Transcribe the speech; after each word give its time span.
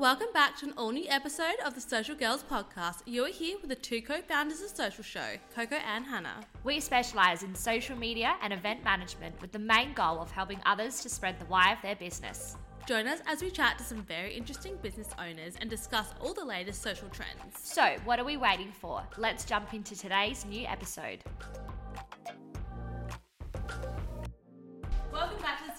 welcome 0.00 0.32
back 0.32 0.56
to 0.56 0.64
an 0.64 0.72
all 0.78 0.92
new 0.92 1.04
episode 1.10 1.56
of 1.62 1.74
the 1.74 1.80
Social 1.80 2.14
Girls 2.14 2.42
podcast. 2.42 3.02
You're 3.04 3.28
here 3.28 3.58
with 3.60 3.68
the 3.68 3.76
two 3.76 4.00
co 4.00 4.22
founders 4.22 4.62
of 4.62 4.70
Social 4.70 5.04
Show, 5.04 5.36
Coco 5.54 5.76
and 5.76 6.06
Hannah. 6.06 6.40
We 6.64 6.80
specialise 6.80 7.42
in 7.42 7.54
social 7.54 7.98
media 7.98 8.36
and 8.40 8.50
event 8.50 8.82
management 8.82 9.38
with 9.42 9.52
the 9.52 9.58
main 9.58 9.92
goal 9.92 10.18
of 10.18 10.30
helping 10.30 10.58
others 10.64 11.02
to 11.02 11.10
spread 11.10 11.38
the 11.38 11.44
why 11.44 11.74
of 11.74 11.82
their 11.82 11.96
business. 11.96 12.56
Join 12.86 13.06
us 13.06 13.20
as 13.26 13.42
we 13.42 13.50
chat 13.50 13.76
to 13.76 13.84
some 13.84 14.02
very 14.02 14.32
interesting 14.34 14.78
business 14.80 15.08
owners 15.18 15.56
and 15.60 15.68
discuss 15.68 16.14
all 16.18 16.32
the 16.32 16.46
latest 16.46 16.80
social 16.80 17.10
trends. 17.10 17.58
So, 17.62 17.96
what 18.06 18.18
are 18.18 18.24
we 18.24 18.38
waiting 18.38 18.72
for? 18.72 19.02
Let's 19.18 19.44
jump 19.44 19.74
into 19.74 19.94
today's 19.94 20.46
new 20.46 20.66
episode. 20.66 21.18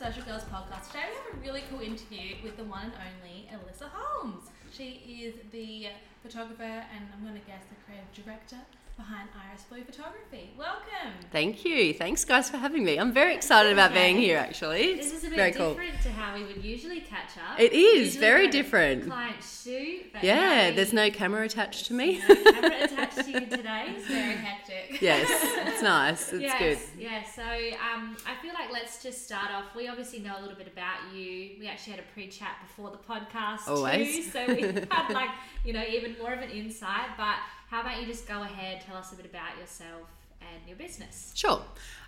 Social 0.01 0.23
Girls 0.23 0.41
podcast. 0.45 0.87
Today 0.87 1.05
we 1.13 1.15
have 1.15 1.37
a 1.37 1.45
really 1.45 1.63
cool 1.69 1.79
interview 1.79 2.33
with 2.41 2.57
the 2.57 2.63
one 2.63 2.85
and 2.85 2.93
only 3.21 3.47
Elissa 3.53 3.85
Holmes. 3.93 4.49
She 4.73 5.21
is 5.21 5.35
the 5.51 5.89
photographer 6.23 6.63
and 6.63 7.05
I'm 7.13 7.21
going 7.21 7.39
to 7.39 7.45
guess 7.45 7.61
the 7.69 7.77
creative 7.85 8.09
director 8.25 8.57
behind 8.97 9.29
Iris 9.49 9.63
Blu 9.63 9.83
Photography. 9.83 10.51
Welcome. 10.57 11.13
Thank 11.31 11.65
you. 11.65 11.93
Thanks, 11.93 12.23
guys, 12.25 12.49
for 12.49 12.57
having 12.57 12.83
me. 12.83 12.97
I'm 12.97 13.11
very 13.13 13.33
excited 13.33 13.71
about 13.73 13.93
being 13.93 14.17
here. 14.17 14.37
Actually, 14.37 14.95
This 14.95 15.13
is 15.13 15.23
a 15.23 15.29
bit 15.29 15.35
very 15.35 15.51
cool. 15.53 15.69
different 15.69 16.01
to 16.03 16.11
how 16.11 16.35
we 16.35 16.43
would 16.43 16.63
usually 16.63 16.99
catch 17.01 17.31
up. 17.37 17.59
It 17.59 17.73
is 17.73 18.15
very 18.17 18.47
different. 18.47 19.05
Client 19.07 19.37
shoot. 19.41 20.13
but 20.13 20.23
Yeah, 20.23 20.69
now 20.69 20.75
there's 20.75 20.93
no 20.93 21.09
camera 21.09 21.45
attached 21.45 21.87
to 21.87 21.93
me. 21.93 22.21
no 22.27 22.35
camera 22.35 22.83
attached 22.83 23.17
to 23.25 23.31
you 23.31 23.39
today. 23.41 23.85
It's 23.95 24.07
very 24.07 24.35
hectic. 24.35 25.01
yes, 25.01 25.27
it's 25.67 25.81
nice. 25.81 26.31
It's 26.33 26.41
yes, 26.41 26.59
good. 26.59 27.01
Yeah, 27.01 27.23
so 27.23 27.41
um, 27.43 28.17
I 28.27 28.35
feel 28.41 28.53
like 28.53 28.71
let's 28.71 29.01
just 29.01 29.25
start 29.25 29.51
off. 29.51 29.75
We 29.75 29.87
obviously 29.87 30.19
know 30.19 30.35
a 30.37 30.41
little 30.41 30.57
bit 30.57 30.67
about 30.67 31.13
you. 31.13 31.51
We 31.59 31.67
actually 31.67 31.93
had 31.93 32.01
a 32.01 32.13
pre-chat 32.13 32.57
before 32.67 32.91
the 32.91 32.97
podcast 32.97 33.65
too, 33.65 33.71
Always. 33.71 34.31
so 34.31 34.45
we 34.47 34.61
had 34.61 35.09
like 35.11 35.29
you 35.65 35.73
know 35.73 35.83
even 35.89 36.15
more 36.19 36.33
of 36.33 36.39
an 36.41 36.49
insight. 36.51 37.17
But 37.17 37.35
how 37.71 37.79
about 37.79 38.01
you 38.01 38.05
just 38.05 38.27
go 38.27 38.41
ahead, 38.41 38.79
and 38.79 38.85
tell 38.85 38.97
us 38.97 39.13
a 39.13 39.15
bit 39.15 39.25
about 39.25 39.57
yourself 39.57 40.09
and 40.41 40.67
your 40.67 40.75
business. 40.75 41.31
Sure. 41.35 41.61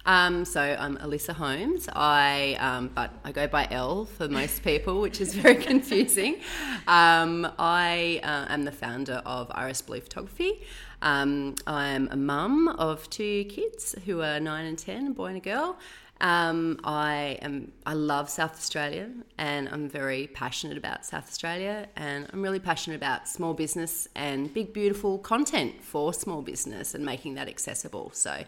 Um, 0.06 0.44
so 0.44 0.60
I'm 0.60 0.98
Elissa 0.98 1.32
Holmes. 1.32 1.88
I 1.94 2.58
um, 2.60 2.90
but 2.94 3.12
I 3.24 3.32
go 3.32 3.48
by 3.48 3.70
El 3.72 4.04
for 4.04 4.28
most 4.28 4.62
people, 4.66 5.00
which 5.00 5.22
is 5.22 5.34
very 5.34 5.56
confusing. 5.56 6.42
Um, 6.86 7.50
I 7.58 8.20
uh, 8.24 8.48
am 8.50 8.66
the 8.66 8.74
founder 8.74 9.22
of 9.26 9.50
Iris 9.56 9.82
Blu 9.82 10.02
Photography. 10.02 10.64
Um, 11.02 11.56
I'm 11.66 12.10
a 12.12 12.18
mum 12.18 12.68
of 12.68 13.10
two 13.10 13.46
kids 13.46 13.96
who 14.04 14.22
are 14.22 14.42
nine 14.42 14.66
and 14.66 14.78
ten, 14.78 15.08
a 15.08 15.12
boy 15.12 15.28
and 15.28 15.38
a 15.38 15.40
girl. 15.40 15.78
Um, 16.24 16.80
I 16.86 17.38
am. 17.42 17.74
I 17.86 17.94
love 17.94 18.30
South 18.30 18.54
Australia, 18.54 19.10
and 19.38 19.68
I'm 19.68 19.90
very 19.90 20.28
passionate 20.28 20.78
about 20.78 21.06
South 21.06 21.28
Australia, 21.28 21.88
and 21.98 22.28
I'm 22.32 22.42
really 22.42 22.62
passionate 22.62 22.96
about 22.96 23.28
small 23.28 23.54
business 23.54 24.08
and 24.16 24.52
big, 24.54 24.72
beautiful 24.72 25.18
content 25.20 25.84
for 25.84 26.14
small 26.14 26.42
business 26.42 26.96
and 26.96 27.04
making 27.04 27.36
that 27.36 27.50
accessible. 27.50 28.12
So, 28.14 28.46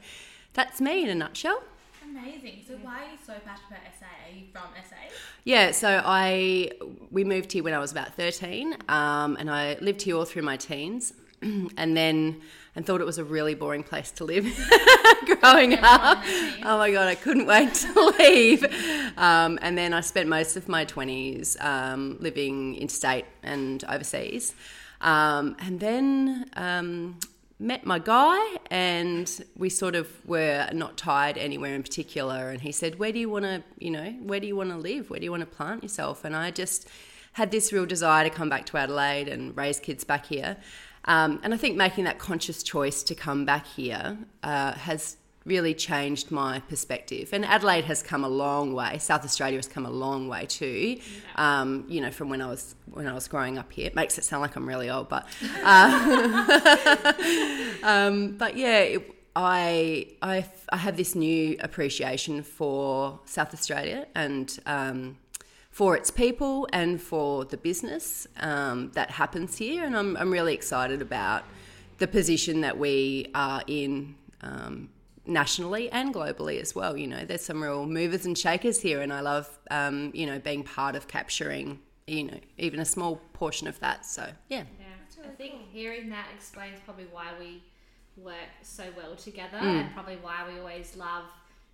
that's 0.54 0.80
me 0.80 1.04
in 1.04 1.10
a 1.10 1.16
nutshell. 1.16 1.62
Amazing. 2.10 2.64
So 2.66 2.76
why 2.82 3.02
are 3.04 3.12
you 3.12 3.18
so 3.26 3.34
passionate 3.46 3.68
about 3.68 3.82
SA? 4.00 4.06
Are 4.06 4.38
you 4.38 4.46
from 4.54 4.70
SA? 4.88 4.96
Yeah, 5.44 5.72
so 5.72 6.02
I 6.06 6.72
we 7.12 7.26
moved 7.26 7.52
here 7.52 7.64
when 7.64 7.74
I 7.74 7.80
was 7.80 7.92
about 7.92 8.14
thirteen, 8.14 8.78
um, 8.88 9.36
and 9.38 9.50
I 9.50 9.78
lived 9.82 10.02
here 10.04 10.16
all 10.16 10.24
through 10.24 10.44
my 10.44 10.56
teens, 10.56 11.14
and 11.42 11.98
then 11.98 12.42
and 12.76 12.86
thought 12.86 13.00
it 13.00 13.06
was 13.06 13.18
a 13.18 13.24
really 13.24 13.56
boring 13.56 13.84
place 13.84 14.12
to 14.12 14.26
live 14.26 14.44
growing 15.26 15.76
up. 15.76 16.22
Oh 16.64 16.78
my 16.78 16.92
god, 16.92 17.08
I 17.08 17.16
couldn't 17.16 17.46
wait 17.46 17.74
to 17.74 18.14
leave. 18.20 18.66
Um, 19.18 19.58
and 19.62 19.78
then 19.78 19.94
I 19.94 20.02
spent 20.02 20.28
most 20.28 20.58
of 20.58 20.68
my 20.68 20.86
twenties 20.86 21.58
um, 21.62 22.18
living 22.20 22.76
interstate 22.76 23.26
and 23.44 23.84
overseas, 23.86 24.54
um, 25.02 25.56
and 25.60 25.80
then. 25.80 26.50
Um, 26.56 27.20
met 27.58 27.86
my 27.86 27.98
guy 27.98 28.58
and 28.70 29.46
we 29.56 29.70
sort 29.70 29.96
of 29.96 30.10
were 30.28 30.68
not 30.74 30.98
tied 30.98 31.38
anywhere 31.38 31.74
in 31.74 31.82
particular 31.82 32.50
and 32.50 32.60
he 32.62 32.72
said 32.72 33.00
where 33.00 33.14
do 33.14 33.20
you 33.20 33.30
want 33.30 33.46
to 33.46 33.64
you 33.80 33.90
know 33.90 34.12
where 34.24 34.42
do 34.42 34.48
you 34.48 34.58
want 34.58 34.70
to 34.70 34.76
live 34.76 35.10
where 35.10 35.20
do 35.20 35.24
you 35.24 35.32
want 35.32 35.40
to 35.40 35.56
plant 35.56 35.82
yourself 35.82 36.26
and 36.26 36.36
i 36.36 36.52
just 36.52 36.90
had 37.32 37.52
this 37.52 37.72
real 37.72 37.86
desire 37.86 38.28
to 38.28 38.30
come 38.30 38.50
back 38.50 38.66
to 38.66 38.76
adelaide 38.76 39.30
and 39.30 39.56
raise 39.56 39.80
kids 39.80 40.04
back 40.04 40.26
here 40.26 40.58
um, 41.06 41.40
and 41.44 41.54
i 41.54 41.58
think 41.58 41.76
making 41.76 42.04
that 42.04 42.20
conscious 42.20 42.64
choice 42.64 43.04
to 43.04 43.16
come 43.16 43.46
back 43.46 43.66
here 43.66 44.18
uh, 44.44 44.74
has 44.74 45.18
really 45.46 45.74
changed 45.76 46.32
my 46.32 46.60
perspective. 46.62 47.30
And 47.32 47.46
Adelaide 47.46 47.86
has 47.86 48.02
come 48.02 48.24
a 48.24 48.30
long 48.30 48.74
way. 48.74 48.98
South 48.98 49.24
Australia 49.24 49.58
has 49.58 49.68
come 49.68 49.86
a 49.86 49.92
long 49.92 50.28
way 50.28 50.48
too. 50.48 51.00
Um, 51.36 51.86
you 51.88 52.02
know, 52.02 52.12
from 52.12 52.30
when 52.30 52.42
I 52.42 52.48
was 52.48 52.76
when 52.92 53.08
I 53.08 53.14
was 53.14 53.28
growing 53.28 53.58
up 53.58 53.72
here. 53.72 53.88
It 53.88 53.96
makes 53.96 54.18
it 54.18 54.24
sound 54.24 54.42
like 54.42 54.56
I'm 54.56 54.68
really 54.68 54.90
old, 54.90 55.08
but 55.08 55.28
uh, 55.64 57.14
um, 57.84 58.38
but 58.38 58.58
yeah. 58.58 58.80
It, 58.80 59.12
I, 59.38 60.08
I, 60.22 60.46
I 60.70 60.78
have 60.78 60.96
this 60.96 61.14
new 61.14 61.58
appreciation 61.60 62.42
for 62.42 63.20
South 63.26 63.54
Australia 63.54 64.08
and 64.16 64.58
um, 64.66 65.18
for 65.76 65.98
its 65.98 66.10
people 66.10 66.66
and 66.72 67.02
for 67.02 67.44
the 67.44 67.58
business 67.58 68.26
um, 68.40 68.90
that 68.94 69.12
happens 69.12 69.58
here. 69.58 69.84
And 69.84 69.94
I'm, 69.98 70.16
I'm 70.16 70.32
really 70.32 70.54
excited 70.54 71.02
about 71.02 71.44
the 71.98 72.08
position 72.08 72.62
that 72.62 72.78
we 72.78 73.30
are 73.36 73.62
in 73.68 74.16
um, 74.40 74.88
nationally 75.26 75.92
and 75.92 76.14
globally 76.14 76.62
as 76.62 76.74
well. 76.76 76.96
You 76.96 77.08
know, 77.08 77.26
there's 77.26 77.44
some 77.44 77.62
real 77.62 77.86
movers 77.86 78.26
and 78.26 78.38
shakers 78.38 78.80
here, 78.80 79.02
and 79.02 79.12
I 79.12 79.20
love, 79.20 79.50
um, 79.70 80.12
you 80.14 80.26
know, 80.26 80.40
being 80.40 80.64
part 80.64 80.96
of 80.96 81.10
capturing, 81.10 81.80
you 82.08 82.24
know, 82.24 82.40
even 82.58 82.80
a 82.80 82.86
small 82.86 83.18
portion 83.34 83.68
of 83.68 83.78
that. 83.82 84.06
So, 84.06 84.30
yeah. 84.48 84.64
Yeah, 84.80 85.26
I 85.26 85.36
think 85.36 85.56
hearing 85.74 86.10
that 86.12 86.28
explains 86.34 86.80
probably 86.86 87.08
why 87.12 87.32
we 87.38 87.62
work 88.16 88.48
so 88.62 88.86
well 88.96 89.18
together, 89.18 89.58
and 89.58 89.92
probably 89.94 90.20
why 90.22 90.46
we 90.50 90.58
always 90.58 90.96
love. 90.96 91.26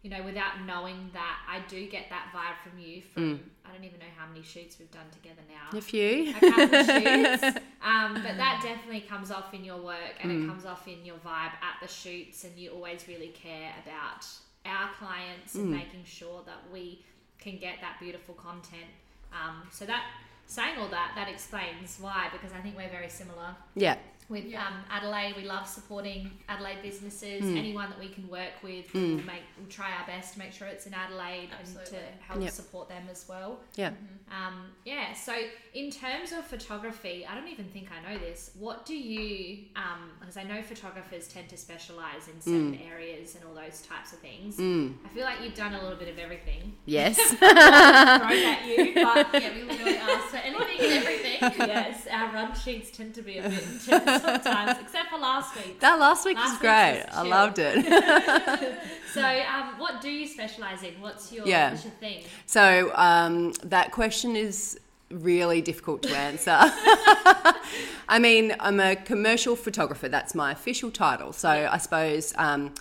You 0.03 0.09
know, 0.09 0.23
without 0.23 0.65
knowing 0.65 1.11
that, 1.13 1.37
I 1.47 1.59
do 1.67 1.87
get 1.87 2.09
that 2.09 2.31
vibe 2.33 2.57
from 2.67 2.79
you. 2.79 3.03
From 3.03 3.39
I 3.63 3.71
don't 3.71 3.83
even 3.83 3.99
know 3.99 4.05
how 4.17 4.25
many 4.27 4.41
shoots 4.43 4.77
we've 4.79 4.89
done 4.89 5.05
together 5.11 5.41
now. 5.47 5.77
A 5.77 5.81
few. 5.81 6.31
a 6.31 6.33
couple 6.33 6.75
of 6.75 6.85
shoots. 7.43 7.57
Um, 7.85 8.13
but 8.15 8.35
that 8.37 8.61
definitely 8.63 9.01
comes 9.01 9.29
off 9.29 9.53
in 9.53 9.63
your 9.63 9.79
work 9.81 10.15
and 10.21 10.31
Mm. 10.31 10.43
it 10.43 10.47
comes 10.47 10.65
off 10.65 10.87
in 10.87 11.05
your 11.05 11.17
vibe 11.17 11.53
at 11.61 11.77
the 11.81 11.87
shoots, 11.87 12.43
and 12.45 12.57
you 12.57 12.71
always 12.71 13.07
really 13.07 13.27
care 13.29 13.73
about 13.85 14.25
our 14.65 14.89
clients 14.97 15.55
Mm. 15.55 15.59
and 15.59 15.71
making 15.71 16.03
sure 16.03 16.41
that 16.47 16.71
we 16.73 17.03
can 17.39 17.57
get 17.59 17.75
that 17.81 17.99
beautiful 17.99 18.33
content. 18.35 18.89
Um, 19.31 19.67
so 19.71 19.85
that 19.85 20.03
saying 20.47 20.77
all 20.79 20.89
that, 20.89 21.13
that 21.15 21.29
explains 21.29 21.97
why 21.99 22.27
because 22.31 22.51
I 22.57 22.59
think 22.61 22.75
we're 22.75 22.89
very 22.89 23.07
similar 23.09 23.55
Yeah. 23.75 23.97
With 24.29 24.45
Yeah. 24.45 24.65
um, 24.67 24.73
Adelaide. 24.89 25.35
We 25.35 25.43
love 25.43 25.67
supporting 25.67 26.31
Adelaide 26.47 26.81
businesses. 26.81 27.43
Mm. 27.43 27.57
Anyone 27.57 27.89
that 27.89 27.99
we 27.99 28.07
can 28.09 28.27
work 28.27 28.61
with, 28.63 28.93
we'll 28.93 29.17
make 29.17 29.41
we'll 29.57 29.67
try 29.69 29.91
our 29.99 30.05
best 30.07 30.33
to 30.33 30.39
make 30.39 30.53
sure 30.53 30.67
it's 30.67 30.85
in 30.87 30.93
Adelaide 30.93 31.49
Absolutely. 31.59 31.97
and 31.97 32.05
to 32.19 32.23
help 32.27 32.41
Yep. 32.41 32.51
support 32.51 32.89
them 32.89 33.03
as 33.11 33.25
well. 33.27 33.59
Yeah. 33.75 33.91
Um, 34.31 34.71
yeah, 34.85 35.13
so 35.13 35.33
in 35.73 35.91
terms 35.91 36.31
of 36.31 36.45
photography, 36.45 37.25
I 37.29 37.35
don't 37.35 37.49
even 37.49 37.65
think 37.65 37.89
I 37.91 38.13
know 38.13 38.17
this. 38.17 38.51
What 38.57 38.85
do 38.85 38.95
you, 38.95 39.65
um, 39.75 40.11
because 40.19 40.37
I 40.37 40.43
know 40.43 40.61
photographers 40.61 41.27
tend 41.27 41.49
to 41.49 41.57
specialize 41.57 42.27
in 42.29 42.39
certain 42.41 42.79
areas 42.89 43.35
and 43.35 43.43
all 43.43 43.53
those 43.53 43.81
types 43.81 44.13
of 44.13 44.19
things. 44.19 44.55
Mm. 44.57 44.93
I 45.05 45.09
feel 45.09 45.23
like 45.25 45.41
you've 45.43 45.55
done 45.55 45.73
a 45.73 45.81
little 45.81 45.97
bit 45.97 46.07
of 46.07 46.17
everything. 46.17 46.73
Yes. 46.85 47.17
Thrown 47.33 47.57
at 47.57 48.65
you, 48.65 48.93
but 48.95 49.41
Yeah, 49.41 49.53
we 49.53 49.63
literally 49.63 49.97
ask 49.97 50.27
for 50.27 50.37
anything 50.37 50.79
and 50.79 50.93
everything. 50.93 51.37
yes, 51.67 52.07
our 52.11 52.31
run 52.33 52.55
sheets 52.55 52.89
tend 52.95 53.13
to 53.15 53.21
be 53.21 53.37
a 53.37 53.43
bit 53.43 53.53
intense 53.63 53.87
sometimes, 54.19 54.79
except 54.81 55.09
for 55.09 55.17
last 55.19 55.55
week. 55.55 55.79
that 55.79 55.99
last 55.99 56.25
week 56.25 56.37
Last 56.37 56.51
was 56.51 56.59
great. 56.59 57.03
was 57.07 57.17
I 57.17 57.21
loved 57.23 57.59
it. 57.59 58.79
So, 59.13 59.21
um, 59.21 59.77
what 59.77 59.99
do 59.99 60.09
you 60.09 60.25
specialize 60.25 60.83
in? 60.83 60.93
What's 61.01 61.33
your, 61.33 61.45
Yeah. 61.45 61.71
what's 61.71 61.83
your 61.83 61.91
thing? 61.99 62.23
So 62.45 62.93
um, 62.95 63.51
that 63.63 63.91
question 63.91 64.37
is 64.37 64.79
really 65.09 65.61
difficult 65.61 66.01
to 66.03 66.15
answer. 66.15 66.55
I 68.07 68.19
mean, 68.19 68.55
I'm 68.61 68.79
a 68.79 68.95
commercial 68.95 69.57
photographer. 69.57 70.07
That's 70.07 70.33
my 70.33 70.53
official 70.53 70.91
title. 70.91 71.33
So 71.33 71.49
I 71.49 71.77
suppose 71.77 72.33
um, 72.37 72.73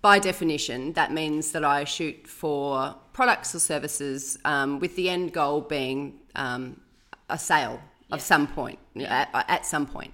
by 0.00 0.18
definition, 0.18 0.94
that 0.94 1.12
means 1.12 1.52
that 1.52 1.64
I 1.64 1.84
shoot 1.84 2.26
for 2.26 2.94
products 3.12 3.54
or 3.54 3.58
services 3.58 4.38
um, 4.46 4.78
with 4.80 4.96
the 4.96 5.10
end 5.10 5.32
goal 5.34 5.60
being 5.60 6.18
um, 6.34 6.80
a 7.28 7.38
sale 7.38 7.80
of 8.10 8.20
some 8.22 8.46
point, 8.46 8.78
at, 9.00 9.28
at 9.48 9.66
some 9.66 9.86
point. 9.86 10.12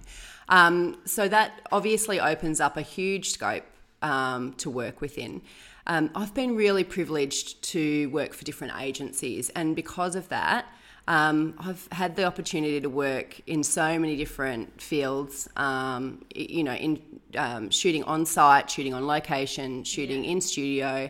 Um, 0.51 0.97
so 1.05 1.27
that 1.29 1.61
obviously 1.71 2.19
opens 2.19 2.59
up 2.59 2.77
a 2.77 2.81
huge 2.81 3.31
scope 3.31 3.63
um, 4.01 4.53
to 4.55 4.69
work 4.69 5.01
within. 5.01 5.41
Um, 5.87 6.11
I've 6.13 6.33
been 6.33 6.55
really 6.55 6.83
privileged 6.83 7.63
to 7.63 8.07
work 8.07 8.33
for 8.33 8.43
different 8.43 8.73
agencies, 8.79 9.49
and 9.49 9.75
because 9.75 10.15
of 10.15 10.29
that, 10.29 10.65
um, 11.07 11.55
I've 11.57 11.87
had 11.91 12.15
the 12.15 12.25
opportunity 12.25 12.79
to 12.81 12.89
work 12.89 13.41
in 13.47 13.63
so 13.63 13.97
many 13.97 14.15
different 14.15 14.79
fields. 14.79 15.49
Um, 15.55 16.23
you 16.35 16.63
know, 16.63 16.75
in 16.75 17.01
um, 17.35 17.69
shooting 17.71 18.03
on 18.03 18.25
site, 18.25 18.69
shooting 18.69 18.93
on 18.93 19.07
location, 19.07 19.83
shooting 19.83 20.25
in 20.25 20.41
studio, 20.41 21.09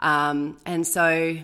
um, 0.00 0.58
and 0.66 0.86
so 0.86 1.38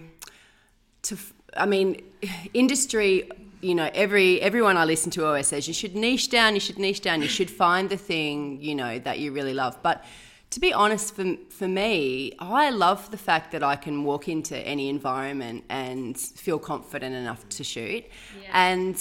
to 1.02 1.18
I 1.56 1.66
mean, 1.66 2.02
industry 2.54 3.28
you 3.60 3.74
know, 3.74 3.90
every 3.94 4.40
everyone 4.40 4.76
I 4.76 4.84
listen 4.84 5.10
to 5.12 5.26
always 5.26 5.48
says 5.48 5.66
you 5.68 5.74
should 5.74 5.94
niche 5.96 6.30
down, 6.30 6.54
you 6.54 6.60
should 6.60 6.78
niche 6.78 7.00
down, 7.00 7.22
you 7.22 7.28
should 7.28 7.50
find 7.50 7.90
the 7.90 7.96
thing 7.96 8.60
you 8.60 8.74
know 8.74 8.98
that 9.00 9.18
you 9.18 9.32
really 9.32 9.54
love. 9.54 9.76
But 9.82 10.04
to 10.50 10.60
be 10.60 10.72
honest, 10.72 11.14
for 11.14 11.36
for 11.50 11.68
me, 11.68 12.32
I 12.38 12.70
love 12.70 13.10
the 13.10 13.18
fact 13.18 13.52
that 13.52 13.62
I 13.62 13.76
can 13.76 14.04
walk 14.04 14.28
into 14.28 14.56
any 14.56 14.88
environment 14.88 15.64
and 15.68 16.16
feel 16.16 16.58
confident 16.58 17.14
enough 17.14 17.48
to 17.50 17.64
shoot. 17.64 18.04
Yeah. 18.42 18.50
And 18.52 19.00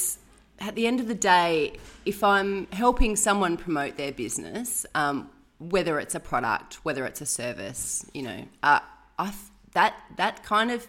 at 0.60 0.76
the 0.76 0.88
end 0.88 1.00
of 1.00 1.08
the 1.08 1.16
day, 1.16 1.74
if 2.06 2.24
I'm 2.24 2.68
helping 2.72 3.16
someone 3.16 3.58
promote 3.58 3.96
their 3.96 4.12
business, 4.12 4.86
um, 4.96 5.30
whether 5.60 6.00
it's 6.00 6.16
a 6.16 6.20
product, 6.20 6.76
whether 6.84 7.06
it's 7.06 7.22
a 7.22 7.26
service, 7.26 8.06
you 8.14 8.24
know, 8.24 8.44
uh, 8.64 8.80
I 9.20 9.34
that 9.74 9.94
that 10.18 10.44
kind 10.44 10.72
of 10.72 10.88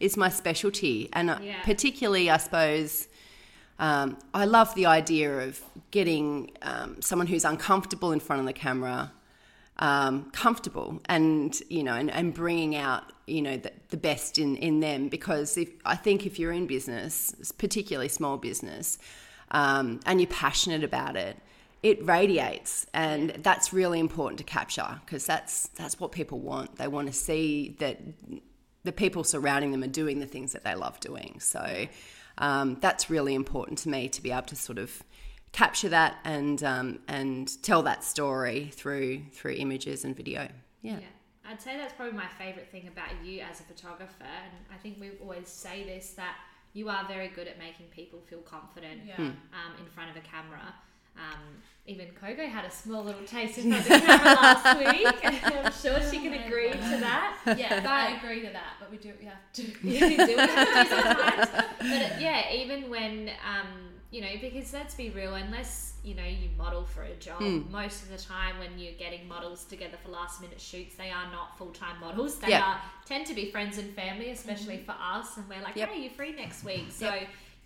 is 0.00 0.16
my 0.16 0.30
specialty, 0.30 1.10
and 1.12 1.28
uh, 1.28 1.38
Yeah. 1.42 1.62
particularly, 1.62 2.30
I 2.30 2.38
suppose. 2.38 3.06
Um, 3.80 4.18
I 4.34 4.44
love 4.44 4.74
the 4.74 4.84
idea 4.84 5.40
of 5.40 5.60
getting 5.90 6.52
um, 6.60 7.00
someone 7.00 7.26
who's 7.26 7.46
uncomfortable 7.46 8.12
in 8.12 8.20
front 8.20 8.40
of 8.40 8.46
the 8.46 8.52
camera 8.52 9.10
um, 9.78 10.30
comfortable, 10.32 11.00
and 11.06 11.58
you 11.70 11.82
know, 11.82 11.94
and, 11.94 12.10
and 12.10 12.34
bringing 12.34 12.76
out 12.76 13.04
you 13.26 13.40
know 13.40 13.56
the, 13.56 13.72
the 13.88 13.96
best 13.96 14.36
in 14.38 14.56
in 14.56 14.80
them. 14.80 15.08
Because 15.08 15.56
if 15.56 15.70
I 15.86 15.96
think 15.96 16.26
if 16.26 16.38
you're 16.38 16.52
in 16.52 16.66
business, 16.66 17.34
particularly 17.56 18.10
small 18.10 18.36
business, 18.36 18.98
um, 19.50 20.00
and 20.04 20.20
you're 20.20 20.28
passionate 20.28 20.84
about 20.84 21.16
it, 21.16 21.38
it 21.82 22.06
radiates, 22.06 22.86
and 22.92 23.30
that's 23.38 23.72
really 23.72 23.98
important 23.98 24.36
to 24.38 24.44
capture 24.44 25.00
because 25.06 25.24
that's 25.24 25.68
that's 25.68 25.98
what 25.98 26.12
people 26.12 26.38
want. 26.38 26.76
They 26.76 26.86
want 26.86 27.06
to 27.06 27.14
see 27.14 27.76
that 27.78 27.98
the 28.84 28.92
people 28.92 29.24
surrounding 29.24 29.72
them 29.72 29.82
are 29.82 29.86
doing 29.86 30.20
the 30.20 30.26
things 30.26 30.52
that 30.52 30.64
they 30.64 30.74
love 30.74 31.00
doing. 31.00 31.40
So 31.40 31.86
um, 32.40 32.78
that's 32.80 33.08
really 33.08 33.34
important 33.34 33.78
to 33.80 33.88
me 33.88 34.08
to 34.08 34.22
be 34.22 34.32
able 34.32 34.42
to 34.42 34.56
sort 34.56 34.78
of 34.78 35.02
capture 35.52 35.88
that 35.88 36.16
and 36.24 36.62
um, 36.64 36.98
and 37.08 37.62
tell 37.62 37.82
that 37.82 38.02
story 38.04 38.70
through 38.72 39.22
through 39.32 39.52
images 39.52 40.04
and 40.04 40.16
video. 40.16 40.48
Yeah. 40.82 40.98
Yeah. 41.00 41.06
I'd 41.44 41.60
say 41.60 41.76
that's 41.76 41.92
probably 41.94 42.16
my 42.16 42.28
favorite 42.38 42.68
thing 42.70 42.86
about 42.86 43.10
you 43.24 43.40
as 43.40 43.60
a 43.60 43.64
photographer, 43.64 44.22
and 44.22 44.64
I 44.72 44.76
think 44.76 45.00
we 45.00 45.10
always 45.20 45.48
say 45.48 45.84
this 45.84 46.10
that 46.12 46.36
you 46.72 46.88
are 46.88 47.04
very 47.08 47.28
good 47.28 47.48
at 47.48 47.58
making 47.58 47.86
people 47.86 48.20
feel 48.20 48.38
confident 48.40 49.00
Yeah. 49.04 49.16
Hmm. 49.16 49.22
um, 49.22 49.72
in 49.80 49.86
front 49.86 50.10
of 50.10 50.16
a 50.16 50.20
camera. 50.20 50.74
Um, 51.16 51.40
even 51.86 52.08
Coco 52.20 52.46
had 52.46 52.64
a 52.64 52.70
small 52.70 53.02
little 53.02 53.24
taste 53.24 53.58
in 53.58 53.70
front 53.70 53.82
of 53.82 53.88
the 53.88 53.98
camera 54.06 54.24
last 54.34 54.78
week. 54.78 55.44
I'm 55.44 55.72
sure 55.72 56.00
she 56.10 56.18
can 56.20 56.34
Oh 56.40 56.46
agree 56.46 56.68
God. 56.70 56.74
to 56.94 57.00
that. 57.00 57.54
Yeah, 57.58 57.80
But- 57.80 57.86
I 57.86 58.16
agree 58.16 58.40
to 58.46 58.52
that, 58.52 58.74
but 58.78 58.90
we 58.90 58.96
do 58.98 59.12
we 59.18 59.26
have 59.26 59.38
to. 59.54 59.62
you 59.82 59.98
do 59.98 60.16
it 60.38 60.88
sometimes. 60.88 61.48
But 61.80 62.20
yeah, 62.20 62.52
even 62.52 62.88
when 62.90 63.30
um, 63.44 63.66
you 64.10 64.20
know, 64.20 64.28
because 64.40 64.72
let's 64.72 64.94
be 64.94 65.10
real, 65.10 65.34
unless 65.34 65.94
you 66.04 66.14
know 66.14 66.24
you 66.24 66.48
model 66.56 66.84
for 66.84 67.02
a 67.02 67.14
job, 67.16 67.42
most 67.70 68.02
of 68.04 68.10
the 68.10 68.18
time 68.18 68.58
when 68.58 68.78
you're 68.78 68.92
getting 68.98 69.26
models 69.26 69.64
together 69.64 69.96
for 70.04 70.10
last 70.10 70.40
minute 70.40 70.60
shoots, 70.60 70.94
they 70.94 71.10
are 71.10 71.30
not 71.32 71.56
full 71.58 71.70
time 71.72 71.98
models. 72.00 72.38
They 72.38 72.48
Yep. 72.50 72.62
are 72.62 72.80
tend 73.04 73.26
to 73.26 73.34
be 73.34 73.50
friends 73.50 73.78
and 73.78 73.92
family, 73.94 74.30
especially 74.30 74.78
for 74.78 74.94
us, 75.00 75.36
and 75.38 75.48
we're 75.48 75.62
like, 75.62 75.76
Yep. 75.76 75.88
hey, 75.88 76.02
you're 76.02 76.12
free 76.12 76.32
next 76.32 76.62
week, 76.64 76.86
so. 76.90 77.12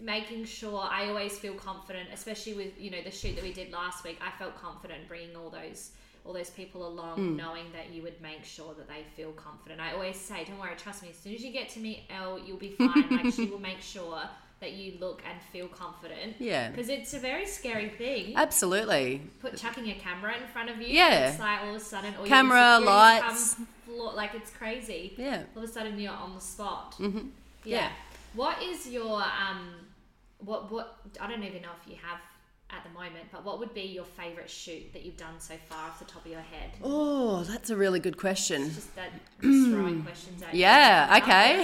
Making 0.00 0.44
sure 0.44 0.81
I 0.82 1.08
always 1.08 1.38
feel 1.38 1.55
confident, 1.55 2.08
especially 2.12 2.55
with 2.55 2.79
you 2.79 2.91
know 2.91 3.02
the 3.02 3.11
shoot 3.11 3.37
that 3.37 3.44
we 3.44 3.52
did 3.52 3.73
last 3.73 4.05
week. 4.05 4.19
I 4.20 4.37
felt 4.38 4.56
confident 4.61 5.06
bringing 5.08 5.37
all 5.37 5.50
those 5.50 5.91
all 6.25 6.32
those 6.32 6.50
people 6.50 6.87
along, 6.88 7.37
knowing 7.37 7.67
that 7.73 7.93
you 7.93 8.02
would 8.02 8.20
make 8.20 8.44
sure 8.44 8.75
that 8.75 8.88
they 8.88 9.05
feel 9.14 9.32
confident. 9.32 9.81
I 9.81 9.93
always 9.93 10.17
say, 10.17 10.44
don't 10.44 10.58
worry, 10.58 10.75
trust 10.76 11.02
me. 11.02 11.11
As 11.11 11.17
soon 11.19 11.35
as 11.35 11.44
you 11.44 11.52
get 11.52 11.69
to 11.70 11.81
meet 11.81 12.05
El, 12.08 12.38
you'll 12.38 12.56
be 12.56 12.70
fine. 12.70 13.06
like 13.11 13.32
she 13.35 13.44
will 13.46 13.61
make 13.61 13.81
sure 13.82 14.23
that 14.61 14.73
you 14.73 14.94
look 14.99 15.23
and 15.29 15.38
feel 15.52 15.69
confident. 15.69 16.37
Yeah. 16.38 16.70
Because 16.70 16.88
it's 16.88 17.12
a 17.12 17.19
very 17.19 17.44
scary 17.46 17.91
thing. 17.91 18.35
Absolutely. 18.37 19.20
Put 19.41 19.56
chucking 19.58 19.91
a 19.91 19.94
camera 19.94 20.35
in 20.41 20.46
front 20.49 20.70
of 20.70 20.81
you. 20.81 20.88
Yeah. 20.88 21.29
It's 21.29 21.38
like 21.38 21.61
all 21.62 21.70
of 21.70 21.76
a 21.76 21.81
sudden, 21.81 22.14
or 22.19 22.26
Camera, 22.26 22.81
lights. 22.82 23.56
Like 24.14 24.35
it's 24.35 24.50
crazy. 24.50 25.14
Yeah. 25.19 25.43
All 25.55 25.62
of 25.62 25.69
a 25.69 25.73
sudden, 25.73 25.99
you're 25.99 26.12
on 26.12 26.35
the 26.35 26.41
spot. 26.41 26.94
Mhm. 26.99 27.31
Yeah. 27.64 27.76
Yeah. 27.76 27.91
What 28.35 28.62
is 28.62 28.88
your 28.88 29.23
um? 29.23 29.75
What 30.44 30.70
what? 30.70 30.99
I 31.20 31.29
don't 31.29 31.43
even 31.43 31.62
know 31.62 31.70
if 31.81 31.88
you 31.91 31.96
have 32.02 32.20
at 32.70 32.82
the 32.82 32.91
moment, 32.91 33.26
but 33.31 33.44
what 33.44 33.58
would 33.58 33.73
be 33.75 33.82
your 33.82 34.05
favorite 34.05 34.50
shoot 34.50 34.93
that 34.93 35.05
you've 35.05 35.17
done 35.17 35.38
so 35.38 35.55
far 35.69 35.87
off 35.88 35.99
the 35.99 36.05
top 36.05 36.25
of 36.25 36.31
your 36.31 36.41
head? 36.41 36.70
Oh, 36.82 37.44
that's 37.44 37.70
a 37.70 37.76
really 37.76 38.00
good 38.00 38.17
question. 38.17 38.73
Just 38.73 38.94
that 38.96 39.11
throwing 39.41 40.02
questions 40.02 40.43
at 40.43 40.55
you. 40.55 40.61
Yeah. 40.61 41.20
Okay. 41.23 41.61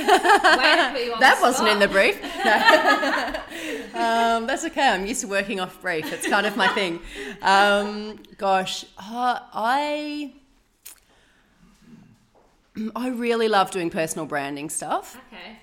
Way 0.95 1.07
you 1.07 1.15
on 1.15 1.21
that 1.21 1.39
wasn't 1.41 1.69
in 1.69 1.79
the 1.79 1.89
brief. 1.89 2.21
No. 2.45 4.01
um, 4.01 4.47
that's 4.47 4.65
okay. 4.67 4.89
I'm 4.89 5.07
used 5.07 5.23
to 5.23 5.29
working 5.29 5.59
off 5.59 5.81
brief. 5.81 6.13
It's 6.13 6.29
kind 6.29 6.47
of 6.47 6.57
my 6.57 6.69
thing. 6.69 7.01
Um, 7.43 8.19
gosh, 8.37 8.85
uh, 8.99 9.41
I 9.53 10.33
I 12.95 13.09
really 13.09 13.49
love 13.49 13.71
doing 13.71 13.91
personal 13.91 14.27
branding 14.27 14.71
stuff. 14.71 15.19
Okay. 15.33 15.59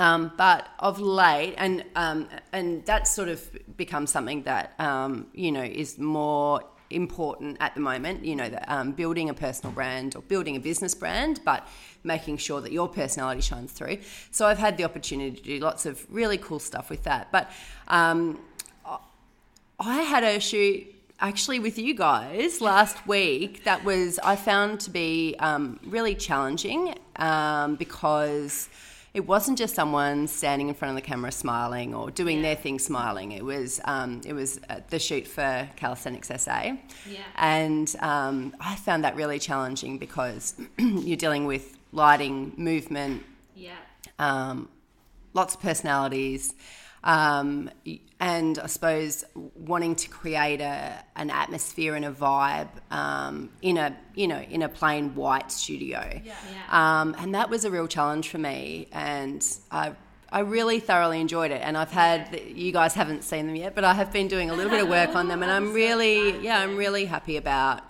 Um, 0.00 0.32
but 0.38 0.66
of 0.78 0.98
late, 0.98 1.56
and 1.58 1.84
um, 1.94 2.26
and 2.54 2.82
that's 2.86 3.14
sort 3.14 3.28
of 3.28 3.46
become 3.76 4.06
something 4.06 4.44
that 4.44 4.72
um, 4.78 5.26
you 5.34 5.52
know 5.52 5.62
is 5.62 5.98
more 5.98 6.62
important 6.88 7.58
at 7.60 7.74
the 7.74 7.82
moment. 7.82 8.24
You 8.24 8.34
know, 8.34 8.48
that 8.48 8.64
um, 8.70 8.92
building 8.92 9.28
a 9.28 9.34
personal 9.34 9.74
brand 9.74 10.16
or 10.16 10.22
building 10.22 10.56
a 10.56 10.58
business 10.58 10.94
brand, 10.94 11.40
but 11.44 11.68
making 12.02 12.38
sure 12.38 12.62
that 12.62 12.72
your 12.72 12.88
personality 12.88 13.42
shines 13.42 13.72
through. 13.72 13.98
So 14.30 14.46
I've 14.46 14.56
had 14.56 14.78
the 14.78 14.84
opportunity 14.84 15.36
to 15.36 15.42
do 15.42 15.58
lots 15.58 15.84
of 15.84 16.06
really 16.08 16.38
cool 16.38 16.60
stuff 16.60 16.88
with 16.88 17.02
that. 17.02 17.30
But 17.30 17.50
um, 17.86 18.40
I 19.78 20.00
had 20.00 20.24
a 20.24 20.40
shoot 20.40 20.94
actually 21.20 21.58
with 21.58 21.78
you 21.78 21.92
guys 21.92 22.62
last 22.62 23.06
week 23.06 23.64
that 23.64 23.84
was 23.84 24.18
I 24.24 24.36
found 24.36 24.80
to 24.80 24.90
be 24.90 25.36
um, 25.40 25.78
really 25.84 26.14
challenging 26.14 26.94
because 27.76 28.70
it 29.12 29.26
wasn't 29.26 29.58
just 29.58 29.74
someone 29.74 30.26
standing 30.28 30.68
in 30.68 30.74
front 30.74 30.90
of 30.90 30.96
the 30.96 31.06
camera 31.06 31.32
smiling 31.32 31.94
or 31.94 32.10
doing 32.10 32.36
Yeah. 32.38 32.42
their 32.42 32.56
thing 32.56 32.78
smiling. 32.78 33.32
It 33.32 33.44
was 33.44 33.80
um, 33.84 34.20
it 34.24 34.32
was 34.32 34.60
uh, 34.68 34.80
the 34.90 34.98
shoot 34.98 35.26
for 35.26 35.68
Calisthenics 35.76 36.30
SA, 36.36 36.76
Yeah. 37.08 37.18
and 37.36 37.94
um, 38.00 38.54
I 38.60 38.76
found 38.76 39.04
that 39.04 39.16
really 39.16 39.38
challenging 39.38 39.98
because 39.98 40.54
you're 40.78 41.16
dealing 41.16 41.46
with 41.46 41.76
lighting, 41.92 42.52
movement, 42.56 43.24
Yeah. 43.56 43.72
um, 44.18 44.68
lots 45.34 45.54
of 45.56 45.60
personalities, 45.60 46.54
um, 47.02 47.70
and 48.18 48.58
I 48.58 48.66
suppose 48.66 49.24
wanting 49.34 49.96
to 49.96 50.08
create 50.08 50.60
a 50.60 51.02
an 51.16 51.30
atmosphere 51.30 51.94
and 51.94 52.04
a 52.04 52.12
vibe 52.12 52.68
um, 52.90 53.50
in 53.62 53.78
a 53.78 53.96
you 54.14 54.28
know 54.28 54.38
in 54.38 54.62
a 54.62 54.68
plain 54.68 55.14
white 55.14 55.50
studio. 55.50 56.00
Yeah. 56.00 56.20
Yeah. 56.22 57.00
Um, 57.00 57.16
and 57.18 57.34
that 57.34 57.48
was 57.48 57.64
a 57.64 57.70
real 57.70 57.88
challenge 57.88 58.28
for 58.28 58.38
me, 58.38 58.88
and 58.92 59.44
I 59.70 59.92
I 60.30 60.40
really 60.40 60.80
thoroughly 60.80 61.20
enjoyed 61.20 61.50
it. 61.50 61.62
And 61.64 61.76
I've 61.78 61.90
had 61.90 62.40
you 62.54 62.72
guys 62.72 62.92
haven't 62.94 63.24
seen 63.24 63.46
them 63.46 63.56
yet, 63.56 63.74
but 63.74 63.84
I 63.84 63.94
have 63.94 64.12
been 64.12 64.28
doing 64.28 64.50
a 64.50 64.54
little 64.54 64.70
bit 64.70 64.82
of 64.82 64.88
work 64.88 65.16
on 65.16 65.28
them, 65.28 65.42
and 65.42 65.50
I'm 65.50 65.72
really 65.82 66.38
yeah 66.44 66.60
I'm 66.60 66.76
really 66.76 67.06
happy 67.06 67.38
about 67.38 67.82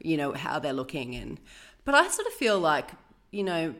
you 0.00 0.16
know 0.16 0.32
how 0.32 0.58
they're 0.58 0.72
looking. 0.72 1.14
And 1.14 1.38
but 1.84 1.94
I 1.94 2.08
sort 2.08 2.26
of 2.26 2.34
feel 2.34 2.58
like 2.58 2.90
you 3.30 3.44
know 3.44 3.74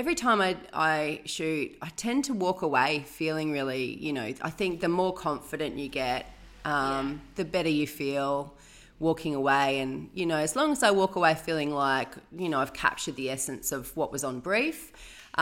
every 0.00 0.14
time 0.14 0.38
I 0.48 0.56
I 0.72 1.20
shoot, 1.34 1.66
I 1.82 1.88
tend 2.06 2.20
to 2.28 2.34
walk 2.46 2.62
away 2.62 2.90
feeling 3.18 3.48
really 3.58 3.84
you 4.06 4.12
know 4.16 4.28
I 4.50 4.50
think 4.60 4.80
the 4.86 4.88
more 5.00 5.12
confident 5.12 5.72
you 5.78 5.88
get, 6.04 6.22
um, 6.64 7.20
the 7.40 7.44
better 7.44 7.68
you 7.80 7.86
feel 7.86 8.54
walking 9.00 9.34
away. 9.42 9.80
And 9.82 9.92
you 10.20 10.26
know 10.30 10.36
as 10.48 10.54
long 10.56 10.70
as 10.76 10.82
i 10.82 10.90
walk 11.02 11.12
away 11.20 11.32
feeling 11.34 11.70
like 11.88 12.10
you 12.42 12.48
know 12.48 12.58
i've 12.64 12.72
captured 12.84 13.16
the 13.22 13.28
essence 13.36 13.66
of 13.78 13.82
what 13.98 14.08
was 14.14 14.22
on 14.24 14.40
brief 14.40 14.78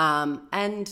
um, 0.04 0.28
and 0.52 0.86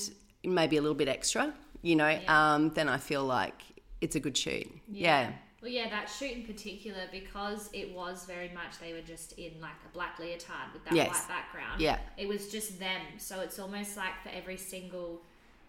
maybe 0.44 0.76
a 0.80 0.82
little 0.84 1.00
bit 1.04 1.08
extra 1.18 1.44
you 1.82 1.94
know 2.00 2.08
Yeah. 2.08 2.54
um, 2.54 2.60
then 2.76 2.88
i 2.96 2.98
feel 3.10 3.24
like 3.38 3.58
it's 4.00 4.16
a 4.16 4.20
good 4.26 4.36
shoot. 4.44 4.68
Yeah, 5.06 5.32
Well, 5.64 5.72
yeah, 5.72 5.88
that 5.88 6.10
shoot 6.10 6.32
in 6.32 6.42
particular, 6.42 7.04
because 7.10 7.70
it 7.72 7.94
was 7.96 8.26
very 8.26 8.50
much 8.50 8.78
they 8.82 8.92
were 8.92 9.00
just 9.00 9.32
in 9.38 9.52
like 9.62 9.80
a 9.88 9.92
black 9.94 10.18
leotard 10.18 10.74
with 10.74 10.84
that 10.84 10.92
Yes. 10.92 11.08
white 11.08 11.28
background. 11.28 11.80
Yeah. 11.80 11.98
It 12.18 12.28
was 12.28 12.52
just 12.52 12.78
them. 12.78 13.00
So 13.16 13.40
it's 13.40 13.58
almost 13.58 13.96
like 13.96 14.12
for 14.22 14.28
every 14.28 14.58
single 14.58 15.22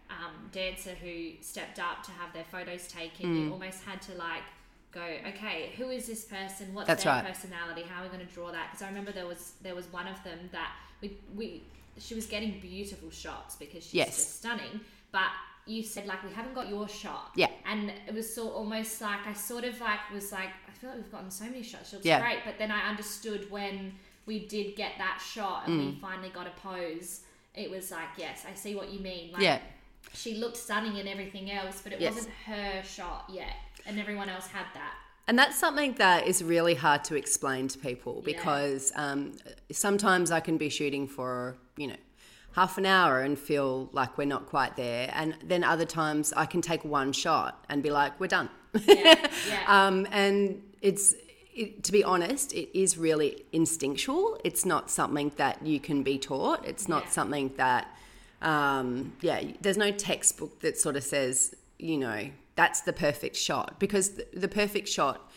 um, 0.10 0.50
dancer 0.52 0.96
who 1.02 1.32
stepped 1.40 1.80
up 1.80 2.04
to 2.04 2.12
have 2.12 2.34
their 2.34 2.44
photos 2.44 2.90
taken, 2.90 3.26
Mm. 3.30 3.46
you 3.46 3.52
almost 3.54 3.86
had 3.86 4.02
to 4.02 4.16
like 4.16 4.44
go, 4.92 5.02
okay, 5.30 5.72
who 5.78 5.90
is 5.90 6.08
this 6.08 6.26
person? 6.26 6.74
What's 6.74 6.88
That's 6.88 7.06
their 7.06 7.14
right. 7.14 7.26
personality? 7.26 7.84
How 7.84 8.02
are 8.02 8.04
we 8.04 8.10
going 8.10 8.28
to 8.28 8.34
draw 8.34 8.52
that? 8.52 8.72
Because 8.72 8.82
I 8.82 8.90
remember 8.90 9.14
there 9.14 9.26
was 9.28 9.54
there 9.62 9.76
was 9.76 9.88
one 9.94 10.08
of 10.08 10.22
them 10.26 10.50
that 10.52 10.74
we 11.00 11.18
we 11.38 11.64
she 11.98 12.16
was 12.16 12.26
getting 12.26 12.60
beautiful 12.60 13.10
shots 13.12 13.56
because 13.56 13.84
she's 13.86 13.94
Yes. 13.94 14.08
just 14.18 14.40
stunning, 14.40 14.82
but 15.14 15.30
you 15.68 15.82
said 15.84 16.06
like 16.06 16.24
we 16.24 16.32
haven't 16.32 16.54
got 16.54 16.70
your 16.70 16.88
shot 16.88 17.32
Yeah. 17.36 17.50
and 17.66 17.92
it 18.08 18.14
was 18.14 18.34
so 18.34 18.50
almost 18.50 19.02
like 19.02 19.26
I 19.26 19.34
sort 19.34 19.64
of 19.64 19.80
like 19.82 20.00
was 20.14 20.32
like 20.32 20.50
I 20.68 20.72
feel 20.72 20.90
like 20.92 21.00
we've 21.00 21.12
gotten 21.12 21.32
so 21.32 21.46
many 21.46 21.64
shots. 21.64 21.90
She 21.90 21.96
looks 21.96 22.06
Yeah. 22.06 22.20
great, 22.22 22.40
but 22.46 22.58
then 22.58 22.72
I 22.72 22.88
understood 22.90 23.50
when 23.50 23.94
we 24.26 24.46
did 24.48 24.76
get 24.76 24.94
that 24.98 25.22
shot 25.34 25.68
and 25.68 25.80
Mm. 25.82 25.86
we 25.96 26.00
finally 26.00 26.30
got 26.30 26.48
a 26.48 26.52
pose. 26.62 27.22
It 27.54 27.70
was 27.72 27.90
like 27.92 28.10
yes, 28.18 28.46
I 28.50 28.54
see 28.56 28.76
what 28.76 28.90
you 28.92 29.00
mean. 29.00 29.32
Like, 29.32 29.42
yeah 29.42 29.60
she 30.14 30.36
looked 30.36 30.56
stunning 30.56 30.98
and 31.00 31.10
everything 31.10 31.52
else, 31.52 31.82
but 31.84 31.92
it 31.92 32.00
Yes. 32.00 32.14
wasn't 32.14 32.34
her 32.46 32.84
shot 32.84 33.26
yet, 33.30 33.56
and 33.86 34.00
everyone 34.00 34.30
else 34.30 34.48
had 34.48 34.66
that. 34.76 34.94
And 35.28 35.38
that's 35.38 35.58
something 35.58 35.94
that 35.94 36.28
is 36.28 36.44
really 36.44 36.76
hard 36.76 37.04
to 37.06 37.16
explain 37.16 37.68
to 37.70 37.80
people 37.80 38.24
Yeah. 38.26 38.38
because 38.38 38.94
um, 38.96 39.34
sometimes 39.72 40.30
I 40.32 40.40
can 40.40 40.58
be 40.58 40.70
shooting 40.70 41.08
for, 41.08 41.58
you 41.76 41.88
know, 41.88 41.96
half 42.56 42.78
an 42.78 42.86
hour 42.86 43.20
and 43.20 43.38
feel 43.38 43.90
like 43.92 44.18
we're 44.18 44.26
not 44.26 44.46
quite 44.46 44.78
there. 44.78 45.12
And 45.14 45.36
then 45.44 45.64
other 45.64 45.84
times 45.86 46.32
I 46.36 46.46
can 46.46 46.62
take 46.62 46.86
one 46.86 47.12
shot 47.12 47.64
and 47.70 47.84
be 47.84 47.90
like, 47.90 48.18
we're 48.18 48.28
done. 48.28 48.50
Yeah, 48.88 49.28
yeah. 49.50 49.64
um, 49.68 50.08
and 50.10 50.64
it's, 50.82 51.14
it, 51.54 51.84
to 51.84 51.92
be 51.92 52.02
honest, 52.04 52.54
it 52.54 52.78
is 52.78 52.98
really 52.98 53.44
instinctual. 53.52 54.40
It's 54.46 54.66
not 54.66 54.90
something 54.90 55.34
that 55.36 55.66
you 55.66 55.82
can 55.82 56.02
be 56.02 56.18
taught. 56.18 56.66
It's 56.66 56.88
not 56.88 57.04
Yeah. 57.04 57.10
something 57.10 57.52
that, 57.58 57.88
um, 58.42 59.14
yeah, 59.20 59.42
there's 59.60 59.78
no 59.78 59.92
textbook 59.92 60.62
that 60.62 60.78
sort 60.78 60.96
of 60.96 61.04
says, 61.04 61.54
you 61.78 61.98
know, 61.98 62.30
that's 62.56 62.82
the 62.82 62.94
perfect 62.94 63.36
shot 63.36 63.80
because 63.82 64.12
the, 64.12 64.28
the 64.34 64.48
perfect 64.48 64.88
shot 64.88 65.30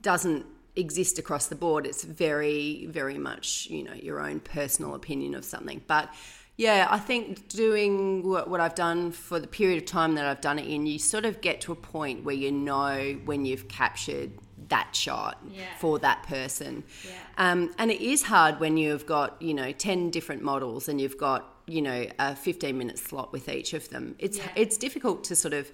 doesn't 0.00 0.46
exist 0.76 1.18
across 1.18 1.48
the 1.48 1.56
board. 1.56 1.86
It's 1.86 2.04
very, 2.04 2.86
very 2.86 3.18
much, 3.18 3.66
you 3.70 3.84
know, 3.84 3.92
your 3.92 4.18
own 4.20 4.40
personal 4.40 4.94
opinion 4.94 5.34
of 5.34 5.44
something. 5.44 5.82
But 5.86 6.08
yeah, 6.56 6.86
I 6.90 6.98
think 6.98 7.48
doing 7.48 8.22
what, 8.28 8.48
what 8.48 8.60
I've 8.60 8.74
done 8.74 9.10
for 9.12 9.40
the 9.40 9.46
period 9.46 9.78
of 9.82 9.86
time 9.86 10.14
that 10.14 10.24
I've 10.24 10.40
done 10.40 10.58
it 10.58 10.66
in, 10.66 10.86
you 10.86 10.98
sort 10.98 11.24
of 11.24 11.40
get 11.40 11.60
to 11.62 11.72
a 11.72 11.76
point 11.76 12.24
where 12.24 12.34
you 12.34 12.52
know 12.52 13.18
when 13.24 13.44
you've 13.44 13.66
captured 13.68 14.30
that 14.68 14.94
shot 14.94 15.38
Yeah. 15.50 15.64
for 15.78 15.98
that 15.98 16.22
person. 16.22 16.84
Yeah. 17.04 17.12
Um, 17.38 17.74
and 17.78 17.90
it 17.90 18.00
is 18.00 18.22
hard 18.22 18.60
when 18.60 18.76
you've 18.76 19.04
got, 19.04 19.40
you 19.42 19.52
know, 19.52 19.72
10 19.72 20.10
different 20.10 20.42
models 20.42 20.88
and 20.88 21.00
you've 21.00 21.18
got, 21.18 21.52
you 21.66 21.82
know, 21.82 22.06
a 22.18 22.34
15 22.36 22.78
minute 22.78 22.98
slot 22.98 23.32
with 23.32 23.48
each 23.48 23.74
of 23.74 23.88
them. 23.90 24.14
It's, 24.18 24.38
Yeah. 24.38 24.48
it's 24.54 24.76
difficult 24.76 25.24
to 25.24 25.36
sort 25.36 25.54
of 25.54 25.70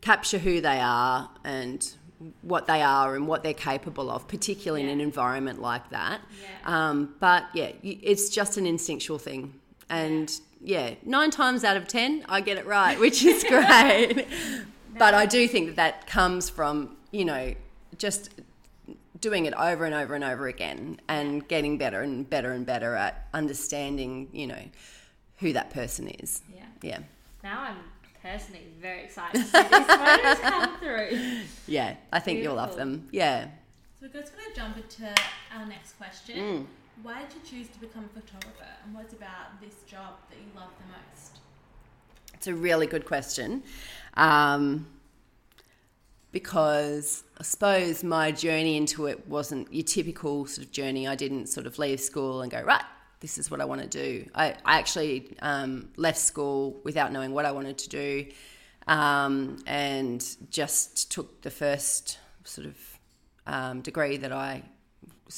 capture 0.00 0.38
who 0.38 0.60
they 0.62 0.80
are 0.80 1.28
and 1.44 1.86
what 2.42 2.66
they 2.66 2.82
are 2.82 3.14
and 3.14 3.28
what 3.28 3.42
they're 3.42 3.54
capable 3.54 4.10
of, 4.10 4.26
particularly 4.28 4.82
in 4.82 4.88
an 4.88 5.00
environment 5.00 5.60
like 5.60 5.88
that. 5.90 6.20
Um, 6.64 7.14
but 7.20 7.44
yeah, 7.54 7.72
it's 7.82 8.28
just 8.30 8.56
an 8.56 8.66
instinctual 8.66 9.18
thing. 9.18 9.59
And 9.90 10.32
yeah, 10.62 10.94
nine 11.04 11.30
times 11.30 11.64
out 11.64 11.76
of 11.76 11.88
10, 11.88 12.24
I 12.28 12.40
get 12.40 12.56
it 12.56 12.66
right, 12.66 12.98
which 12.98 13.24
is 13.24 13.44
great. 13.48 14.26
but 14.96 15.14
I 15.14 15.26
do 15.26 15.46
think 15.48 15.66
that 15.66 15.76
that 15.76 16.06
comes 16.06 16.48
from, 16.48 16.96
you 17.10 17.24
know, 17.24 17.54
just 17.98 18.30
doing 19.20 19.44
it 19.44 19.54
over 19.54 19.84
and 19.84 19.94
over 19.94 20.14
and 20.14 20.24
over 20.24 20.46
again 20.46 21.00
and 21.08 21.46
getting 21.46 21.76
better 21.76 22.00
and 22.00 22.28
better 22.28 22.52
and 22.52 22.64
better 22.64 22.94
at 22.94 23.28
understanding, 23.34 24.28
you 24.32 24.46
know, 24.46 24.62
who 25.38 25.52
that 25.52 25.70
person 25.70 26.08
is. 26.08 26.40
Yeah. 26.54 26.62
Yeah. 26.82 26.98
Now 27.42 27.60
I'm 27.60 27.76
personally 28.22 28.66
very 28.80 29.04
excited 29.04 29.40
to 29.40 29.44
see 29.44 29.62
these 29.62 29.86
photos 29.86 30.38
come 30.40 30.78
through. 30.78 31.40
Yeah. 31.66 31.96
I 32.12 32.20
think 32.20 32.42
you'll 32.42 32.54
love 32.54 32.76
them. 32.76 33.08
Yeah. 33.10 33.48
So 33.98 34.06
we're 34.06 34.20
just 34.20 34.34
going 34.34 34.48
to 34.48 34.56
jump 34.58 34.76
into 34.76 35.14
our 35.54 35.66
next 35.66 35.98
question. 35.98 36.38
Mm. 36.38 36.66
Why 37.02 37.22
did 37.22 37.32
you 37.34 37.58
choose 37.58 37.68
to 37.68 37.80
become 37.80 38.04
a 38.04 38.20
photographer, 38.20 38.68
and 38.84 38.94
what's 38.94 39.12
about 39.12 39.60
this 39.60 39.74
job 39.86 40.14
that 40.28 40.36
you 40.36 40.46
love 40.54 40.70
the 40.78 40.92
most? 40.92 41.38
It's 42.34 42.46
a 42.46 42.54
really 42.54 42.86
good 42.86 43.06
question. 43.06 43.62
Um, 44.14 44.86
because 46.32 47.24
I 47.38 47.42
suppose 47.42 48.04
my 48.04 48.30
journey 48.32 48.76
into 48.76 49.06
it 49.06 49.26
wasn't 49.28 49.72
your 49.72 49.84
typical 49.84 50.46
sort 50.46 50.66
of 50.66 50.72
journey. 50.72 51.08
I 51.08 51.14
didn't 51.14 51.48
sort 51.48 51.66
of 51.66 51.78
leave 51.78 52.00
school 52.00 52.42
and 52.42 52.50
go, 52.50 52.62
right, 52.62 52.84
this 53.20 53.38
is 53.38 53.50
what 53.50 53.60
I 53.60 53.64
want 53.64 53.80
to 53.82 53.88
do. 53.88 54.28
I, 54.34 54.54
I 54.64 54.78
actually 54.78 55.36
um, 55.42 55.88
left 55.96 56.18
school 56.18 56.80
without 56.84 57.12
knowing 57.12 57.32
what 57.32 57.46
I 57.46 57.52
wanted 57.52 57.78
to 57.78 57.88
do 57.88 58.26
um, 58.86 59.58
and 59.66 60.24
just 60.50 61.10
took 61.10 61.42
the 61.42 61.50
first 61.50 62.18
sort 62.44 62.66
of 62.66 62.76
um, 63.46 63.80
degree 63.80 64.16
that 64.18 64.32
I. 64.32 64.62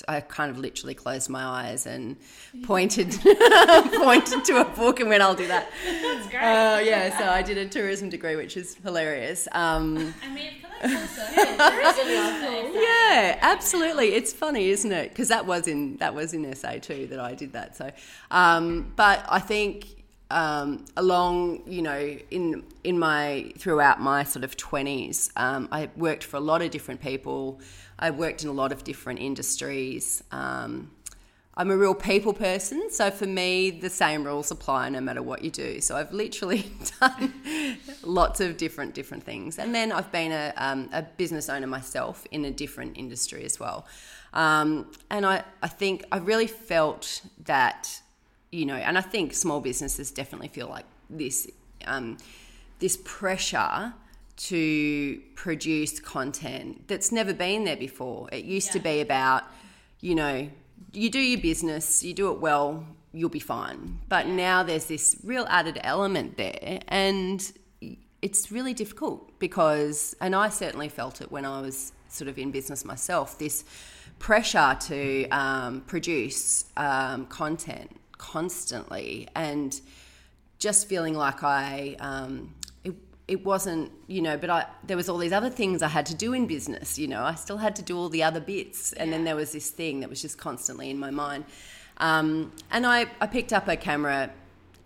I 0.08 0.20
kind 0.20 0.50
of 0.50 0.58
literally 0.58 0.94
closed 0.94 1.28
my 1.28 1.44
eyes 1.44 1.86
and 1.86 2.16
pointed 2.64 3.10
pointed 3.94 4.44
to 4.46 4.60
a 4.60 4.64
book 4.64 5.00
and 5.00 5.08
went, 5.08 5.22
"I'll 5.22 5.34
do 5.34 5.48
that." 5.48 5.70
That's 5.84 6.28
great. 6.28 6.40
Uh, 6.40 6.80
yeah, 6.80 7.18
so 7.18 7.24
I 7.24 7.42
did 7.42 7.58
a 7.58 7.68
tourism 7.68 8.08
degree, 8.08 8.36
which 8.36 8.56
is 8.56 8.76
hilarious. 8.82 9.48
Um, 9.52 10.14
I 10.24 10.34
mean, 10.34 10.52
it's 10.82 11.16
kind 11.16 11.60
of 11.60 12.36
full 12.38 12.82
yeah, 12.82 13.38
absolutely. 13.40 14.14
It's 14.14 14.32
funny, 14.32 14.70
isn't 14.70 14.92
it? 14.92 15.10
Because 15.10 15.28
that 15.28 15.46
was 15.46 15.68
in 15.68 15.96
that 15.98 16.14
was 16.14 16.32
in 16.32 16.54
SA 16.54 16.78
too 16.80 17.06
that 17.08 17.20
I 17.20 17.34
did 17.34 17.52
that. 17.52 17.76
So, 17.76 17.90
um, 18.30 18.92
but 18.96 19.24
I 19.28 19.38
think 19.38 20.01
um, 20.32 20.84
along, 20.96 21.62
you 21.66 21.82
know, 21.82 22.16
in 22.30 22.64
in 22.84 22.98
my 22.98 23.52
throughout 23.58 24.00
my 24.00 24.24
sort 24.24 24.44
of 24.44 24.56
twenties, 24.56 25.30
um, 25.36 25.68
I 25.70 25.90
worked 25.96 26.24
for 26.24 26.36
a 26.36 26.40
lot 26.40 26.62
of 26.62 26.70
different 26.70 27.00
people. 27.00 27.60
I 27.98 28.10
worked 28.10 28.42
in 28.42 28.48
a 28.48 28.52
lot 28.52 28.72
of 28.72 28.82
different 28.84 29.20
industries. 29.20 30.24
Um, 30.32 30.90
I'm 31.54 31.70
a 31.70 31.76
real 31.76 31.94
people 31.94 32.32
person, 32.32 32.90
so 32.90 33.10
for 33.10 33.26
me, 33.26 33.70
the 33.70 33.90
same 33.90 34.24
rules 34.24 34.50
apply 34.50 34.88
no 34.88 35.02
matter 35.02 35.22
what 35.22 35.44
you 35.44 35.50
do. 35.50 35.82
So 35.82 35.96
I've 35.96 36.10
literally 36.10 36.72
done 37.00 37.34
lots 38.02 38.40
of 38.40 38.56
different 38.56 38.94
different 38.94 39.22
things, 39.22 39.58
and 39.58 39.74
then 39.74 39.92
I've 39.92 40.10
been 40.10 40.32
a, 40.32 40.54
um, 40.56 40.88
a 40.92 41.02
business 41.02 41.50
owner 41.50 41.66
myself 41.66 42.26
in 42.30 42.46
a 42.46 42.50
different 42.50 42.96
industry 42.96 43.44
as 43.44 43.60
well. 43.60 43.86
Um, 44.32 44.90
and 45.10 45.26
I, 45.26 45.44
I 45.62 45.68
think 45.68 46.04
I 46.10 46.18
really 46.18 46.46
felt 46.46 47.20
that, 47.44 48.00
you 48.52 48.66
know, 48.66 48.76
and 48.76 48.96
I 48.98 49.00
think 49.00 49.32
small 49.32 49.60
businesses 49.60 50.10
definitely 50.10 50.48
feel 50.48 50.68
like 50.68 50.84
this, 51.08 51.50
um, 51.86 52.18
this 52.78 52.98
pressure 53.02 53.94
to 54.36 55.20
produce 55.34 55.98
content 55.98 56.86
that's 56.86 57.10
never 57.10 57.32
been 57.32 57.64
there 57.64 57.76
before. 57.76 58.28
It 58.30 58.44
used 58.44 58.72
to 58.72 58.78
be 58.78 59.00
about, 59.00 59.44
you 60.00 60.14
know, 60.14 60.48
you 60.92 61.10
do 61.10 61.18
your 61.18 61.40
business, 61.40 62.04
you 62.04 62.12
do 62.12 62.30
it 62.30 62.40
well, 62.40 62.84
you'll 63.12 63.30
be 63.30 63.40
fine. 63.40 63.98
But 64.08 64.26
now 64.26 64.62
there's 64.62 64.86
this 64.86 65.16
real 65.24 65.46
added 65.48 65.80
element 65.82 66.36
there, 66.36 66.80
and 66.88 67.52
it's 68.20 68.52
really 68.52 68.74
difficult 68.74 69.38
because, 69.38 70.14
and 70.20 70.34
I 70.34 70.50
certainly 70.50 70.88
felt 70.88 71.20
it 71.22 71.32
when 71.32 71.44
I 71.46 71.60
was 71.62 71.92
sort 72.08 72.28
of 72.28 72.38
in 72.38 72.50
business 72.50 72.84
myself, 72.84 73.38
this 73.38 73.64
pressure 74.18 74.76
to 74.80 75.28
um, 75.30 75.80
produce 75.82 76.66
um, 76.76 77.26
content 77.26 77.96
constantly 78.22 79.28
and 79.34 79.80
just 80.60 80.88
feeling 80.88 81.14
like 81.14 81.42
I, 81.42 81.96
um, 81.98 82.54
it, 82.84 82.94
it 83.26 83.44
wasn't, 83.44 83.90
you 84.06 84.22
know, 84.22 84.36
but 84.36 84.48
I, 84.48 84.66
there 84.86 84.96
was 84.96 85.08
all 85.08 85.18
these 85.18 85.32
other 85.32 85.50
things 85.50 85.82
I 85.82 85.88
had 85.88 86.06
to 86.06 86.14
do 86.14 86.32
in 86.32 86.46
business, 86.46 87.00
you 87.00 87.08
know, 87.08 87.24
I 87.24 87.34
still 87.34 87.58
had 87.58 87.74
to 87.76 87.82
do 87.82 87.98
all 87.98 88.08
the 88.08 88.22
other 88.22 88.38
bits. 88.38 88.92
And 88.92 89.12
then 89.12 89.24
there 89.24 89.34
was 89.34 89.50
this 89.50 89.70
thing 89.70 90.00
that 90.00 90.08
was 90.08 90.22
just 90.22 90.38
constantly 90.38 90.88
in 90.88 90.98
my 90.98 91.10
mind. 91.10 91.44
Um, 91.96 92.52
and 92.70 92.86
I, 92.86 93.06
I 93.20 93.26
picked 93.26 93.52
up 93.52 93.66
a 93.66 93.76
camera 93.76 94.30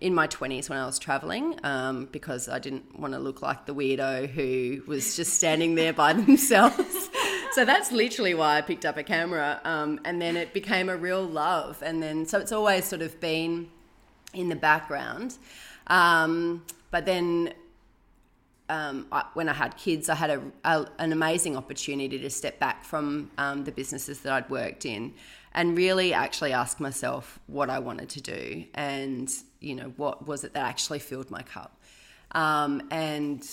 in 0.01 0.15
my 0.15 0.27
20s 0.27 0.67
when 0.67 0.79
I 0.79 0.85
was 0.87 0.97
traveling 0.97 1.59
um, 1.63 2.09
because 2.11 2.49
I 2.49 2.57
didn't 2.57 2.99
want 2.99 3.13
to 3.13 3.19
look 3.19 3.43
like 3.43 3.67
the 3.67 3.75
weirdo 3.75 4.27
who 4.29 4.81
was 4.87 5.15
just 5.15 5.33
standing 5.35 5.75
there 5.75 5.93
by 5.93 6.13
themselves. 6.21 7.09
So 7.57 7.65
that's 7.65 7.91
literally 7.91 8.35
why 8.35 8.59
I 8.59 8.61
picked 8.61 8.85
up 8.85 8.97
a 8.97 9.03
camera. 9.03 9.59
Um, 9.63 9.99
and 10.05 10.21
then 10.21 10.37
it 10.37 10.53
became 10.53 10.89
a 10.89 10.95
real 10.95 11.23
love. 11.23 11.81
And 11.81 12.03
then, 12.03 12.27
so 12.27 12.37
it's 12.37 12.51
always 12.51 12.85
sort 12.85 13.01
of 13.01 13.19
been 13.19 13.67
in 14.31 14.49
the 14.49 14.55
background. 14.55 15.39
Um, 15.87 16.63
but 16.91 17.07
then 17.07 17.55
um, 18.69 19.07
I, 19.11 19.25
when 19.33 19.49
I 19.49 19.53
had 19.53 19.75
kids, 19.75 20.07
I 20.07 20.13
had 20.13 20.29
a, 20.29 20.43
a, 20.65 20.85
an 20.99 21.11
amazing 21.11 21.57
opportunity 21.57 22.19
to 22.19 22.29
step 22.29 22.59
back 22.59 22.83
from 22.83 23.31
um, 23.39 23.63
the 23.63 23.71
businesses 23.71 24.19
that 24.19 24.31
I'd 24.31 24.49
worked 24.51 24.85
in 24.85 25.15
and 25.51 25.75
really 25.75 26.13
actually 26.13 26.53
ask 26.53 26.79
myself 26.79 27.39
what 27.47 27.71
I 27.71 27.79
wanted 27.79 28.09
to 28.09 28.21
do 28.21 28.65
and, 28.75 29.33
you 29.61 29.73
know, 29.73 29.93
what 29.97 30.27
was 30.27 30.43
it 30.43 30.53
that 30.53 30.63
actually 30.63 30.99
filled 30.99 31.31
my 31.31 31.41
cup. 31.41 31.81
Um, 32.33 32.87
and 32.91 33.43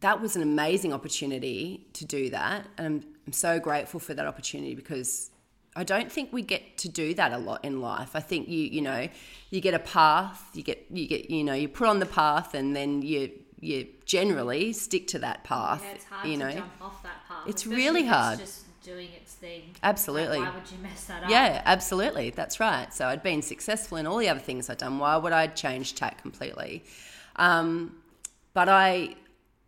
that 0.00 0.20
was 0.20 0.34
an 0.34 0.42
amazing 0.42 0.92
opportunity 0.92 1.86
to 1.92 2.04
do 2.04 2.30
that. 2.30 2.66
And 2.76 3.04
I'm, 3.30 3.32
so 3.32 3.60
grateful 3.60 4.00
for 4.00 4.14
that 4.14 4.26
opportunity 4.26 4.74
because 4.74 5.30
I 5.76 5.84
don't 5.84 6.10
think 6.10 6.32
we 6.32 6.42
get 6.42 6.78
to 6.78 6.88
do 6.88 7.14
that 7.14 7.32
a 7.32 7.38
lot 7.38 7.64
in 7.64 7.80
life. 7.80 8.16
I 8.16 8.20
think 8.20 8.48
you, 8.48 8.58
you 8.58 8.82
know, 8.82 9.08
you 9.50 9.60
get 9.60 9.74
a 9.74 9.78
path, 9.78 10.50
you 10.52 10.62
get, 10.62 10.84
you 10.90 11.06
get, 11.06 11.30
you 11.30 11.44
know, 11.44 11.54
you 11.54 11.68
put 11.68 11.86
on 11.86 12.00
the 12.00 12.06
path 12.06 12.54
and 12.54 12.74
then 12.74 13.02
you, 13.02 13.30
you 13.60 13.86
generally 14.04 14.72
stick 14.72 15.06
to 15.08 15.18
that 15.20 15.44
path. 15.44 15.82
Yeah, 15.84 15.92
it's 15.92 16.04
hard 16.04 16.28
you 16.28 16.36
know, 16.36 16.50
jump 16.50 16.72
off 16.80 17.02
that 17.04 17.26
path. 17.28 17.44
It's 17.46 17.66
really 17.66 18.04
hard. 18.04 18.40
It's 18.40 18.50
just 18.50 18.82
doing 18.82 19.08
its 19.16 19.34
thing. 19.34 19.62
Absolutely. 19.82 20.38
Like, 20.38 20.52
why 20.52 20.58
would 20.58 20.70
you 20.70 20.78
mess 20.82 21.04
that 21.04 21.24
up? 21.24 21.30
Yeah, 21.30 21.62
absolutely. 21.64 22.30
That's 22.30 22.58
right. 22.58 22.92
So 22.92 23.06
I'd 23.06 23.22
been 23.22 23.42
successful 23.42 23.98
in 23.98 24.06
all 24.06 24.16
the 24.16 24.28
other 24.28 24.40
things 24.40 24.68
I'd 24.68 24.78
done. 24.78 24.98
Why 24.98 25.16
would 25.16 25.32
I 25.32 25.46
change 25.46 25.94
tack 25.94 26.20
completely? 26.20 26.82
Um, 27.36 27.96
but 28.54 28.68
I, 28.68 29.14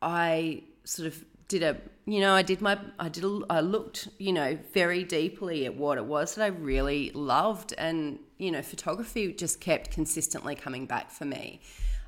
I 0.01 0.63
sort 0.85 1.07
of 1.07 1.25
did 1.49 1.63
a, 1.63 1.77
you 2.07 2.21
know, 2.21 2.35
I 2.35 2.43
did 2.43 2.61
my, 2.61 2.79
I 2.99 3.09
did, 3.09 3.25
I 3.49 3.61
looked, 3.61 4.09
you 4.19 4.33
know, 4.33 4.59
very 4.73 5.05
deeply 5.05 5.67
at 5.67 5.75
what 5.77 5.99
it 5.99 6.05
was 6.05 6.35
that 6.35 6.45
I 6.45 6.49
really 6.49 7.11
loved, 7.15 7.75
and 7.79 8.19
you 8.39 8.51
know, 8.51 8.63
photography 8.63 9.33
just 9.33 9.61
kept 9.61 9.91
consistently 9.91 10.55
coming 10.55 10.87
back 10.87 11.11
for 11.11 11.25
me. 11.25 11.61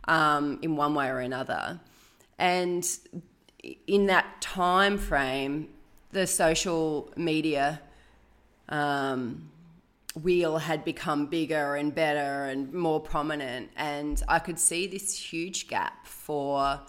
um, 0.08 0.58
in 0.62 0.76
one 0.76 0.94
way 0.94 1.08
or 1.08 1.20
another. 1.20 1.80
And 2.38 2.86
in 3.86 4.06
that 4.06 4.40
time 4.40 4.98
frame, 4.98 5.68
the 6.12 6.26
social 6.26 7.12
media 7.16 7.80
um, 8.68 9.50
wheel 10.22 10.58
had 10.58 10.84
become 10.84 11.26
bigger 11.26 11.76
and 11.76 11.94
better 11.94 12.44
and 12.44 12.72
more 12.72 13.00
prominent. 13.00 13.70
And 13.76 14.22
I 14.28 14.38
could 14.38 14.58
see 14.58 14.86
this 14.86 15.16
huge 15.16 15.68
gap 15.68 16.06
for, 16.06 16.80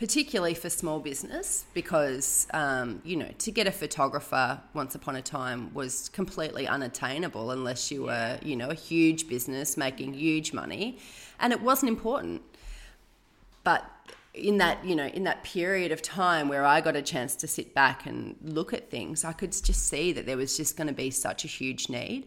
particularly 0.00 0.54
for 0.54 0.70
small 0.70 0.98
business, 0.98 1.66
because, 1.74 2.48
um, 2.54 3.02
you 3.04 3.14
know, 3.16 3.28
to 3.36 3.50
get 3.50 3.66
a 3.66 3.70
photographer 3.70 4.58
once 4.72 4.94
upon 4.94 5.14
a 5.14 5.20
time 5.20 5.72
was 5.74 6.08
completely 6.08 6.66
unattainable 6.66 7.50
unless 7.50 7.92
you 7.92 8.04
were, 8.04 8.38
you 8.42 8.56
know, 8.56 8.70
a 8.70 8.74
huge 8.74 9.28
business 9.28 9.76
making 9.76 10.14
huge 10.14 10.54
money. 10.54 10.98
And 11.38 11.52
it 11.52 11.60
wasn't 11.60 11.90
important. 11.90 12.40
But 13.62 13.84
in 14.32 14.58
that 14.58 14.82
you 14.84 14.94
know 14.94 15.06
in 15.06 15.24
that 15.24 15.42
period 15.42 15.90
of 15.90 16.00
time 16.00 16.48
where 16.48 16.64
I 16.64 16.80
got 16.80 16.94
a 16.94 17.02
chance 17.02 17.34
to 17.34 17.48
sit 17.48 17.74
back 17.74 18.06
and 18.06 18.36
look 18.42 18.72
at 18.72 18.90
things, 18.90 19.22
I 19.22 19.32
could 19.32 19.52
just 19.52 19.86
see 19.86 20.12
that 20.12 20.24
there 20.24 20.38
was 20.38 20.56
just 20.56 20.78
going 20.78 20.86
to 20.86 20.94
be 20.94 21.10
such 21.10 21.44
a 21.44 21.48
huge 21.48 21.90
need 21.90 22.26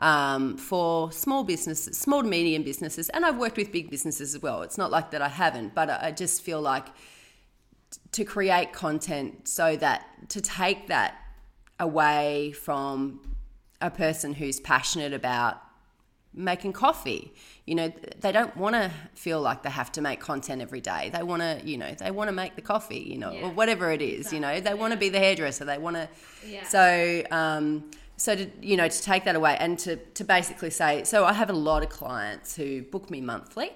um, 0.00 0.56
for 0.56 1.12
small 1.12 1.44
businesses, 1.44 1.96
small 1.96 2.22
to 2.22 2.28
medium 2.28 2.64
businesses, 2.64 3.10
and 3.10 3.24
I've 3.24 3.38
worked 3.38 3.58
with 3.58 3.70
big 3.70 3.90
businesses 3.90 4.34
as 4.34 4.42
well. 4.42 4.62
It's 4.62 4.78
not 4.78 4.90
like 4.90 5.12
that 5.12 5.22
I 5.22 5.28
haven't, 5.28 5.74
but 5.74 5.88
I 5.88 6.10
just 6.10 6.42
feel 6.42 6.60
like 6.60 6.86
to 8.12 8.24
create 8.24 8.72
content 8.72 9.48
so 9.48 9.76
that 9.76 10.06
to 10.30 10.40
take 10.40 10.88
that 10.88 11.14
away 11.80 12.52
from 12.52 13.20
a 13.80 13.90
person 13.90 14.34
who's 14.34 14.60
passionate 14.60 15.12
about 15.12 15.60
making 16.34 16.72
coffee. 16.72 17.32
You 17.66 17.74
know, 17.74 17.92
they 18.20 18.32
don't 18.32 18.56
want 18.56 18.74
to 18.74 18.90
feel 19.14 19.40
like 19.40 19.62
they 19.62 19.70
have 19.70 19.92
to 19.92 20.00
make 20.00 20.18
content 20.20 20.62
every 20.62 20.80
day. 20.80 21.10
They 21.12 21.22
want 21.22 21.42
to, 21.42 21.60
you 21.64 21.76
know, 21.76 21.92
they 21.98 22.10
want 22.10 22.28
to 22.28 22.32
make 22.32 22.54
the 22.56 22.62
coffee, 22.62 23.00
you 23.00 23.18
know, 23.18 23.32
Yeah. 23.32 23.42
or 23.46 23.50
whatever 23.50 23.90
it 23.92 24.00
is. 24.00 24.32
You 24.32 24.40
know, 24.40 24.58
they 24.60 24.72
want 24.74 24.92
to 24.92 24.98
be 24.98 25.08
the 25.10 25.18
hairdresser. 25.18 25.64
They 25.64 25.78
want 25.78 25.96
to. 25.96 26.08
Yeah. 26.46 26.64
So, 26.64 27.22
um, 27.30 27.90
so 28.16 28.34
to 28.36 28.46
you 28.62 28.76
know, 28.76 28.88
to 28.88 29.02
take 29.02 29.24
that 29.24 29.36
away 29.36 29.56
and 29.58 29.78
to 29.80 29.96
to 29.96 30.24
basically 30.24 30.70
say, 30.70 31.04
so 31.04 31.24
I 31.24 31.32
have 31.32 31.50
a 31.50 31.54
lot 31.70 31.82
of 31.82 31.90
clients 31.90 32.56
who 32.56 32.82
book 32.82 33.10
me 33.10 33.20
monthly, 33.20 33.70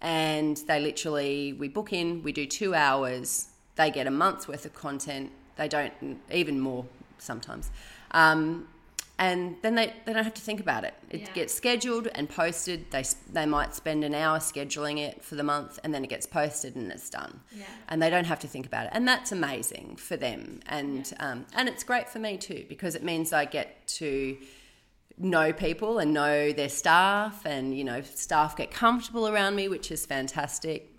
and 0.00 0.56
they 0.68 0.80
literally 0.80 1.52
we 1.54 1.68
book 1.68 1.92
in, 1.92 2.22
we 2.22 2.32
do 2.32 2.44
two 2.46 2.74
hours, 2.74 3.48
they 3.76 3.90
get 3.90 4.06
a 4.06 4.10
month's 4.10 4.46
worth 4.48 4.64
of 4.64 4.74
content. 4.74 5.30
They 5.56 5.68
don't 5.68 5.92
even 6.32 6.60
more 6.60 6.86
sometimes. 7.18 7.70
Um, 8.10 8.68
and 9.16 9.54
then 9.62 9.76
they, 9.76 9.92
they 10.04 10.12
don't 10.12 10.24
have 10.24 10.34
to 10.34 10.40
think 10.42 10.58
about 10.58 10.82
it. 10.82 10.92
It 11.08 11.20
Yeah. 11.20 11.32
gets 11.34 11.54
scheduled 11.54 12.08
and 12.16 12.28
posted. 12.28 12.90
They 12.90 13.04
they 13.32 13.46
might 13.46 13.72
spend 13.72 14.02
an 14.02 14.12
hour 14.12 14.38
scheduling 14.40 14.98
it 14.98 15.22
for 15.22 15.36
the 15.36 15.44
month, 15.44 15.78
and 15.84 15.94
then 15.94 16.02
it 16.02 16.10
gets 16.10 16.26
posted 16.26 16.74
and 16.74 16.90
it's 16.90 17.08
done. 17.10 17.40
Yeah. 17.56 17.64
And 17.88 18.02
they 18.02 18.10
don't 18.10 18.24
have 18.24 18.40
to 18.40 18.48
think 18.48 18.66
about 18.66 18.86
it, 18.86 18.90
and 18.92 19.06
that's 19.06 19.30
amazing 19.30 19.96
for 19.96 20.16
them. 20.16 20.60
And 20.66 21.12
um, 21.20 21.46
and 21.54 21.68
it's 21.68 21.84
great 21.84 22.08
for 22.08 22.18
me 22.18 22.36
too 22.36 22.64
because 22.68 22.96
it 22.96 23.04
means 23.04 23.32
I 23.32 23.44
get 23.44 23.86
to 24.00 24.36
know 25.16 25.52
people 25.52 26.00
and 26.00 26.12
know 26.12 26.50
their 26.52 26.68
staff, 26.68 27.46
and 27.46 27.78
you 27.78 27.84
know 27.84 28.02
staff 28.02 28.56
get 28.56 28.72
comfortable 28.72 29.28
around 29.28 29.54
me, 29.54 29.68
which 29.68 29.92
is 29.92 30.04
fantastic. 30.04 30.90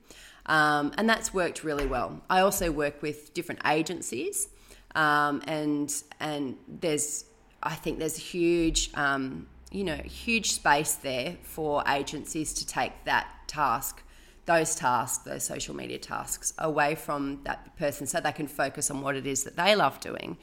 Um, 0.47 0.91
and 0.97 1.09
that's 1.09 1.33
worked 1.33 1.63
really 1.63 1.87
well. 1.87 2.21
I 2.29 2.41
also 2.41 2.71
work 2.71 3.01
with 3.01 3.33
different 3.33 3.61
agencies, 3.65 4.49
um, 4.93 5.41
and 5.47 5.93
and 6.19 6.57
there's 6.67 7.25
I 7.63 7.75
think 7.75 7.99
there's 7.99 8.17
a 8.17 8.21
huge 8.21 8.91
um, 8.93 9.47
you 9.71 9.83
know 9.83 9.95
huge 9.95 10.51
space 10.53 10.93
there 10.95 11.37
for 11.41 11.83
agencies 11.87 12.53
to 12.53 12.67
take 12.67 12.91
that 13.05 13.27
task, 13.47 14.03
those 14.45 14.75
tasks, 14.75 15.23
those 15.23 15.43
social 15.43 15.75
media 15.75 15.97
tasks 15.97 16.53
away 16.59 16.93
from 16.93 17.39
that 17.43 17.75
person, 17.77 18.05
so 18.05 18.19
they 18.19 18.31
can 18.31 18.47
focus 18.47 18.91
on 18.91 19.01
what 19.01 19.15
it 19.15 19.25
is 19.25 19.43
that 19.43 19.55
they 19.55 19.75
love 19.75 19.99
doing. 19.99 20.37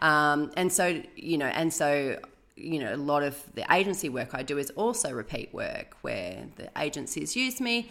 Yeah. 0.00 0.32
Um, 0.32 0.50
and 0.56 0.72
so, 0.72 1.00
you 1.14 1.38
know, 1.38 1.46
and 1.46 1.72
so, 1.72 2.18
you 2.56 2.80
know, 2.80 2.94
a 2.94 2.96
lot 2.96 3.22
of 3.22 3.40
the 3.54 3.64
agency 3.72 4.08
work 4.08 4.30
I 4.34 4.42
do 4.42 4.58
is 4.58 4.70
also 4.70 5.12
repeat 5.12 5.54
work 5.54 5.96
where 6.02 6.46
the 6.56 6.70
agencies 6.76 7.36
use 7.36 7.60
me 7.60 7.90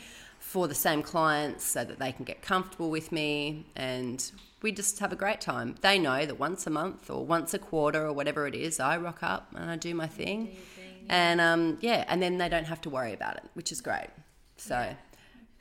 for 0.54 0.68
the 0.68 0.76
same 0.76 1.02
clients 1.02 1.64
so 1.64 1.84
that 1.84 1.98
they 1.98 2.12
can 2.12 2.24
get 2.24 2.44
comfortable 2.44 2.92
with 2.92 3.12
me 3.12 3.66
and 3.76 4.32
we 4.62 4.72
just 4.72 5.00
have 5.00 5.12
a 5.12 5.16
great 5.16 5.42
time. 5.42 5.74
They 5.82 5.98
know 5.98 6.28
that 6.28 6.38
once 6.38 6.68
a 6.68 6.70
month 6.70 7.10
or 7.10 7.26
once 7.26 7.56
a 7.56 7.60
quarter 7.60 8.06
or 8.06 8.14
whatever 8.14 8.46
it 8.46 8.54
is, 8.54 8.80
I 8.80 8.98
rock 8.98 9.24
up 9.24 9.48
and 9.56 9.72
I 9.72 9.78
do 9.78 9.96
my 9.96 10.06
thing. 10.06 10.46
Do 10.46 10.52
thing, 10.52 11.06
And 11.10 11.42
um, 11.42 11.80
yeah, 11.82 12.06
and 12.08 12.22
then 12.22 12.38
they 12.38 12.50
don't 12.50 12.66
have 12.66 12.82
to 12.82 12.92
worry 12.92 13.14
about 13.14 13.38
it, 13.38 13.46
which 13.56 13.72
is 13.72 13.82
great. 13.82 14.10
So, 14.58 14.96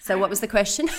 so 0.03 0.19
what 0.19 0.29
was 0.31 0.41
the 0.41 0.49
question? 0.49 0.89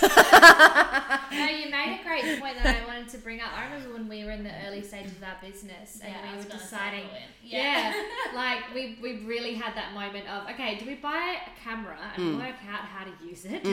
No, 1.32 1.46
you 1.46 1.68
made 1.68 1.98
a 2.00 2.04
great 2.04 2.40
point 2.40 2.56
that 2.62 2.82
I 2.82 2.86
wanted 2.86 3.08
to 3.08 3.18
bring 3.18 3.40
up. 3.40 3.48
I 3.56 3.64
remember 3.64 3.92
when 3.94 4.08
we 4.08 4.24
were 4.24 4.30
in 4.30 4.44
the 4.44 4.52
early 4.66 4.82
stages 4.82 5.12
of 5.16 5.22
our 5.24 5.36
business 5.42 5.98
and 6.02 6.12
Yeah, 6.12 6.20
I 6.28 6.30
we 6.30 6.36
was 6.36 6.46
were 6.46 6.52
deciding. 6.52 7.00
Lewin. 7.00 7.22
Yeah, 7.42 7.92
like 8.34 8.72
we, 8.72 8.98
we 9.02 9.24
really 9.24 9.54
had 9.54 9.74
that 9.74 9.94
moment 9.94 10.28
of 10.28 10.48
okay, 10.50 10.76
do 10.78 10.86
we 10.86 10.94
buy 10.94 11.38
a 11.44 11.60
camera 11.64 11.98
and 12.16 12.24
Mm. 12.36 12.38
work 12.38 12.54
out 12.70 12.84
how 12.84 13.04
to 13.04 13.10
use 13.26 13.44
it, 13.44 13.66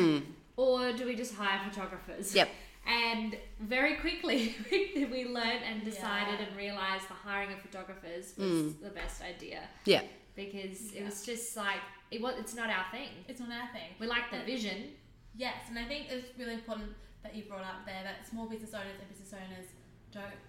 or 0.58 0.92
do 0.94 1.06
we 1.06 1.16
just 1.16 1.36
hire 1.36 1.60
photographers? 1.70 2.34
Yep. 2.34 2.50
And 2.88 3.38
very 3.60 3.96
quickly 3.98 4.56
we, 4.72 5.06
we 5.06 5.26
learned 5.26 5.64
and 5.70 5.84
decided 5.86 6.40
Yeah. 6.40 6.48
and 6.48 6.58
realized 6.58 7.08
the 7.10 7.14
hiring 7.14 7.54
of 7.54 7.60
photographers 7.60 8.34
was 8.38 8.74
the 8.78 8.90
best 8.90 9.22
idea 9.22 9.62
yeah, 9.86 10.02
because 10.36 10.92
it 10.94 11.04
was 11.06 11.24
just 11.24 11.56
like 11.56 11.82
it 12.10 12.22
was. 12.22 12.34
It's 12.40 12.56
not 12.56 12.70
our 12.72 12.86
thing. 12.92 13.10
It's 13.28 13.40
not 13.40 13.52
our 13.52 13.68
thing. 13.72 13.90
We 14.00 14.08
like 14.08 14.32
the 14.32 14.38
But- 14.38 14.48
vision. 14.48 14.94
Yes, 15.36 15.70
and 15.70 15.80
I 15.80 15.86
think 15.86 16.08
it's 16.10 16.38
really 16.38 16.54
important 16.56 16.92
that 17.24 17.36
you 17.36 17.44
brought 17.44 17.64
up 17.64 17.86
there 17.86 18.02
that 18.04 18.28
small 18.28 18.48
business 18.48 18.74
owners 18.74 18.98
and 19.00 19.08
business 19.10 19.34
owners 19.34 19.68
don't 20.12 20.40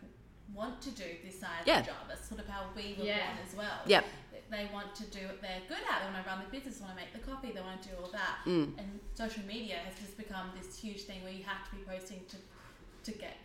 want 0.55 0.81
to 0.83 0.90
do 0.90 1.05
this 1.25 1.38
side 1.40 1.62
Yeah. 1.66 1.81
of 1.81 1.87
the 1.87 1.90
job. 1.92 2.11
It's 2.12 2.29
sort 2.29 2.40
of 2.40 2.49
how 2.49 2.71
we 2.75 2.95
would 2.99 3.07
Yeah. 3.07 3.29
want 3.35 3.40
as 3.49 3.55
well. 3.55 3.81
Yep. 3.87 4.05
They- 4.33 4.42
They 4.51 4.66
want 4.66 4.95
to 4.97 5.05
do 5.05 5.27
what 5.29 5.40
they're 5.40 5.62
good 5.66 5.81
at. 5.88 6.01
They 6.01 6.11
want 6.12 6.23
to 6.25 6.29
run 6.31 6.45
the 6.45 6.51
business, 6.51 6.79
want 6.81 6.92
to 6.92 6.97
make 7.03 7.12
the 7.14 7.21
coffee, 7.21 7.53
they 7.53 7.61
want 7.62 7.81
to 7.83 7.88
do 7.88 7.97
all 7.97 8.11
that. 8.11 8.40
Mm. 8.45 8.77
And 8.79 9.01
social 9.14 9.45
media 9.45 9.79
has 9.79 9.95
just 9.99 10.16
become 10.18 10.53
this 10.55 10.77
huge 10.79 11.03
thing 11.05 11.23
where 11.25 11.33
you 11.33 11.42
have 11.45 11.64
to 11.71 11.77
be 11.77 11.83
posting 11.85 12.25
to 12.27 12.37
to 13.05 13.12
get 13.18 13.37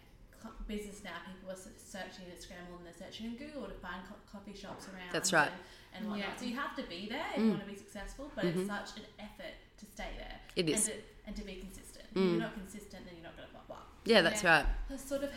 business 0.68 1.04
now. 1.04 1.18
People 1.26 1.50
are 1.50 1.54
s- 1.54 1.68
searching 1.78 2.26
Instagram 2.28 2.68
and 2.78 2.86
they're 2.86 2.94
searching 2.94 3.26
in 3.28 3.36
Google 3.38 3.68
to 3.68 3.74
find 3.76 4.06
co- 4.08 4.16
coffee 4.32 4.54
shops 4.54 4.88
around. 4.90 5.12
That's 5.12 5.34
right. 5.34 5.50
And, 5.94 6.04
and 6.04 6.10
whatnot. 6.12 6.28
Yeah. 6.30 6.36
So 6.36 6.46
you 6.46 6.56
have 6.56 6.76
to 6.76 6.84
be 6.84 7.08
there 7.10 7.26
if 7.32 7.38
Mm. 7.38 7.44
you 7.46 7.50
want 7.52 7.62
to 7.64 7.70
be 7.70 7.76
successful, 7.76 8.32
but 8.36 8.46
Mhm. 8.46 8.58
it's 8.58 8.68
such 8.68 8.98
an 9.00 9.06
effort 9.20 9.56
to 9.80 9.86
stay 9.88 10.12
there. 10.18 10.40
It 10.56 10.70
is. 10.70 10.88
And 10.90 10.98
to, 10.98 11.04
and 11.28 11.36
to 11.36 11.44
be 11.44 11.56
consistent. 11.56 12.06
If 12.12 12.18
Mm. 12.18 12.32
you're 12.32 12.40
not 12.42 12.54
consistent, 12.56 13.06
then 13.06 13.16
you're 13.16 13.24
not 13.24 13.36
going 13.38 13.48
to 13.50 13.54
pop 13.54 13.70
up. 13.70 13.88
yeah, 14.06 14.22
that's 14.22 14.42
Yeah. 14.44 14.58
right. 14.64 14.66
That's 14.90 15.04
sort 15.08 15.24
of 15.24 15.32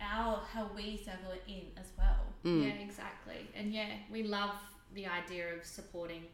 our 0.00 0.38
how 0.52 0.64
we 0.74 0.96
circle 0.96 1.30
it 1.32 1.42
in 1.46 1.70
as 1.76 1.92
well. 1.96 2.24
Mm. 2.44 2.62
Yeah, 2.64 2.82
exactly. 2.82 3.48
And 3.54 3.72
yeah, 3.72 3.98
we 4.10 4.22
love 4.24 4.54
the 4.94 5.06
idea 5.06 5.54
of 5.54 5.64
supporting 5.64 6.26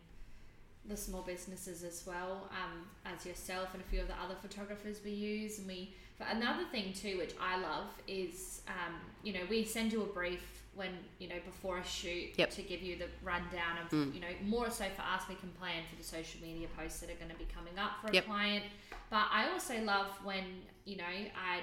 the 0.86 0.96
small 0.96 1.22
businesses 1.22 1.82
as 1.84 2.06
well, 2.06 2.48
um, 2.52 2.88
as 3.04 3.26
yourself 3.26 3.74
and 3.74 3.82
a 3.82 3.86
few 3.86 4.00
of 4.00 4.08
the 4.08 4.18
other 4.18 4.34
photographers 4.36 5.00
we 5.04 5.10
use. 5.10 5.58
And 5.58 5.66
we, 5.66 5.94
but 6.18 6.28
another 6.30 6.64
thing 6.66 6.92
too, 6.92 7.18
which 7.18 7.34
I 7.40 7.58
love, 7.60 7.88
is 8.06 8.62
um, 8.68 8.94
you 9.22 9.32
know 9.32 9.40
we 9.50 9.64
send 9.64 9.92
you 9.92 10.02
a 10.02 10.06
brief 10.06 10.59
when 10.74 10.90
you 11.18 11.28
know 11.28 11.34
before 11.44 11.78
a 11.78 11.84
shoot 11.84 12.30
Yep. 12.36 12.50
to 12.50 12.62
give 12.62 12.80
you 12.80 12.96
the 12.96 13.08
rundown 13.22 13.78
of 13.82 13.90
Mm. 13.90 14.14
you 14.14 14.20
know 14.20 14.28
more 14.42 14.70
so 14.70 14.84
for 14.96 15.02
us 15.02 15.22
we 15.28 15.34
can 15.34 15.50
plan 15.52 15.82
for 15.90 15.96
the 15.96 16.04
social 16.04 16.40
media 16.40 16.68
posts 16.76 17.00
that 17.00 17.10
are 17.10 17.14
going 17.14 17.30
to 17.30 17.36
be 17.36 17.46
coming 17.46 17.78
up 17.78 18.00
for 18.00 18.08
a 18.08 18.14
Yep. 18.14 18.24
client. 18.26 18.64
But 19.10 19.26
I 19.32 19.50
also 19.50 19.80
love 19.82 20.06
when 20.24 20.62
you 20.84 20.96
know 20.96 21.04
I 21.04 21.62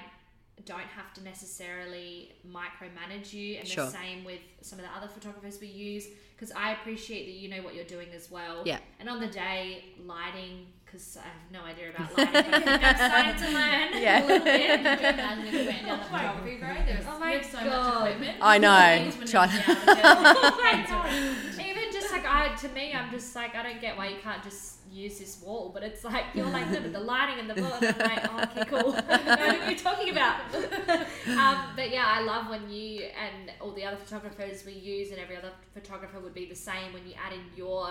don't 0.64 0.80
have 0.80 1.14
to 1.14 1.22
necessarily 1.22 2.32
micromanage 2.46 3.32
you, 3.32 3.56
and 3.58 3.66
Sure. 3.66 3.86
the 3.86 3.90
same 3.92 4.24
with 4.24 4.40
some 4.60 4.78
of 4.78 4.84
the 4.84 4.90
other 4.90 5.08
photographers 5.08 5.60
we 5.60 5.68
use 5.68 6.06
because 6.34 6.50
I 6.52 6.72
appreciate 6.72 7.26
that 7.26 7.32
you 7.32 7.48
know 7.48 7.62
what 7.62 7.74
you're 7.74 7.84
doing 7.84 8.08
as 8.10 8.30
well. 8.30 8.62
Yeah. 8.66 8.78
And 9.00 9.08
on 9.08 9.20
the 9.20 9.28
day, 9.28 9.84
lighting 10.04 10.72
because 10.90 11.18
I 11.18 11.24
have 11.28 11.52
no 11.52 11.62
idea 11.68 11.90
about 11.90 12.16
lighting, 12.16 12.34
I 12.54 12.60
think 12.60 12.82
I'm 12.82 12.96
starting 12.96 13.36
to 13.46 13.52
learn 13.52 14.02
Yeah. 14.02 14.24
a 14.24 14.26
little 14.26 14.44
bit. 14.44 14.80
Imagine 14.80 15.46
if 15.46 15.52
we 15.52 15.66
went 15.66 15.86
down 15.86 15.98
the 15.98 16.04
photography 16.04 16.58
road. 16.62 16.78
There's 16.86 17.04
Oh 17.06 17.14
we 17.14 17.20
my 17.20 17.30
have 17.32 17.44
so 17.44 17.58
God. 17.58 18.00
much 18.00 18.10
equipment. 18.10 18.38
I 18.40 18.58
know. 18.58 18.78
Things 18.96 19.14
wouldn't 19.14 19.30
Try- 19.30 19.46
even 19.46 19.58
be 19.58 19.80
to 19.80 19.86
get 19.86 20.04
oh 20.04 20.60
my 20.62 20.86
god! 20.88 21.66
Even 21.68 21.92
just 21.92 22.10
like 22.12 22.24
I, 22.26 22.54
to 22.54 22.68
me, 22.70 22.94
I'm 22.94 23.10
just 23.10 23.34
like 23.36 23.54
I 23.54 23.62
don't 23.62 23.80
get 23.80 23.96
why 23.98 24.08
you 24.08 24.16
can't 24.22 24.42
just 24.42 24.76
use 24.90 25.18
this 25.18 25.42
wall, 25.42 25.70
but 25.74 25.82
it's 25.82 26.02
like 26.04 26.24
you're 26.34 26.46
like 26.46 26.70
no, 26.70 26.80
but 26.80 26.92
the 26.94 27.00
lighting 27.00 27.38
and 27.40 27.50
the 27.50 27.62
wall, 27.62 27.74
and 27.82 27.94
I'm 28.00 28.08
like, 28.08 28.30
oh, 28.32 28.42
okay, 28.42 28.64
cool. 28.64 28.96
I 29.08 29.36
know 29.52 29.58
what 29.58 29.68
you're 29.68 29.78
talking 29.78 30.10
about. 30.10 30.40
um, 31.28 31.58
but 31.76 31.90
yeah, 31.90 32.06
I 32.06 32.22
love 32.22 32.48
when 32.48 32.70
you 32.70 33.02
and 33.02 33.50
all 33.60 33.72
the 33.72 33.84
other 33.84 33.96
photographers 33.98 34.64
we 34.64 34.72
use, 34.72 35.10
and 35.10 35.18
every 35.18 35.36
other 35.36 35.50
photographer 35.74 36.18
would 36.20 36.34
be 36.34 36.46
the 36.46 36.56
same 36.56 36.92
when 36.94 37.06
you 37.06 37.12
add 37.22 37.34
in 37.34 37.40
your 37.54 37.90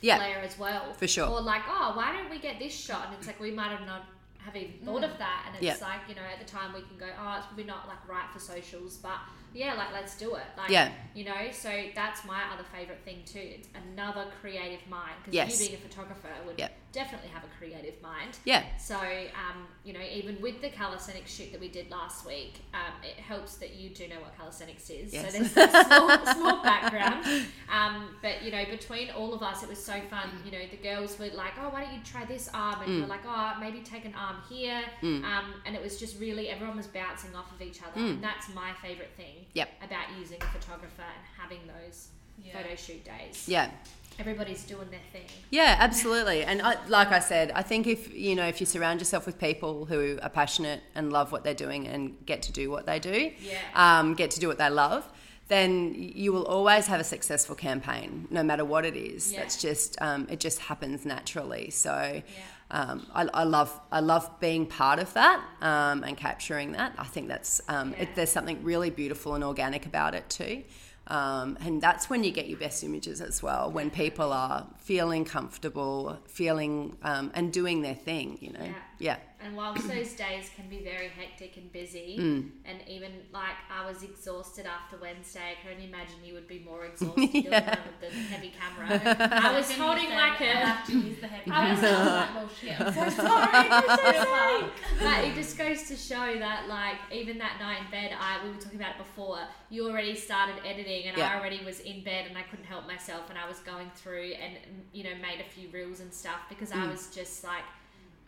Yeah, 0.00 0.18
layer 0.18 0.38
as 0.38 0.58
well. 0.58 0.92
for 0.94 1.06
sure. 1.06 1.28
Or 1.28 1.40
like, 1.40 1.62
oh, 1.68 1.92
why 1.94 2.12
don't 2.12 2.30
we 2.30 2.38
get 2.38 2.58
this 2.58 2.74
shot? 2.74 3.06
And 3.08 3.16
it's 3.16 3.26
like 3.26 3.40
we 3.40 3.50
might 3.50 3.70
have 3.70 3.86
not 3.86 4.04
have 4.38 4.54
even 4.56 4.74
mm. 4.74 4.84
thought 4.84 5.04
of 5.04 5.18
that. 5.18 5.44
And 5.46 5.56
it's 5.56 5.80
Yeah. 5.80 5.86
like 5.86 6.00
you 6.08 6.14
know 6.14 6.22
at 6.22 6.38
the 6.38 6.50
time 6.50 6.72
we 6.74 6.80
can 6.82 6.96
go, 6.98 7.06
oh, 7.20 7.34
it's 7.38 7.46
probably 7.46 7.64
not 7.64 7.88
like 7.88 8.06
right 8.08 8.30
for 8.32 8.38
socials, 8.38 8.96
but 8.96 9.18
yeah, 9.52 9.74
like 9.74 9.92
let's 9.92 10.16
do 10.16 10.34
it. 10.34 10.46
Like 10.56 10.70
Yeah. 10.70 10.92
you 11.14 11.24
know. 11.24 11.50
So 11.52 11.70
that's 11.94 12.24
my 12.24 12.42
other 12.52 12.64
favorite 12.64 13.02
thing 13.04 13.22
too. 13.24 13.40
It's 13.42 13.68
another 13.92 14.26
creative 14.40 14.86
mind 14.88 15.14
because 15.20 15.34
Yes. 15.34 15.60
you 15.60 15.68
being 15.68 15.80
a 15.80 15.88
photographer 15.88 16.28
would 16.46 16.58
Yep. 16.58 16.72
Definitely 16.92 17.28
have 17.28 17.44
a 17.44 17.58
creative 17.58 18.00
mind. 18.00 18.38
Yeah. 18.44 18.62
So, 18.78 18.96
um, 18.96 19.66
you 19.84 19.92
know, 19.92 20.00
even 20.12 20.40
with 20.40 20.62
the 20.62 20.70
calisthenics 20.70 21.30
shoot 21.34 21.52
that 21.52 21.60
we 21.60 21.68
did 21.68 21.90
last 21.90 22.26
week, 22.26 22.60
um, 22.72 22.94
it 23.02 23.20
helps 23.20 23.56
that 23.56 23.74
you 23.74 23.90
do 23.90 24.08
know 24.08 24.16
what 24.20 24.36
calisthenics 24.36 24.88
is. 24.88 25.12
Yes. 25.12 25.26
So 25.34 25.38
there's 25.38 25.56
a 25.56 25.84
small, 25.84 26.26
small 26.34 26.62
background. 26.62 27.24
Um, 27.70 28.16
but, 28.22 28.42
you 28.42 28.50
know, 28.50 28.64
between 28.70 29.10
all 29.10 29.34
of 29.34 29.42
us, 29.42 29.62
it 29.62 29.68
was 29.68 29.82
so 29.82 29.94
fun. 30.08 30.30
You 30.44 30.52
know, 30.52 30.64
the 30.70 30.76
girls 30.78 31.18
were 31.18 31.28
like, 31.34 31.52
oh, 31.60 31.68
why 31.68 31.84
don't 31.84 31.92
you 31.94 32.00
try 32.04 32.24
this 32.24 32.48
arm? 32.54 32.80
And 32.84 33.02
we're 33.02 33.08
like, 33.08 33.26
oh, 33.26 33.54
maybe 33.60 33.80
take 33.80 34.04
an 34.04 34.14
arm 34.14 34.36
here. 34.48 34.80
Um, 35.02 35.54
and 35.66 35.76
it 35.76 35.82
was 35.82 35.98
just 35.98 36.18
really, 36.18 36.48
everyone 36.48 36.76
was 36.76 36.86
bouncing 36.86 37.34
off 37.34 37.52
of 37.52 37.60
each 37.60 37.80
other. 37.82 38.00
And 38.00 38.22
that's 38.24 38.48
my 38.54 38.72
favourite 38.82 39.12
thing 39.16 39.44
Yep. 39.54 39.68
about 39.84 40.04
using 40.18 40.38
a 40.40 40.46
photographer 40.46 41.02
and 41.02 41.24
having 41.38 41.60
those 41.66 42.08
Yeah. 42.42 42.52
photo 42.62 42.74
shoot 42.76 43.04
days. 43.04 43.44
Yeah. 43.48 43.70
Everybody's 44.18 44.64
doing 44.64 44.88
their 44.90 45.00
thing. 45.12 45.26
Yeah, 45.50 45.76
absolutely. 45.78 46.42
And 46.42 46.62
I, 46.62 46.76
like 46.88 47.08
I 47.12 47.18
said, 47.18 47.50
I 47.50 47.60
think 47.62 47.86
if 47.86 48.14
you 48.14 48.34
know 48.34 48.46
if 48.46 48.60
you 48.60 48.66
surround 48.66 49.00
yourself 49.00 49.26
with 49.26 49.38
people 49.38 49.84
who 49.84 50.18
are 50.22 50.30
passionate 50.30 50.80
and 50.94 51.12
love 51.12 51.32
what 51.32 51.44
they're 51.44 51.52
doing 51.66 51.86
and 51.86 52.16
get 52.24 52.40
to 52.42 52.52
do 52.52 52.70
what 52.70 52.86
they 52.86 52.98
do, 52.98 53.30
Yeah. 53.40 53.58
um, 53.74 54.14
get 54.14 54.30
to 54.32 54.40
do 54.40 54.48
what 54.48 54.56
they 54.56 54.70
love, 54.70 55.04
then 55.48 55.94
you 55.96 56.32
will 56.32 56.46
always 56.46 56.86
have 56.86 56.98
a 56.98 57.04
successful 57.04 57.54
campaign, 57.54 58.26
no 58.30 58.42
matter 58.42 58.64
what 58.64 58.86
it 58.86 58.96
is. 58.96 59.32
Yeah. 59.32 59.40
That's 59.40 59.60
just 59.60 60.00
um, 60.00 60.26
it 60.30 60.40
just 60.40 60.60
happens 60.60 61.04
naturally. 61.04 61.70
So. 61.70 61.94
Yeah. 61.94 62.22
Um, 62.68 63.06
I, 63.14 63.28
I 63.32 63.44
love 63.44 63.70
I 63.92 64.00
love 64.00 64.28
being 64.40 64.66
part 64.66 64.98
of 64.98 65.14
that 65.14 65.40
um, 65.62 66.02
and 66.02 66.16
capturing 66.16 66.72
that. 66.72 66.94
I 66.98 67.04
think 67.04 67.28
that's 67.28 67.60
um, 67.68 67.92
Yeah. 67.92 68.02
it, 68.02 68.08
there's 68.16 68.30
something 68.32 68.60
really 68.64 68.90
beautiful 68.90 69.36
and 69.36 69.44
organic 69.44 69.86
about 69.86 70.16
it 70.16 70.28
too, 70.28 70.64
um, 71.08 71.56
and 71.60 71.80
that's 71.80 72.10
when 72.10 72.24
you 72.24 72.30
get 72.32 72.48
your 72.48 72.58
best 72.58 72.82
images 72.82 73.20
as 73.20 73.42
well. 73.42 73.70
When 73.70 73.90
people 73.90 74.32
are 74.32 74.66
feeling 74.78 75.24
comfortable, 75.24 76.18
feeling 76.26 76.96
um, 77.02 77.30
and 77.34 77.52
doing 77.52 77.82
their 77.82 77.94
thing, 77.94 78.38
you 78.40 78.52
know. 78.52 78.64
Yeah. 78.64 78.74
Yeah, 78.98 79.16
And 79.46 79.56
whilst 79.56 79.86
those 79.96 80.12
days 80.14 80.50
can 80.56 80.68
be 80.68 80.78
very 80.82 81.08
hectic 81.08 81.56
and 81.56 81.70
busy, 81.72 82.16
Mm. 82.18 82.50
and 82.64 82.78
even 82.88 83.12
like 83.32 83.54
I 83.70 83.86
was 83.86 84.02
exhausted 84.02 84.66
after 84.66 84.96
Wednesday, 84.96 85.52
I 85.52 85.54
can 85.62 85.72
only 85.74 85.86
imagine 85.86 86.16
you 86.24 86.34
would 86.34 86.48
be 86.48 86.58
more 86.60 86.84
exhausted 86.90 87.30
doing 87.32 87.44
one 87.50 87.78
with 87.86 88.00
the 88.00 88.10
heavy 88.32 88.52
camera. 88.58 88.88
I 89.32 89.56
was 89.56 89.68
Then 89.68 89.78
holding 89.86 90.10
like 90.10 90.40
a. 90.40 90.50
I 90.50 90.64
have 90.72 90.86
to 90.86 90.98
use 90.98 91.20
the 91.20 91.26
heavy 91.28 91.50
I 91.50 91.70
was- 91.72 91.80
camera. 91.80 92.00
I 92.00 92.02
was 92.02 92.10
like, 92.16 92.34
well, 92.34 92.50
shit, 92.60 92.80
I'm 92.80 92.92
so 93.12 93.22
sorry. 93.22 93.68
I'm 93.70 93.98
so 93.98 94.24
sorry. 94.24 94.64
But 95.00 95.24
it 95.26 95.34
just 95.34 95.56
goes 95.58 95.82
to 95.88 95.96
show 95.96 96.38
that, 96.38 96.68
like, 96.68 96.96
even 97.12 97.38
that 97.38 97.58
night 97.60 97.80
in 97.84 97.90
bed, 97.90 98.10
I 98.18 98.42
we 98.44 98.50
were 98.50 98.56
talking 98.56 98.80
about 98.80 98.92
it 98.96 98.98
before. 98.98 99.38
You 99.70 99.88
already 99.88 100.14
started 100.16 100.56
editing, 100.66 101.06
and 101.08 101.16
Yeah. 101.16 101.30
I 101.32 101.38
already 101.38 101.64
was 101.64 101.80
in 101.80 102.02
bed, 102.02 102.26
and 102.28 102.36
I 102.36 102.42
couldn't 102.42 102.64
help 102.66 102.86
myself, 102.86 103.28
and 103.30 103.38
I 103.38 103.46
was 103.48 103.58
going 103.60 103.90
through 103.94 104.32
and 104.42 104.54
you 104.92 105.04
know 105.04 105.14
made 105.22 105.40
a 105.40 105.48
few 105.48 105.68
reels 105.70 106.00
and 106.00 106.12
stuff 106.12 106.40
because 106.48 106.70
Mm. 106.70 106.82
I 106.82 106.90
was 106.90 107.14
just 107.14 107.44
like. 107.44 107.64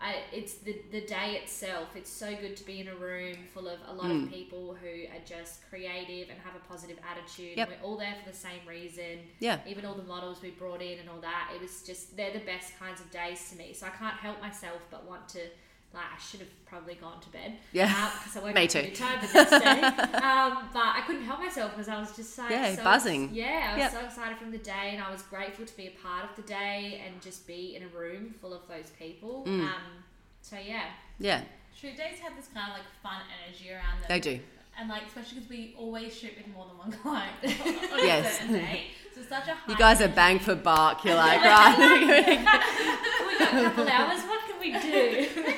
I, 0.01 0.17
it's 0.33 0.55
the, 0.59 0.77
the 0.93 1.01
day 1.01 1.41
itself. 1.43 1.97
It's 1.97 2.09
so 2.11 2.35
good 2.37 2.57
to 2.57 2.65
be 2.65 2.81
in 2.81 2.87
a 2.89 2.95
room 2.95 3.35
full 3.53 3.67
of 3.67 3.81
a 3.89 3.93
lot 3.93 4.07
Mm. 4.07 4.25
of 4.25 4.31
people 4.31 4.77
who 4.81 5.05
are 5.13 5.21
just 5.27 5.69
creative 5.69 6.29
and 6.31 6.39
have 6.45 6.55
a 6.55 6.61
positive 6.69 6.99
attitude. 7.11 7.57
Yep. 7.57 7.69
We're 7.69 7.87
all 7.89 7.97
there 7.97 8.15
for 8.23 8.31
the 8.31 8.37
same 8.37 8.61
reason. 8.69 9.19
yeah, 9.41 9.59
Even 9.67 9.85
all 9.85 9.95
the 9.97 10.05
models 10.05 10.41
we 10.41 10.51
brought 10.51 10.83
in 10.83 11.01
and 11.01 11.09
all 11.11 11.21
that. 11.21 11.51
It 11.55 11.61
was 11.61 11.83
just, 11.83 12.17
they're 12.17 12.33
the 12.33 12.45
best 12.45 12.79
kinds 12.79 13.01
of 13.01 13.11
days 13.11 13.51
to 13.51 13.57
me. 13.57 13.73
So 13.73 13.87
I 13.87 13.91
can't 13.91 14.15
help 14.17 14.41
myself 14.41 14.81
but 14.91 15.05
want 15.05 15.29
to, 15.31 15.41
like, 15.95 16.05
I 16.05 16.21
should 16.21 16.41
have 16.41 16.67
probably 16.67 16.95
gone 16.95 17.19
to 17.21 17.29
bed. 17.31 17.55
Yeah. 17.73 18.11
Because 18.19 18.37
I 18.37 18.41
woke 18.45 18.55
Me 18.55 18.65
up 18.65 18.71
too. 18.71 18.91
tired 18.95 19.21
the 19.23 19.33
next 19.35 19.51
day. 19.51 19.81
um, 20.19 20.69
but 20.73 20.83
I 20.85 21.03
couldn't 21.07 21.25
help 21.25 21.41
myself 21.41 21.73
because 21.73 21.89
I 21.89 21.99
was 21.99 22.15
just 22.15 22.37
like, 22.39 22.51
Yeah, 22.51 22.75
so 22.75 22.85
buzzing. 22.85 23.31
Yeah, 23.33 23.71
I 23.71 23.73
was 23.75 23.79
Yep. 23.81 23.93
so 23.93 24.01
excited 24.07 24.39
from 24.39 24.51
the 24.51 24.59
day 24.59 24.91
and 24.93 25.03
I 25.03 25.11
was 25.11 25.23
grateful 25.23 25.65
to 25.65 25.77
be 25.77 25.87
a 25.87 25.95
part 26.07 26.25
of 26.29 26.37
the 26.37 26.43
day 26.43 27.03
and 27.07 27.21
just 27.23 27.47
be 27.47 27.75
in 27.77 27.83
a 27.85 27.89
room 27.89 28.35
full 28.41 28.53
of 28.53 28.69
those 28.69 28.91
people. 28.99 29.45
Mm. 29.47 29.63
Um, 29.63 29.75
so 30.43 30.57
yeah. 30.57 30.85
yeah, 31.19 31.41
Shoot 31.75 31.97
days 31.97 32.19
have 32.23 32.37
this 32.37 32.49
kind 32.53 32.71
of 32.71 32.77
like 32.77 32.87
fun 33.03 33.23
energy 33.47 33.71
around 33.73 34.01
them. 34.01 34.07
they 34.09 34.21
do. 34.21 34.41
And 34.79 34.89
like, 34.89 35.03
especially 35.09 35.37
because 35.41 35.51
we 35.51 35.75
always 35.79 36.15
shoot 36.17 36.33
with 36.37 36.47
more 36.55 36.67
than 36.67 36.79
one 36.79 36.93
client 36.93 37.33
on 37.45 37.99
Yes. 37.99 38.41
So 39.15 39.21
it's 39.23 39.29
such 39.31 39.49
a 39.49 39.55
high 39.55 39.73
You 39.73 39.77
guys 39.77 40.01
are 40.01 40.07
bang 40.09 40.39
for 40.39 40.55
buck. 40.55 41.05
You're 41.05 41.17
like 41.17 41.43
right. 41.43 41.77
we 43.27 43.39
got 43.39 43.55
a 43.55 43.63
couple 43.65 43.89
hours. 43.89 44.21
What 44.23 44.41
can 44.47 44.61
we 44.61 44.73
do? 44.73 45.58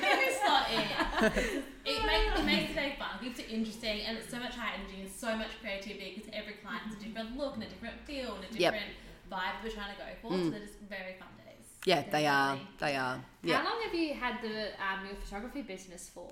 It. 1.23 1.65
Makes, 2.07 2.39
it 2.41 2.45
makes 2.45 2.69
the 2.69 2.75
day 2.75 2.95
fun, 2.99 3.09
keeps 3.23 3.39
it 3.39 3.47
interesting, 3.51 4.01
and 4.07 4.19
it's 4.19 4.31
so 4.31 4.39
much 4.39 4.55
high 4.55 4.75
energy 4.79 5.01
and 5.01 5.11
so 5.11 5.35
much 5.37 5.49
creativity 5.61 6.15
because 6.15 6.31
every 6.33 6.55
client 6.55 6.83
has 6.85 6.95
a 6.95 6.99
different 7.05 7.37
look 7.37 7.55
and 7.55 7.63
a 7.63 7.67
different 7.67 7.99
feel 8.07 8.35
and 8.37 8.45
a 8.45 8.59
Yep. 8.59 8.73
different 8.75 8.93
vibe 9.31 9.65
we're 9.65 9.71
trying 9.71 9.95
to 9.95 9.99
go 9.99 10.07
for. 10.23 10.31
So 10.45 10.51
they're 10.51 10.61
just 10.61 10.75
very 10.89 11.15
fun 11.19 11.29
days. 11.39 11.67
Yeah, 11.87 12.05
they 12.11 12.27
are. 12.27 12.59
They 12.79 12.97
are. 12.97 13.21
Yeah. 13.43 13.63
How 13.63 13.71
long 13.71 13.83
have 13.83 13.95
you 13.95 14.13
had 14.15 14.43
the 14.43 14.67
um, 14.83 15.07
your 15.07 15.15
photography 15.17 15.63
business 15.63 16.11
for? 16.13 16.29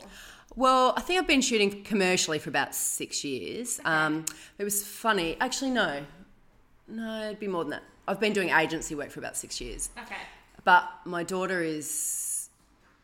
Well, 0.55 0.92
I 0.96 1.01
think 1.01 1.18
I've 1.20 1.27
been 1.27 1.40
shooting 1.40 1.83
commercially 1.83 2.38
for 2.38 2.51
about 2.51 2.74
six 2.74 3.24
years. 3.24 3.81
Um, 3.85 4.27
it 4.59 4.64
was 4.64 4.87
funny. 4.87 5.37
Actually, 5.40 5.70
no. 5.70 6.05
No, 6.88 7.24
it'd 7.27 7.40
be 7.40 7.48
more 7.48 7.64
than 7.64 7.70
that. 7.70 7.83
I've 8.07 8.20
been 8.20 8.33
doing 8.33 8.51
agency 8.51 8.94
work 8.94 9.11
for 9.11 9.20
about 9.20 9.37
six 9.37 9.61
years. 9.61 9.90
Okay. 9.98 10.16
But 10.64 10.88
my 11.05 11.22
daughter 11.24 11.62
is 11.62 12.48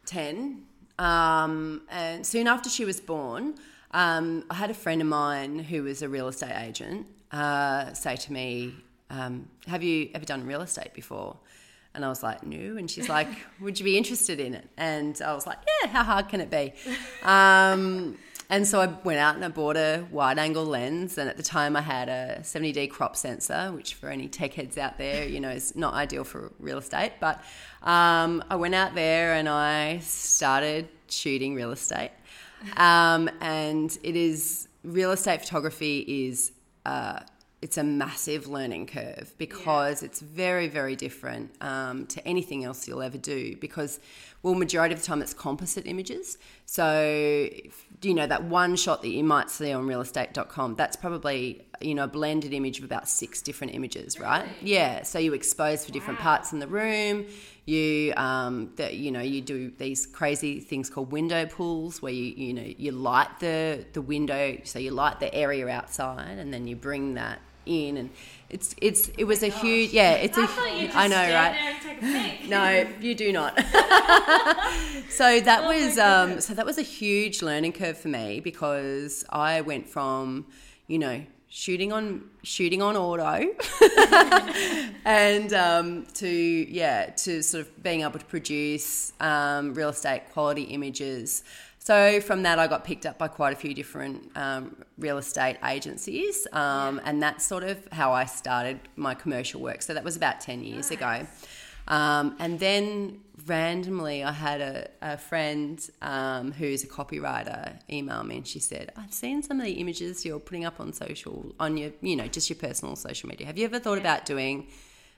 10. 0.07 0.64
Um, 0.99 1.83
and 1.91 2.27
soon 2.27 2.47
after 2.47 2.69
she 2.71 2.85
was 2.85 3.01
born, 3.01 3.55
um, 3.93 4.45
I 4.51 4.55
had 4.55 4.71
a 4.71 4.75
friend 4.75 5.01
of 5.01 5.09
mine 5.09 5.59
who 5.59 5.83
was 5.85 6.03
a 6.03 6.09
real 6.09 6.29
estate 6.29 6.55
agent 6.57 7.07
uh, 7.35 7.93
say 7.95 8.17
to 8.17 8.33
me, 8.33 8.75
um, 9.11 9.49
Have 9.67 9.83
you 9.83 10.09
ever 10.15 10.25
done 10.25 10.47
real 10.47 10.63
estate 10.63 10.95
before? 10.95 11.37
And 11.95 12.05
I 12.05 12.09
was 12.09 12.23
like, 12.23 12.45
No. 12.45 12.77
And 12.77 12.91
she's 12.91 13.09
like, 13.09 13.29
Would 13.61 13.79
you 13.79 13.85
be 13.85 13.99
interested 13.99 14.41
in 14.41 14.55
it? 14.55 14.69
And 14.77 15.21
I 15.21 15.35
was 15.35 15.47
like, 15.47 15.59
Yeah, 15.83 15.91
how 15.91 16.05
hard 16.05 16.29
can 16.29 16.41
it 16.41 16.51
be? 16.51 16.73
And 18.51 18.67
so 18.67 18.81
I 18.81 18.87
went 19.05 19.19
out 19.19 19.37
and 19.37 19.45
I 19.45 19.49
bought 19.49 19.77
a 19.77 20.05
wide 20.11 20.39
angle 20.39 20.65
lens. 20.65 21.19
And 21.19 21.29
at 21.29 21.37
the 21.37 21.43
time, 21.43 21.77
I 21.77 21.81
had 21.81 22.09
a 22.09 22.39
70D 22.43 22.91
crop 22.91 23.17
sensor, 23.17 23.73
which 23.73 23.95
for 23.95 24.09
any 24.09 24.29
tech 24.29 24.55
heads 24.55 24.77
out 24.77 24.99
there, 24.99 25.27
you 25.27 25.41
know, 25.41 25.51
is 25.51 25.75
not 25.75 25.95
ideal 25.95 26.25
for 26.25 26.53
real 26.59 26.79
estate. 26.79 27.13
But 27.21 27.43
um, 27.83 28.45
I 28.51 28.57
went 28.57 28.75
out 28.75 28.95
there 28.95 29.35
and 29.35 29.49
I 29.49 29.99
started 30.01 30.89
shooting 31.09 31.55
real 31.55 31.73
estate. 31.73 32.11
Um, 32.77 33.31
and 33.41 33.97
it 34.03 34.17
is 34.17 34.69
real 34.83 35.13
estate 35.13 35.41
photography 35.41 36.01
is 36.29 36.53
uh, 36.87 37.21
it's 37.64 37.79
a 37.79 37.83
massive 37.83 38.46
learning 38.46 38.87
curve 38.87 39.33
because 39.38 40.03
it's 40.03 40.20
very 40.20 40.68
very 40.68 40.94
different 41.07 41.46
um, 41.62 42.07
to 42.14 42.18
anything 42.29 42.62
else 42.62 42.87
you'll 42.87 43.00
ever 43.11 43.16
do 43.16 43.57
because 43.57 43.92
well 44.42 44.55
majority 44.55 44.92
of 44.94 45.00
the 45.00 45.07
time 45.07 45.22
it's 45.22 45.33
composite 45.33 45.87
images. 45.87 46.37
So 46.66 47.48
you 48.03 48.14
know 48.18 48.27
that 48.27 48.44
one 48.44 48.77
shot 48.77 49.00
that 49.03 49.09
you 49.09 49.24
might 49.24 49.48
see 49.48 49.72
on 49.72 49.87
realestate.com 49.87 50.74
that's 50.74 50.96
probably 50.96 51.64
you 51.81 51.94
know 51.94 52.05
a 52.05 52.12
blended 52.18 52.53
image 52.53 52.77
of 52.81 52.85
about 52.85 53.09
six 53.09 53.40
different 53.40 53.74
images 53.74 54.20
right? 54.20 54.46
Yeah. 54.61 55.03
So 55.03 55.18
you 55.18 55.33
expose 55.33 55.87
for 55.87 55.92
different 55.92 56.18
Wow. 56.18 56.24
parts 56.24 56.53
in 56.53 56.59
the 56.59 56.66
room. 56.68 57.24
You 57.64 58.12
um 58.18 58.72
that 58.77 58.92
you 58.96 59.11
know 59.11 59.22
you 59.22 59.40
do 59.40 59.70
these 59.79 60.05
crazy 60.05 60.61
things 60.61 60.90
called 60.90 61.11
window 61.12 61.46
pulls 61.46 62.03
where 62.03 62.12
you 62.12 62.24
you 62.44 62.53
know 62.53 62.68
you 62.85 62.92
light 62.92 63.40
the 63.40 63.87
the 63.94 64.03
window 64.03 64.59
so 64.64 64.79
you 64.79 64.90
light 64.90 65.18
the 65.18 65.35
area 65.35 65.66
outside 65.68 66.37
and 66.37 66.53
then 66.53 66.66
you 66.66 66.77
bring 66.77 67.14
that 67.14 67.38
in 67.66 67.96
and 67.96 68.11
it's 68.50 68.74
it's 68.81 69.09
it 69.18 69.24
was 69.24 69.42
a 69.42 69.48
huge 69.48 69.92
yeah 69.92 70.12
it's 70.12 70.38
a 70.38 70.42
I 70.42 70.46
thought 70.46 70.77
you 70.77 70.87
just 70.87 70.96
I 70.96 71.07
know 71.09 71.16
right 71.16 71.53
there 71.53 71.70
and 71.72 71.83
take 71.83 71.98
a 71.98 72.38
peek. 72.38 72.48
no, 72.48 72.87
you 73.00 73.14
do 73.14 73.33
not. 73.33 73.57
so 75.09 75.40
that 75.40 75.62
Oh 75.64 75.66
was 75.66 75.98
um, 75.98 76.40
so 76.40 76.55
that 76.55 76.66
was 76.66 76.79
a 76.79 76.83
huge 76.83 77.42
learning 77.42 77.72
curve 77.72 77.98
for 77.98 78.09
me 78.09 78.40
because 78.40 79.24
I 79.31 79.61
went 79.62 79.88
from 79.88 80.46
you 80.87 80.98
know 80.98 81.24
shooting 81.48 81.92
on 81.92 82.22
shooting 82.42 82.83
on 82.83 82.96
auto 82.96 83.46
and 85.05 85.53
um, 85.53 86.07
to 86.14 86.29
yeah 86.29 87.07
to 87.11 87.42
sort 87.42 87.66
of 87.66 87.83
being 87.83 88.03
able 88.03 88.18
to 88.18 88.24
produce 88.24 89.12
um, 89.20 89.74
real 89.74 89.90
estate 89.90 90.22
quality 90.33 90.62
images. 90.62 91.42
So 91.85 92.23
from 92.23 92.44
that, 92.44 92.59
I 92.59 92.66
got 92.66 92.83
picked 92.83 93.05
up 93.05 93.18
by 93.18 93.29
quite 93.29 93.53
a 93.53 93.57
few 93.57 93.75
different 93.75 94.35
um, 94.37 94.75
real 94.97 95.18
estate 95.18 95.59
agencies, 95.62 96.47
um, 96.55 96.99
and 97.05 97.23
that's 97.23 97.44
sort 97.44 97.62
of 97.62 97.77
how 97.92 98.11
I 98.11 98.25
started 98.25 98.81
my 98.97 99.12
commercial 99.14 99.61
work. 99.61 99.83
So 99.83 99.92
that 99.92 100.03
was 100.03 100.16
about 100.16 100.40
ten 100.40 100.64
years 100.64 100.90
ago. 100.90 101.27
Um, 101.87 102.37
and 102.38 102.59
then 102.59 103.20
randomly, 103.44 104.25
I 104.25 104.33
had 104.33 104.62
a, 104.62 104.88
a 105.03 105.18
friend 105.18 105.79
um, 106.01 106.53
who's 106.53 106.85
a 106.85 106.87
copywriter 106.87 107.79
email 107.90 108.25
me, 108.25 108.38
and 108.38 108.49
she 108.49 108.61
said, 108.61 108.90
"I've 108.97 109.12
seen 109.12 109.42
some 109.42 109.61
of 109.61 109.66
the 109.66 109.73
images 109.73 110.25
you're 110.25 110.40
putting 110.40 110.64
up 110.64 110.81
on 110.81 110.94
social, 110.94 111.55
on 111.61 111.77
your, 111.77 111.90
you 112.01 112.16
know, 112.16 112.29
just 112.29 112.49
your 112.49 112.59
personal 112.59 112.97
social 112.97 113.29
media. 113.29 113.47
Have 113.47 113.59
you 113.59 113.66
ever 113.66 113.79
thought 113.79 113.99
about 113.99 114.25
doing 114.25 114.68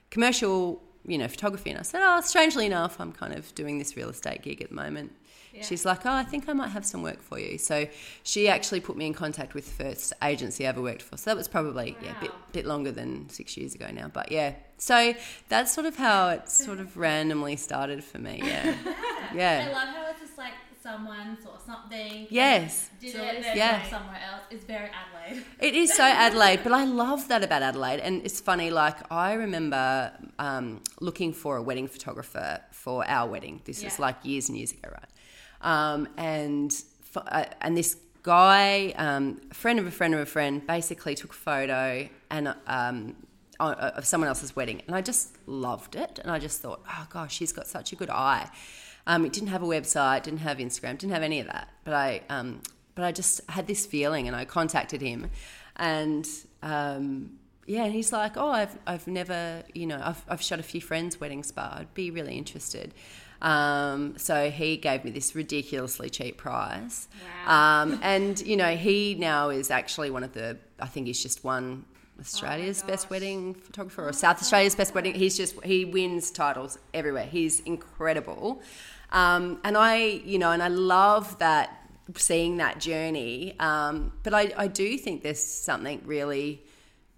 commercial, 0.09 0.83
you 1.05 1.17
know, 1.17 1.29
photography?" 1.29 1.69
And 1.69 1.79
I 1.79 1.83
said, 1.83 2.01
"Oh, 2.03 2.19
strangely 2.19 2.65
enough, 2.65 2.99
I'm 2.99 3.13
kind 3.13 3.33
of 3.33 3.55
doing 3.55 3.77
this 3.77 3.95
real 3.95 4.09
estate 4.09 4.41
gig 4.41 4.61
at 4.61 4.67
the 4.67 4.75
moment." 4.75 5.13
Yeah. 5.57 5.63
She's 5.63 5.85
like, 5.85 6.05
oh, 6.05 6.11
I 6.11 6.23
think 6.23 6.47
I 6.47 6.53
might 6.53 6.69
have 6.69 6.85
some 6.85 7.01
work 7.03 7.21
for 7.21 7.39
you. 7.39 7.57
So 7.57 7.87
she 8.23 8.47
actually 8.47 8.79
put 8.79 8.95
me 8.95 9.05
in 9.07 9.13
contact 9.13 9.53
with 9.53 9.65
the 9.77 9.83
first 9.83 10.13
agency 10.23 10.65
I 10.65 10.69
ever 10.69 10.81
worked 10.81 11.01
for. 11.01 11.17
So 11.17 11.29
that 11.31 11.37
was 11.37 11.47
probably 11.47 11.97
yeah, 12.03 12.15
a 12.17 12.21
bit, 12.21 12.31
bit 12.51 12.65
longer 12.65 12.91
than 12.91 13.29
six 13.29 13.57
years 13.57 13.73
ago 13.75 13.87
now. 13.91 14.07
But 14.07 14.31
yeah, 14.31 14.53
so 14.77 15.13
that's 15.49 15.73
sort 15.73 15.85
of 15.87 15.95
how 15.97 16.29
it 16.29 16.47
sort 16.49 16.79
of 16.79 16.95
randomly 16.97 17.55
started 17.55 18.03
for 18.03 18.19
me. 18.19 18.41
Yeah. 18.43 18.75
Yeah. 19.35 19.67
I 19.69 19.73
love 19.73 19.89
how 19.89 20.09
it's 20.11 20.21
just 20.21 20.37
like 20.37 20.53
someone 20.81 21.37
saw 21.43 21.57
something. 21.57 22.27
Yes. 22.29 22.89
Did 23.01 23.11
So 23.11 23.21
it, 23.23 23.45
Yeah. 23.55 23.83
somewhere 23.89 24.21
else. 24.31 24.43
It's 24.49 24.63
very 24.63 24.89
Adelaide. 24.89 25.43
It 25.59 25.75
is 25.75 25.93
so 25.93 26.03
Adelaide, 26.03 26.61
but 26.63 26.71
I 26.71 26.85
love 26.85 27.27
that 27.27 27.43
about 27.43 27.61
Adelaide. 27.61 27.99
And 27.99 28.23
it's 28.25 28.39
funny, 28.39 28.69
like, 28.69 28.95
I 29.11 29.33
remember 29.33 30.13
um, 30.39 30.81
looking 31.01 31.33
for 31.33 31.57
a 31.57 31.61
wedding 31.61 31.89
photographer 31.89 32.61
for 32.71 33.05
our 33.05 33.29
wedding. 33.29 33.61
This 33.65 33.83
was 33.83 33.95
Yeah. 33.99 34.05
like 34.05 34.15
years 34.23 34.47
and 34.47 34.57
years 34.57 34.71
ago, 34.71 34.89
right? 34.93 35.09
Um, 35.61 36.07
and, 36.17 36.73
uh, 37.15 37.45
and 37.61 37.77
this 37.77 37.95
guy, 38.23 38.93
um, 38.97 39.37
friend 39.53 39.79
of 39.79 39.87
a 39.87 39.91
friend 39.91 40.13
of 40.13 40.19
a 40.19 40.25
friend, 40.25 40.65
basically 40.65 41.15
took 41.15 41.31
a 41.31 41.35
photo 41.35 42.07
and 42.29 42.55
um, 42.67 43.15
of 43.59 44.05
someone 44.05 44.27
else's 44.27 44.55
wedding. 44.55 44.81
And 44.87 44.95
I 44.95 45.01
just 45.01 45.37
loved 45.47 45.95
it. 45.95 46.19
And 46.19 46.31
I 46.31 46.39
just 46.39 46.61
thought, 46.61 46.81
oh 46.89 47.07
gosh, 47.09 47.39
he's 47.39 47.51
got 47.51 47.67
such 47.67 47.91
a 47.93 47.95
good 47.95 48.09
eye. 48.09 48.49
Um, 49.07 49.25
it 49.25 49.31
didn't 49.31 49.49
have 49.49 49.63
a 49.63 49.65
website, 49.65 50.23
didn't 50.23 50.39
have 50.39 50.57
Instagram, 50.57 50.97
didn't 50.97 51.13
have 51.13 51.23
any 51.23 51.39
of 51.39 51.47
that. 51.47 51.69
But 51.85 51.93
I, 51.93 52.21
um, 52.29 52.61
but 52.93 53.05
I 53.05 53.11
just 53.11 53.39
had 53.49 53.67
this 53.67 53.85
feeling, 53.85 54.27
and 54.27 54.35
I 54.35 54.43
contacted 54.43 55.01
him, 55.01 55.29
and 55.77 56.27
um, 56.61 57.37
yeah, 57.67 57.85
and 57.85 57.93
he's 57.93 58.11
like, 58.11 58.35
"Oh, 58.35 58.49
I've 58.49 58.77
I've 58.85 59.07
never, 59.07 59.63
you 59.73 59.85
know, 59.85 60.01
I've 60.03 60.25
I've 60.27 60.41
shot 60.41 60.59
a 60.59 60.63
few 60.63 60.81
friends' 60.81 61.21
weddings, 61.21 61.51
but 61.51 61.71
I'd 61.71 61.93
be 61.93 62.11
really 62.11 62.37
interested." 62.37 62.93
Um, 63.41 64.17
so 64.17 64.49
he 64.49 64.77
gave 64.77 65.03
me 65.05 65.11
this 65.11 65.35
ridiculously 65.35 66.09
cheap 66.09 66.37
price, 66.37 67.07
Wow. 67.45 67.81
um, 67.83 67.99
and 68.01 68.39
you 68.41 68.57
know, 68.57 68.75
he 68.75 69.15
now 69.15 69.49
is 69.49 69.69
actually 69.71 70.09
one 70.09 70.23
of 70.23 70.33
the. 70.33 70.57
I 70.79 70.87
think 70.87 71.07
he's 71.07 71.21
just 71.21 71.43
won 71.43 71.85
Australia's 72.19 72.81
best 72.81 73.09
wedding 73.11 73.53
photographer 73.53 74.07
or 74.07 74.13
South 74.13 74.41
Australia's 74.41 74.75
best 74.75 74.95
wedding. 74.95 75.13
He's 75.13 75.37
just 75.37 75.63
he 75.63 75.85
wins 75.85 76.31
titles 76.31 76.79
everywhere. 76.93 77.25
He's 77.27 77.59
incredible, 77.61 78.61
um, 79.11 79.59
and 79.63 79.77
I 79.77 79.97
you 79.97 80.39
know 80.39 80.51
and 80.51 80.63
I 80.63 80.69
love 80.69 81.37
that 81.39 81.89
seeing 82.15 82.57
that 82.57 82.79
journey. 82.79 83.55
Um, 83.59 84.13
but 84.23 84.33
I, 84.33 84.51
I 84.57 84.67
do 84.67 84.97
think 84.97 85.21
there's 85.23 85.43
something 85.43 86.01
really 86.05 86.63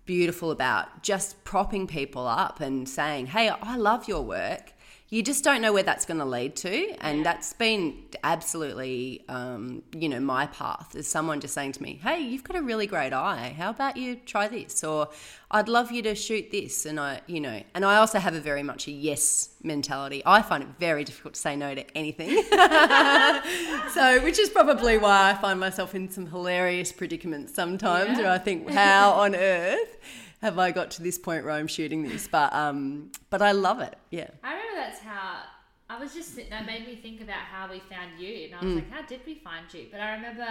beautiful 0.05 0.49
about 0.51 1.03
just 1.03 1.41
propping 1.43 1.87
people 1.87 2.27
up 2.27 2.59
and 2.59 2.89
saying, 2.89 3.27
"Hey, 3.27 3.47
I 3.49 3.77
love 3.77 4.07
your 4.09 4.21
work." 4.23 4.73
You 5.11 5.23
just 5.23 5.43
don't 5.43 5.59
know 5.63 5.73
where 5.73 5.81
that's 5.81 6.05
going 6.05 6.19
to 6.19 6.25
lead 6.25 6.55
to, 6.57 6.95
and 7.01 7.17
Yeah. 7.19 7.23
that's 7.23 7.53
been 7.53 8.03
absolutely, 8.23 9.25
um, 9.27 9.81
you 9.91 10.07
know, 10.07 10.19
my 10.19 10.45
path. 10.45 10.93
Is 10.95 11.07
someone 11.07 11.39
just 11.39 11.55
saying 11.55 11.71
to 11.73 11.81
me, 11.83 11.99
"Hey, 12.03 12.19
you've 12.19 12.43
got 12.43 12.55
a 12.55 12.61
really 12.61 12.85
great 12.85 13.11
eye. 13.11 13.55
How 13.57 13.71
about 13.71 13.97
you 13.97 14.17
try 14.17 14.47
this?" 14.47 14.83
Or, 14.83 15.09
"I'd 15.49 15.67
love 15.67 15.91
you 15.91 16.03
to 16.03 16.13
shoot 16.13 16.51
this," 16.51 16.85
and 16.85 16.99
I, 16.99 17.21
you 17.25 17.39
know, 17.41 17.63
and 17.73 17.83
I 17.85 17.95
also 17.95 18.19
have 18.19 18.35
a 18.35 18.39
very 18.39 18.61
much 18.61 18.85
a 18.87 18.91
yes 18.91 19.49
mentality. 19.63 20.21
I 20.27 20.43
find 20.43 20.61
it 20.61 20.69
very 20.79 21.03
difficult 21.03 21.33
to 21.33 21.39
say 21.39 21.55
no 21.55 21.73
to 21.73 21.83
anything. 21.97 22.29
so, 23.93 24.19
which 24.23 24.37
is 24.37 24.49
probably 24.49 24.99
why 24.99 25.31
I 25.31 25.33
find 25.33 25.59
myself 25.59 25.95
in 25.95 26.09
some 26.11 26.27
hilarious 26.27 26.91
predicaments 26.91 27.53
sometimes, 27.55 28.11
Yeah. 28.19 28.25
where 28.25 28.31
I 28.31 28.37
think, 28.37 28.69
"How 28.69 29.11
on 29.13 29.33
earth?" 29.35 29.97
Have 30.41 30.57
I 30.59 30.71
got 30.71 30.91
to 30.91 31.03
this 31.03 31.17
point 31.17 31.43
where 31.45 31.53
I'm 31.53 31.67
shooting 31.67 32.03
this? 32.03 32.27
But 32.27 32.53
um, 32.53 33.11
but 33.29 33.41
I 33.41 33.51
love 33.51 33.79
it. 33.81 33.95
Yeah. 34.11 34.29
I 34.43 34.53
remember 34.53 34.75
that's 34.77 34.99
how 34.99 35.41
I 35.89 35.99
was 35.99 36.13
just 36.13 36.35
that 36.35 36.65
made 36.65 36.85
me 36.87 36.95
think 36.95 37.21
about 37.21 37.35
how 37.51 37.69
we 37.71 37.79
found 37.79 38.19
you, 38.19 38.45
and 38.45 38.55
I 38.55 38.59
Mm. 38.59 38.63
was 38.65 38.75
like, 38.75 38.91
how 38.91 39.01
did 39.03 39.21
we 39.25 39.35
find 39.35 39.65
you? 39.73 39.87
But 39.91 39.99
I 40.01 40.13
remember 40.13 40.47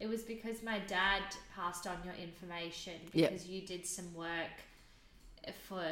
it 0.00 0.08
was 0.08 0.22
because 0.22 0.62
my 0.62 0.78
dad 0.86 1.22
passed 1.54 1.86
on 1.86 1.98
your 2.04 2.14
information 2.14 2.94
Yep. 3.12 3.30
because 3.30 3.46
you 3.46 3.60
did 3.66 3.86
some 3.86 4.14
work 4.14 4.56
for 5.68 5.82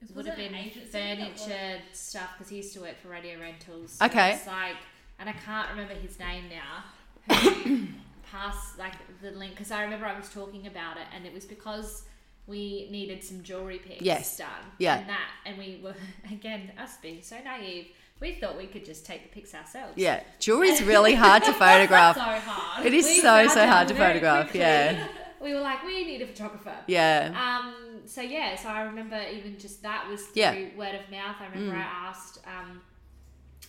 Was 0.00 0.10
would 0.14 0.26
have 0.26 0.38
it 0.38 0.46
an 0.46 0.52
been 0.52 0.60
agency 0.60 0.98
or 0.98 1.00
what? 1.26 1.38
furniture 1.38 1.80
stuff 1.92 2.30
because 2.36 2.50
he 2.50 2.56
used 2.56 2.72
to 2.74 2.80
work 2.80 2.96
for 3.02 3.08
Radio 3.08 3.38
Rentals. 3.38 3.98
Okay. 4.02 4.32
it's 4.34 4.46
like, 4.46 4.76
and 5.18 5.28
I 5.28 5.32
can't 5.32 5.68
remember 5.70 5.94
his 5.94 6.18
name 6.18 6.44
now. 6.48 7.36
Who 7.36 7.86
passed 8.30 8.78
like 8.78 8.94
the 9.22 9.30
link 9.32 9.52
because 9.52 9.70
I 9.70 9.82
remember 9.82 10.06
I 10.06 10.16
was 10.18 10.30
talking 10.30 10.66
about 10.66 10.96
it, 10.96 11.04
and 11.14 11.26
it 11.26 11.32
was 11.34 11.44
because 11.44 12.04
we 12.50 12.88
needed 12.90 13.22
some 13.24 13.42
jewelry 13.42 13.78
pics 13.78 14.02
Yes. 14.02 14.36
done. 14.36 14.48
Yeah. 14.78 14.98
And 14.98 15.08
that, 15.08 15.28
and 15.46 15.56
we 15.56 15.80
were 15.82 15.94
again 16.32 16.72
us 16.78 16.96
being 17.00 17.22
so 17.22 17.36
naive. 17.42 17.86
We 18.20 18.34
thought 18.34 18.58
we 18.58 18.66
could 18.66 18.84
just 18.84 19.06
take 19.06 19.22
the 19.22 19.28
pics 19.30 19.54
ourselves. 19.54 19.94
Yeah. 19.96 20.22
Jewelry's 20.40 20.82
really 20.82 21.14
hard 21.14 21.42
to 21.44 21.52
photograph. 21.64 22.16
So 22.16 22.20
hard. 22.22 22.84
It 22.84 22.92
is 22.92 23.06
We 23.06 23.20
so, 23.20 23.48
so 23.48 23.66
hard 23.66 23.88
to 23.88 23.94
photograph, 23.94 24.44
quickly. 24.50 24.60
yeah. 24.60 25.06
We 25.42 25.54
were 25.54 25.60
like, 25.60 25.82
we 25.86 26.04
need 26.04 26.20
a 26.20 26.26
photographer. 26.26 26.74
Yeah. 26.86 27.32
Um. 27.32 28.00
So 28.04 28.20
yeah. 28.20 28.56
So 28.56 28.68
I 28.68 28.82
remember 28.82 29.18
even 29.32 29.58
just 29.58 29.82
that 29.84 30.06
was 30.06 30.20
through 30.26 30.42
Yeah. 30.42 30.54
Mm. 30.54 30.76
word 30.76 30.94
of 30.96 31.10
mouth. 31.10 31.36
I 31.40 31.46
remember 31.46 31.76
I 31.76 31.80
asked. 32.08 32.40
Um. 32.46 32.82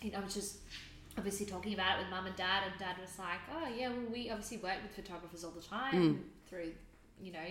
You 0.01 0.11
know, 0.11 0.17
I 0.17 0.21
was 0.25 0.33
just 0.33 0.57
obviously 1.17 1.45
talking 1.45 1.73
about 1.73 1.95
it 1.97 2.01
with 2.01 2.09
mum 2.09 2.25
and 2.25 2.35
dad, 2.35 2.63
and 2.69 2.77
dad 2.77 2.95
was 2.99 3.17
like, 3.17 3.39
"Oh 3.55 3.69
yeah, 3.69 3.87
well 3.87 4.11
we 4.11 4.29
obviously 4.29 4.57
work 4.57 4.79
with 4.83 4.93
photographers 4.93 5.45
all 5.45 5.51
the 5.51 5.61
time 5.61 5.93
Mm. 5.93 6.17
through, 6.49 6.71
you 7.21 7.31
know, 7.31 7.49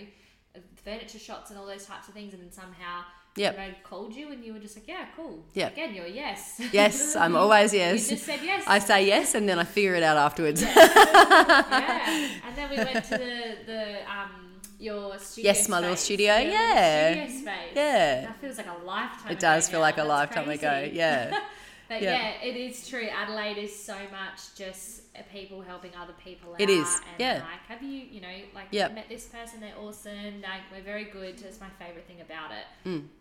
furniture 0.83 1.19
shots 1.19 1.49
and 1.49 1.59
all 1.59 1.65
those 1.65 1.85
types 1.85 2.07
of 2.07 2.13
things." 2.13 2.33
And 2.33 2.41
then 2.43 2.51
somehow, 2.51 3.03
Yep. 3.37 3.53
you 3.53 3.59
know, 3.61 3.73
called 3.83 4.13
you, 4.15 4.31
and 4.31 4.43
you 4.43 4.53
were 4.53 4.59
just 4.59 4.75
like, 4.77 4.87
"Yeah, 4.87 5.05
cool." 5.15 5.45
Yeah. 5.53 5.67
Again, 5.67 5.93
you're 5.95 6.05
a 6.05 6.09
yes. 6.09 6.61
Yes, 6.71 7.15
I'm 7.15 7.35
always 7.41 7.73
yes. 7.73 8.09
You 8.09 8.15
just 8.15 8.25
said 8.25 8.39
yes. 8.43 8.63
I 8.67 8.79
say 8.79 9.05
yes 9.07 9.35
and 9.35 9.47
then 9.47 9.57
I 9.59 9.63
figure 9.63 9.95
it 9.95 10.03
out 10.03 10.17
afterwards. 10.17 10.61
yeah. 10.61 12.29
And 12.45 12.55
then 12.57 12.69
we 12.69 12.77
went 12.77 13.05
to 13.05 13.17
the 13.17 13.55
the 13.65 13.83
um 14.11 14.31
your 14.79 15.17
studio. 15.19 15.51
Yes, 15.51 15.69
my 15.69 15.79
little 15.79 15.95
studio, 15.95 16.35
your 16.37 16.45
little 16.45 16.51
yeah. 16.53 17.11
Studio 17.27 17.39
space. 17.41 17.75
Yeah. 17.75 18.21
That 18.21 18.41
feels 18.41 18.57
like 18.57 18.67
a 18.67 18.83
lifetime. 18.85 19.31
It 19.31 19.39
does 19.39 19.69
feel 19.69 19.79
now. 19.79 19.83
like 19.83 19.95
a 19.95 19.97
That's 19.97 20.09
lifetime 20.09 20.49
ago. 20.49 20.89
Yeah. 20.91 21.39
But 21.87 22.01
Yeah. 22.01 22.11
yeah. 22.41 22.49
it 22.49 22.55
is 22.55 22.87
true. 22.87 23.05
Adelaide 23.09 23.57
is 23.57 23.77
so 23.77 23.93
much 24.11 24.55
just 24.57 25.00
people 25.31 25.61
helping 25.61 25.91
other 25.95 26.13
people 26.23 26.55
It 26.57 26.63
out. 26.63 26.69
is, 26.69 26.95
And 26.97 27.19
yeah. 27.19 27.33
Like, 27.35 27.65
have 27.67 27.83
you, 27.83 27.89
you 28.09 28.21
know, 28.21 28.33
like 28.55 28.67
Yep. 28.71 28.95
met 28.95 29.09
this 29.09 29.25
person? 29.27 29.59
They're 29.59 29.77
awesome. 29.77 30.41
Like, 30.41 30.61
we're 30.71 30.81
very 30.83 31.05
good. 31.05 31.37
That's 31.37 31.59
my 31.59 31.69
favorite 31.79 32.07
thing 32.07 32.21
about 32.21 32.51
it 32.51 32.65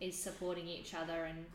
is 0.01 0.15
Mm. 0.15 0.19
supporting 0.19 0.69
each 0.69 0.95
other 0.95 1.25
and 1.25 1.47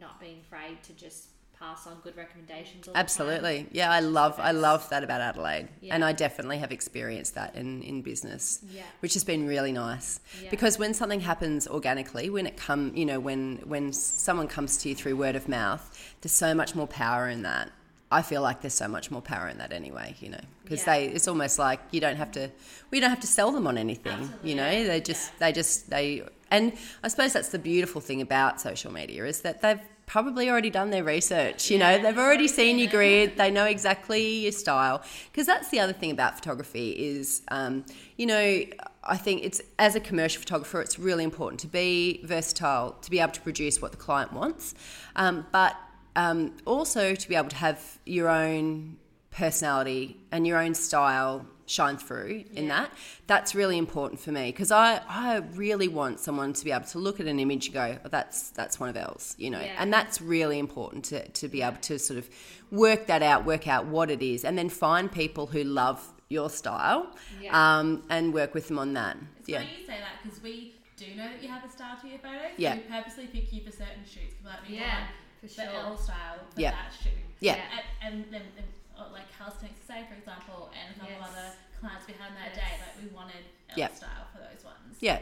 not 0.00 0.18
being 0.20 0.40
afraid 0.40 0.82
to 0.84 0.92
just 0.94 1.26
pass 1.58 1.86
on 1.86 2.00
good 2.02 2.16
recommendations. 2.16 2.88
All 2.88 2.92
the 2.92 2.96
time. 2.96 3.00
Absolutely. 3.04 3.68
Yeah, 3.70 3.88
I 3.92 4.00
love 4.00 4.40
I 4.40 4.50
love 4.50 4.88
that 4.88 5.04
about 5.04 5.20
Adelaide. 5.20 5.68
Yeah. 5.80 5.94
And 5.94 6.04
I 6.04 6.12
definitely 6.12 6.58
have 6.58 6.72
experienced 6.72 7.34
that 7.36 7.54
in, 7.54 7.82
in 7.84 8.02
business. 8.02 8.58
Yeah. 8.68 8.82
Which 8.98 9.12
has 9.14 9.22
been 9.22 9.46
really 9.46 9.70
nice. 9.70 10.18
Yeah. 10.42 10.50
Because 10.50 10.76
when 10.78 10.92
something 10.92 11.20
happens 11.20 11.68
organically, 11.68 12.30
when 12.30 12.46
it 12.48 12.56
come 12.56 12.92
you 12.96 13.04
know, 13.06 13.20
when 13.20 13.58
when 13.64 13.92
someone 13.92 14.48
comes 14.48 14.78
to 14.78 14.88
you 14.88 14.96
through 14.96 15.14
word 15.16 15.36
of 15.36 15.48
mouth, 15.48 15.84
there's 16.22 16.32
so 16.32 16.52
much 16.52 16.74
more 16.74 16.88
power 16.88 17.28
in 17.28 17.42
that. 17.42 17.70
I 18.12 18.22
feel 18.22 18.42
like 18.42 18.60
there's 18.60 18.74
so 18.74 18.88
much 18.88 19.10
more 19.10 19.22
power 19.22 19.48
in 19.48 19.58
that 19.58 19.72
anyway, 19.72 20.14
you 20.20 20.28
know, 20.30 20.40
because 20.64 20.80
Yeah. 20.86 20.92
they 20.94 21.06
it's 21.06 21.26
almost 21.28 21.58
like 21.58 21.80
you 21.90 22.00
don't 22.00 22.16
have 22.16 22.30
to 22.32 22.50
we 22.90 23.00
don't 23.00 23.10
have 23.10 23.20
to 23.20 23.26
sell 23.26 23.50
them 23.52 23.66
on 23.66 23.76
anything, 23.78 24.12
Absolutely. 24.12 24.50
you 24.50 24.56
know. 24.56 24.84
They 24.86 25.00
just 25.00 25.32
Yeah. 25.32 25.38
they 25.46 25.52
just 25.52 25.90
they 25.90 26.22
and 26.50 26.72
I 27.02 27.08
suppose 27.08 27.32
that's 27.32 27.48
the 27.48 27.58
beautiful 27.58 28.00
thing 28.00 28.20
about 28.20 28.60
social 28.60 28.92
media 28.92 29.24
is 29.24 29.40
that 29.40 29.62
they've 29.62 29.80
probably 30.04 30.50
already 30.50 30.68
done 30.68 30.90
their 30.90 31.04
research, 31.04 31.70
you 31.70 31.78
know. 31.78 31.88
Yeah, 31.88 31.96
They've 31.96 32.02
they've 32.14 32.18
already 32.18 32.48
seen 32.48 32.78
your 32.78 32.90
grid, 32.90 33.36
they 33.38 33.50
know 33.50 33.64
exactly 33.64 34.24
your 34.44 34.52
style 34.52 35.02
because 35.30 35.46
that's 35.46 35.68
the 35.70 35.80
other 35.80 35.94
thing 35.94 36.10
about 36.10 36.34
photography 36.34 36.90
is 36.90 37.40
um, 37.48 37.84
you 38.18 38.26
know, 38.26 38.64
I 39.04 39.16
think 39.16 39.42
it's 39.44 39.60
as 39.78 39.94
a 39.94 40.00
commercial 40.00 40.40
photographer, 40.40 40.80
it's 40.82 40.98
really 40.98 41.24
important 41.24 41.60
to 41.60 41.66
be 41.68 42.20
versatile, 42.24 42.92
to 43.00 43.10
be 43.10 43.18
able 43.20 43.32
to 43.32 43.40
produce 43.40 43.80
what 43.80 43.90
the 43.92 43.96
client 43.98 44.32
wants, 44.34 44.74
um, 45.16 45.46
but 45.52 45.74
um, 46.16 46.56
also 46.66 47.14
to 47.14 47.28
be 47.28 47.34
able 47.34 47.48
to 47.50 47.56
have 47.56 47.98
your 48.04 48.28
own 48.28 48.96
personality 49.30 50.16
and 50.30 50.46
your 50.46 50.58
own 50.58 50.74
style 50.74 51.46
shine 51.66 51.96
through 51.96 52.44
in 52.52 52.66
Yeah. 52.66 52.82
that. 52.82 52.92
That's 53.26 53.54
really 53.54 53.78
important 53.78 54.20
for 54.20 54.30
me 54.30 54.50
because 54.52 54.70
I, 54.70 55.00
I 55.08 55.36
really 55.54 55.88
want 55.88 56.20
someone 56.20 56.52
to 56.52 56.64
be 56.64 56.70
able 56.70 56.84
to 56.86 56.98
look 56.98 57.18
at 57.18 57.26
an 57.26 57.40
image 57.40 57.66
and 57.66 57.74
go, 57.74 57.98
oh, 58.04 58.08
that's 58.08 58.50
that's 58.50 58.78
one 58.78 58.90
of 58.90 58.96
Els, 58.96 59.34
you 59.38 59.48
know, 59.48 59.60
Yeah. 59.60 59.76
and 59.78 59.90
that's 59.92 60.20
really 60.20 60.58
important 60.58 61.04
to, 61.06 61.26
to 61.26 61.48
be 61.48 61.62
able 61.62 61.78
to 61.78 61.98
sort 61.98 62.18
of 62.18 62.28
work 62.70 63.06
that 63.06 63.22
out, 63.22 63.46
work 63.46 63.66
out 63.66 63.86
what 63.86 64.10
it 64.10 64.22
is, 64.22 64.44
and 64.44 64.58
then 64.58 64.68
find 64.68 65.10
people 65.10 65.46
who 65.46 65.64
love 65.64 66.06
your 66.28 66.50
style 66.50 67.14
Yeah. 67.40 67.52
um, 67.78 68.02
and 68.10 68.34
work 68.34 68.52
with 68.54 68.68
them 68.68 68.78
on 68.78 68.92
that. 68.94 69.16
It's 69.40 69.48
yeah. 69.48 69.58
funny 69.60 69.70
you 69.80 69.86
say 69.86 69.98
that 69.98 70.22
because 70.22 70.42
we 70.42 70.74
do 70.96 71.06
know 71.16 71.28
that 71.30 71.42
you 71.42 71.48
have 71.48 71.64
a 71.64 71.68
style 71.70 71.96
to 72.02 72.08
your 72.08 72.18
photos. 72.18 72.52
Yeah. 72.58 72.74
We 72.74 72.80
purposely 72.82 73.26
pick 73.28 73.50
you 73.52 73.62
for 73.62 73.70
certain 73.72 74.04
shoots. 74.04 74.34
Like 74.44 74.58
Yeah, 74.68 75.06
want 75.42 75.50
for 75.54 75.62
the 75.62 75.70
sure. 75.70 75.80
El 75.80 75.96
style 75.98 76.38
for 76.54 76.60
Yeah. 76.60 76.70
that 76.70 76.92
shoot. 76.94 77.12
Yeah. 77.40 77.56
Yeah. 77.56 77.62
And, 78.02 78.14
and 78.24 78.32
then, 78.32 78.42
then 78.54 78.64
uh, 78.96 79.10
like 79.12 79.26
calisthenics 79.36 79.80
to 79.80 79.86
say, 79.86 80.06
for 80.08 80.14
example, 80.14 80.70
and 80.70 80.94
a 80.94 80.98
couple 81.00 81.16
Yes. 81.18 81.30
other 81.30 81.48
clients 81.80 82.06
we 82.06 82.14
had 82.14 82.30
on 82.30 82.34
that 82.38 82.54
Yes. 82.54 82.62
day, 82.62 82.72
like 82.78 82.94
we 83.02 83.08
wanted 83.14 83.42
El 83.70 83.78
Yeah. 83.78 83.90
style 83.92 84.26
for 84.32 84.38
those 84.38 84.62
ones. 84.64 84.96
Yeah. 85.00 85.18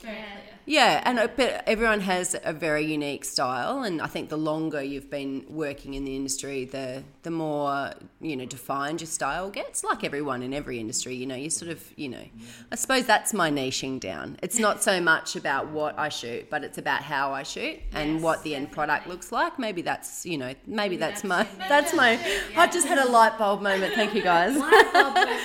Very 0.00 0.16
Yeah. 0.16 0.22
clear. 0.32 0.42
Yeah, 0.70 1.00
and 1.06 1.18
uh, 1.18 1.28
but 1.34 1.62
everyone 1.66 2.00
has 2.00 2.36
a 2.44 2.52
very 2.52 2.84
unique 2.84 3.24
style, 3.24 3.82
and 3.84 4.02
I 4.02 4.06
think 4.06 4.28
the 4.28 4.36
longer 4.36 4.82
you've 4.82 5.08
been 5.08 5.46
working 5.48 5.94
in 5.94 6.04
the 6.04 6.14
industry, 6.14 6.66
the 6.66 7.04
the 7.22 7.30
more 7.30 7.92
you 8.20 8.36
know 8.36 8.44
defined 8.44 9.00
your 9.00 9.08
style 9.08 9.48
gets. 9.48 9.82
Like 9.82 10.04
everyone 10.04 10.42
in 10.42 10.52
every 10.52 10.78
industry, 10.78 11.14
you 11.14 11.24
know, 11.24 11.36
you 11.36 11.48
sort 11.48 11.70
of 11.70 11.90
you 11.96 12.10
know, 12.10 12.22
I 12.70 12.74
suppose 12.76 13.06
that's 13.06 13.32
my 13.32 13.50
niching 13.50 13.98
down. 13.98 14.36
It's 14.42 14.58
not 14.58 14.82
so 14.82 15.00
much 15.12 15.36
about 15.36 15.68
what 15.68 15.98
I 15.98 16.10
shoot, 16.10 16.50
but 16.50 16.62
it's 16.64 16.76
about 16.76 17.00
how 17.02 17.32
I 17.32 17.44
shoot 17.44 17.80
and 17.94 18.14
Yes, 18.16 18.22
what 18.22 18.42
the 18.42 18.54
end 18.54 18.70
product 18.70 19.04
definitely. 19.04 19.14
looks 19.16 19.32
like. 19.32 19.58
Maybe 19.58 19.80
that's 19.80 20.26
you 20.26 20.36
know, 20.36 20.54
maybe 20.66 20.98
that's 20.98 21.22
that's 21.22 21.24
my 21.24 21.42
it. 21.44 21.48
that's 21.70 21.94
my. 21.94 22.20
I 22.58 22.66
just 22.66 22.86
had 22.86 22.98
a 22.98 23.08
light 23.08 23.38
bulb 23.38 23.62
moment. 23.62 23.94
Thank 23.94 24.14
you 24.14 24.20
guys. 24.22 24.54
Light 24.66 24.92
bulb 24.92 25.14
moment. 25.14 25.40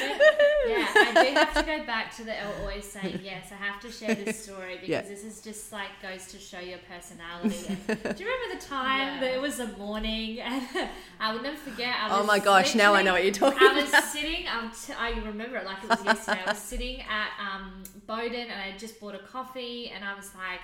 Yeah, 0.68 0.88
I 0.96 1.24
do 1.28 1.34
have 1.34 1.54
to 1.56 1.64
go 1.64 1.86
back 1.86 2.14
to 2.18 2.24
the 2.26 2.38
L 2.42 2.52
always 2.62 2.84
saying 2.90 3.22
yes. 3.24 3.52
I 3.52 3.56
have 3.56 3.80
to 3.82 3.92
share 3.92 4.16
this 4.16 4.43
story 4.44 4.74
because 4.76 4.90
Yeah. 4.90 5.02
this 5.02 5.24
is 5.24 5.42
just 5.42 5.72
like 5.72 5.90
goes 6.02 6.28
to 6.28 6.38
show 6.40 6.60
your 6.60 6.80
personality. 6.90 7.66
And 7.88 7.88
do 7.88 8.24
you 8.24 8.30
remember 8.30 8.56
the 8.60 8.66
time 8.66 9.14
Yeah. 9.16 9.20
that 9.22 9.34
it 9.34 9.42
was 9.42 9.60
a 9.60 9.68
morning 9.78 10.40
and 10.40 10.64
I 11.20 11.34
will 11.34 11.42
never 11.42 11.58
forget. 11.58 11.96
I 12.00 12.10
was 12.10 12.20
Oh 12.22 12.26
my 12.26 12.40
gosh! 12.40 12.76
Now 12.76 12.94
I 12.94 13.02
know 13.04 13.14
what 13.14 13.24
you're 13.24 13.34
talking 13.34 13.58
about. 13.58 13.72
I 13.78 13.82
was 13.82 13.90
about. 13.90 14.04
sitting. 14.06 14.48
Um, 14.48 14.72
t- 14.72 14.94
I 14.94 15.12
remember 15.12 15.58
it 15.58 15.66
like 15.66 15.84
it 15.84 15.90
was 15.90 16.04
yesterday. 16.12 16.42
I 16.46 16.50
was 16.52 16.58
sitting 16.60 17.02
at 17.02 17.30
um, 17.40 17.84
Bowden 18.08 18.36
and 18.52 18.52
I 18.54 18.68
had 18.72 18.80
just 18.80 19.00
bought 19.00 19.16
a 19.16 19.20
coffee 19.20 19.92
and 19.96 20.04
I 20.04 20.14
was 20.16 20.32
like 20.36 20.62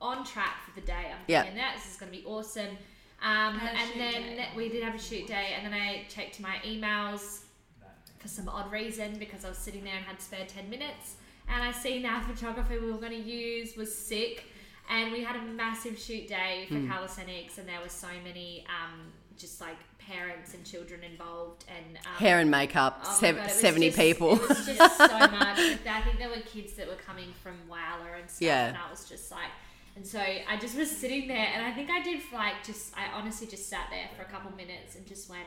on 0.00 0.24
track 0.24 0.64
for 0.64 0.78
the 0.80 0.86
day. 0.86 1.06
I'm 1.12 1.18
Yeah. 1.26 1.42
thinking 1.42 1.58
that 1.58 1.76
this 1.76 1.90
is 1.92 1.96
going 1.98 2.10
to 2.12 2.18
be 2.18 2.24
awesome. 2.24 2.76
Um, 3.22 3.60
and 3.60 4.00
then 4.00 4.22
day. 4.36 4.48
we 4.56 4.70
did 4.70 4.82
have 4.82 4.94
a 4.94 4.98
shoot 4.98 5.26
day, 5.26 5.48
and 5.54 5.66
then 5.66 5.74
I 5.78 6.06
checked 6.08 6.40
my 6.40 6.56
emails 6.64 7.40
for 8.18 8.28
some 8.28 8.48
odd 8.48 8.72
reason 8.72 9.18
because 9.18 9.44
I 9.44 9.50
was 9.50 9.58
sitting 9.58 9.84
there 9.84 9.94
and 9.94 10.04
had 10.06 10.22
spare 10.22 10.46
10 10.46 10.70
minutes. 10.70 11.16
And 11.52 11.62
I 11.62 11.72
seen 11.72 12.06
our 12.06 12.22
photographer 12.22 12.78
we 12.80 12.90
were 12.92 12.98
going 12.98 13.12
to 13.12 13.28
use 13.30 13.76
was 13.76 13.94
sick, 13.94 14.44
and 14.88 15.10
we 15.12 15.22
had 15.22 15.36
a 15.36 15.42
massive 15.42 15.98
shoot 15.98 16.28
day 16.28 16.66
for 16.68 16.74
Hmm. 16.76 16.88
calisthenics, 16.90 17.58
and 17.58 17.68
there 17.68 17.80
were 17.80 17.88
so 17.88 18.08
many 18.24 18.64
um, 18.68 19.12
just 19.38 19.60
like 19.60 19.76
parents 19.98 20.54
and 20.54 20.64
children 20.64 21.02
involved, 21.02 21.64
and 21.68 21.96
um, 21.98 22.12
Hair 22.18 22.38
and 22.40 22.50
makeup, 22.50 23.00
Oh 23.04 23.12
sev- 23.20 23.36
God, 23.36 23.50
seventy 23.50 23.88
just- 23.88 23.98
people. 23.98 24.34
It 24.34 24.48
was 24.48 24.66
just 24.66 24.96
so 24.96 25.06
much. 25.08 25.58
I 25.86 26.00
think 26.04 26.18
there 26.18 26.28
were 26.28 26.40
kids 26.46 26.74
that 26.74 26.86
were 26.88 26.94
coming 27.06 27.32
from 27.42 27.54
Whyalla 27.68 28.20
and 28.20 28.28
stuff, 28.30 28.42
Yeah. 28.42 28.68
and 28.68 28.76
I 28.76 28.90
was 28.90 29.08
just 29.08 29.30
like, 29.30 29.50
and 29.96 30.06
so 30.06 30.20
I 30.20 30.56
just 30.60 30.76
was 30.76 30.90
sitting 30.90 31.26
there, 31.28 31.48
and 31.54 31.64
I 31.64 31.72
think 31.72 31.90
I 31.90 32.00
did 32.02 32.20
like 32.32 32.54
just, 32.64 32.92
I 32.96 33.06
honestly 33.18 33.46
just 33.48 33.68
sat 33.68 33.88
there 33.90 34.08
for 34.16 34.22
a 34.22 34.26
couple 34.32 34.50
minutes 34.56 34.94
and 34.96 35.06
just 35.06 35.28
went, 35.28 35.46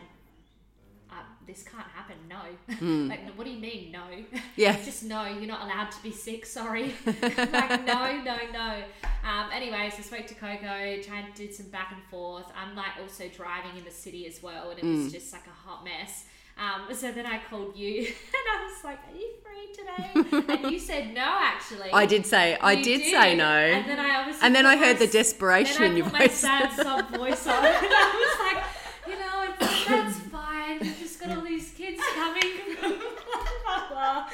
uh, 1.16 1.24
"This 1.46 1.64
can't 1.64 1.88
happen. 1.88 2.16
No. 2.30 3.08
like, 3.10 3.22
what 3.36 3.46
do 3.46 3.52
you 3.52 3.60
mean, 3.60 3.92
no? 3.92 4.00
Hmm. 4.02 4.38
Yeah. 4.56 4.76
just 4.84 5.04
no. 5.04 5.26
You're 5.26 5.48
not 5.48 5.64
allowed 5.64 5.92
to 5.92 6.02
be 6.04 6.12
sick. 6.12 6.46
Sorry. 6.46 6.94
like, 7.06 7.86
no, 7.86 8.22
no, 8.22 8.38
no. 8.52 8.84
Um, 9.30 9.50
anyway, 9.54 9.90
so 9.92 9.98
I 10.00 10.02
spoke 10.02 10.28
to 10.28 10.36
Coco, 10.36 11.02
trying 11.02 11.32
to 11.32 11.48
do 11.48 11.52
some 11.52 11.68
back 11.68 11.92
and 11.94 12.02
forth. 12.12 12.46
I'm 12.60 12.76
like 12.76 12.94
also 13.02 13.28
driving 13.30 13.78
in 13.78 13.84
the 13.84 13.92
city 13.92 14.26
as 14.28 14.42
well, 14.44 14.70
and 14.72 14.80
it 14.80 14.86
Mm. 14.86 15.04
was 15.04 15.14
just 15.14 15.32
like 15.34 15.48
a 15.48 15.68
hot 15.68 15.84
mess. 15.84 16.26
Um, 16.56 16.94
so 16.94 17.12
then 17.12 17.26
I 17.26 17.40
called 17.50 17.76
you, 17.76 18.06
and 18.06 18.46
I 18.54 18.64
was 18.68 18.84
like, 18.84 19.00
"Are 19.10 19.16
you 19.18 19.32
free 19.44 19.74
today?" 19.74 20.54
and 20.62 20.72
you 20.72 20.78
said 20.80 21.12
no, 21.14 21.26
actually. 21.42 21.90
I 21.92 22.06
did 22.06 22.28
say 22.28 22.56
I 22.58 22.74
You 22.74 22.84
did, 22.84 23.02
say 23.12 23.36
no. 23.36 23.44
And 23.78 23.90
then 23.90 24.00
I 24.00 24.16
obviously 24.20 24.46
And 24.46 24.54
then 24.56 24.66
I 24.68 24.78
heard 24.78 25.00
my 25.00 25.06
the 25.06 25.12
desperation 25.12 25.82
then 25.82 25.92
in 25.92 25.98
your 25.98 26.06
put 26.12 26.20
my 26.20 26.28
sad 26.28 26.72
sob 26.74 27.10
voice 27.10 27.48
on, 27.48 27.66
and 27.66 27.76
I 28.06 28.08
was 28.22 28.54
like, 28.54 28.64
you 29.08 29.20
know, 29.20 29.38
it's, 29.50 29.86
that's 29.88 30.20
fine. 30.30 30.78
We've 30.82 31.00
just 31.00 31.13
got 31.28 31.38
all 31.38 31.44
these 31.44 31.72
kids 31.72 32.02
coming. 32.16 32.42
blah, 32.80 32.90
blah, 32.90 33.90
blah. 33.90 34.28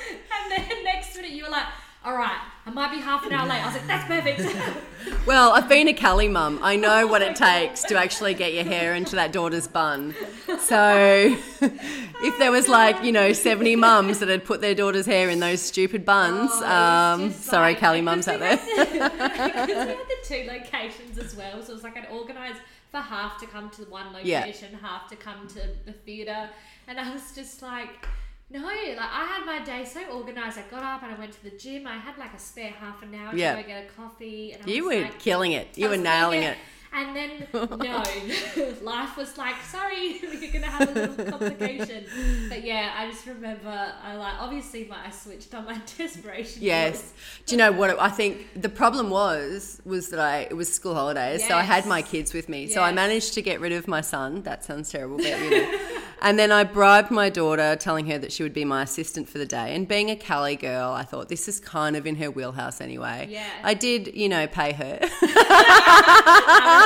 And 0.43 0.51
then 0.51 0.83
next 0.83 1.15
minute, 1.15 1.31
you 1.31 1.43
were 1.43 1.49
like, 1.49 1.65
all 2.05 2.15
right, 2.15 2.39
I 2.65 2.71
might 2.71 2.91
be 2.91 2.99
half 3.01 3.25
an 3.25 3.33
hour 3.33 3.47
late. 3.47 3.61
I 3.61 3.65
was 3.65 3.75
like, 3.75 3.87
that's 3.87 4.07
perfect. 4.07 4.55
Well, 5.25 5.51
I've 5.53 5.69
been 5.69 5.87
a 5.87 5.93
Cali 5.93 6.27
mum. 6.27 6.59
I 6.61 6.75
know 6.75 7.05
what 7.07 7.21
it 7.21 7.35
takes 7.35 7.83
to 7.83 7.95
actually 7.97 8.33
get 8.33 8.53
your 8.53 8.63
hair 8.63 8.95
into 8.95 9.15
that 9.15 9.31
daughter's 9.31 9.67
bun. 9.67 10.13
So, 10.59 11.37
if 11.61 12.37
there 12.39 12.51
was 12.51 12.67
like 12.67 13.03
you 13.03 13.11
know 13.11 13.31
seventy 13.33 13.75
mums 13.75 14.19
that 14.19 14.29
had 14.29 14.43
put 14.43 14.59
their 14.59 14.73
daughter's 14.75 15.05
hair 15.05 15.29
in 15.29 15.39
those 15.39 15.61
stupid 15.61 16.03
buns, 16.05 16.49
Oh, 16.53 16.65
um, 16.65 17.31
sorry, 17.31 17.71
like- 17.73 17.79
Cali 17.79 18.01
mums 18.01 18.27
out 18.27 18.39
there. 18.39 18.57
Because 18.67 19.67
we 19.67 19.73
had 19.73 19.97
the 19.97 20.17
two 20.23 20.43
locations 20.47 21.17
as 21.17 21.35
well, 21.35 21.61
so 21.61 21.71
it 21.71 21.75
was 21.75 21.83
like 21.83 21.97
I'd 21.97 22.07
organise 22.11 22.55
for 22.91 22.97
half 22.99 23.39
to 23.39 23.45
come 23.47 23.69
to 23.71 23.83
one 23.83 24.07
Yeah. 24.23 24.39
location, 24.41 24.73
half 24.81 25.07
to 25.09 25.15
come 25.15 25.47
to 25.49 25.61
the 25.85 25.93
theatre, 25.93 26.49
and 26.89 26.99
I 26.99 27.13
was 27.13 27.31
just 27.33 27.61
like. 27.61 27.89
No, 28.51 28.61
like 28.61 28.97
I 28.99 29.25
had 29.25 29.45
my 29.45 29.63
day 29.63 29.85
so 29.85 30.01
organised. 30.11 30.57
I 30.57 30.63
got 30.71 30.81
up 30.81 31.03
and 31.03 31.13
I 31.13 31.19
went 31.19 31.33
to 31.33 31.43
the 31.43 31.51
gym. 31.55 31.85
I 31.85 31.97
had 31.99 32.17
like 32.17 32.33
a 32.33 32.39
spare 32.39 32.71
half 32.71 33.03
an 33.03 33.13
hour 33.13 33.31
Yeah. 33.35 33.55
to 33.55 33.61
go 33.61 33.67
get 33.67 33.85
a 33.85 33.93
coffee. 34.01 34.53
And 34.53 34.63
I 34.65 34.67
You 34.71 34.85
were 34.85 35.01
like, 35.03 35.19
killing 35.19 35.51
it. 35.51 35.67
You 35.77 35.87
were 35.89 35.97
nailing 35.97 36.41
thinking- 36.41 36.49
it. 36.49 36.57
And 36.91 37.15
then 37.15 37.29
no, 37.53 38.03
life 38.81 39.15
was 39.17 39.37
like, 39.37 39.53
sorry, 39.61 40.17
you're 40.41 40.51
gonna 40.51 40.65
have 40.65 40.89
a 40.89 40.93
little 40.99 41.25
complication. 41.25 42.05
But 42.49 42.63
yeah, 42.63 42.95
I 42.97 43.11
just 43.11 43.27
remember 43.27 43.69
I 44.03 44.15
like 44.15 44.33
obviously 44.39 44.85
my 44.85 44.97
I 45.05 45.11
switched 45.11 45.53
on 45.53 45.65
my 45.65 45.77
desperation. 45.97 46.63
Yes. 46.63 47.13
Do 47.45 47.53
you 47.53 47.59
know 47.59 47.71
what 47.71 47.99
I 47.99 48.09
think 48.09 48.47
the 48.59 48.69
problem 48.69 49.11
was 49.11 49.79
was 49.85 50.09
that 50.09 50.19
I 50.19 50.47
it 50.49 50.55
was 50.57 50.73
school 50.73 50.95
holidays, 50.95 51.47
so 51.47 51.53
I 51.55 51.61
had 51.61 51.85
my 51.85 52.01
kids 52.01 52.33
with 52.33 52.49
me. 52.49 52.65
So 52.65 52.81
I 52.81 52.91
managed 52.93 53.35
to 53.35 53.43
get 53.43 53.59
rid 53.59 53.73
of 53.73 53.87
my 53.87 54.01
son. 54.01 54.41
That 54.41 54.63
sounds 54.63 54.89
terrible, 54.89 55.17
but 55.17 55.27
you 55.27 55.49
know. 55.51 55.85
And 56.21 56.37
then 56.37 56.51
I 56.51 56.63
bribed 56.63 57.11
my 57.11 57.29
daughter, 57.29 57.75
telling 57.75 58.07
her 58.07 58.17
that 58.17 58.31
she 58.31 58.43
would 58.43 58.53
be 58.53 58.65
my 58.65 58.83
assistant 58.83 59.29
for 59.29 59.37
the 59.37 59.45
day. 59.45 59.75
And 59.75 59.87
being 59.87 60.09
a 60.11 60.15
Cali 60.15 60.55
girl, 60.55 60.91
I 60.91 61.03
thought 61.03 61.29
this 61.29 61.47
is 61.47 61.59
kind 61.59 61.95
of 61.95 62.05
in 62.05 62.15
her 62.17 62.29
wheelhouse 62.29 62.81
anyway. 62.81 63.27
Yeah. 63.29 63.47
I 63.63 63.73
did, 63.73 64.15
you 64.15 64.29
know, 64.29 64.45
pay 64.47 64.73
her. 64.73 64.99
I 65.01 65.07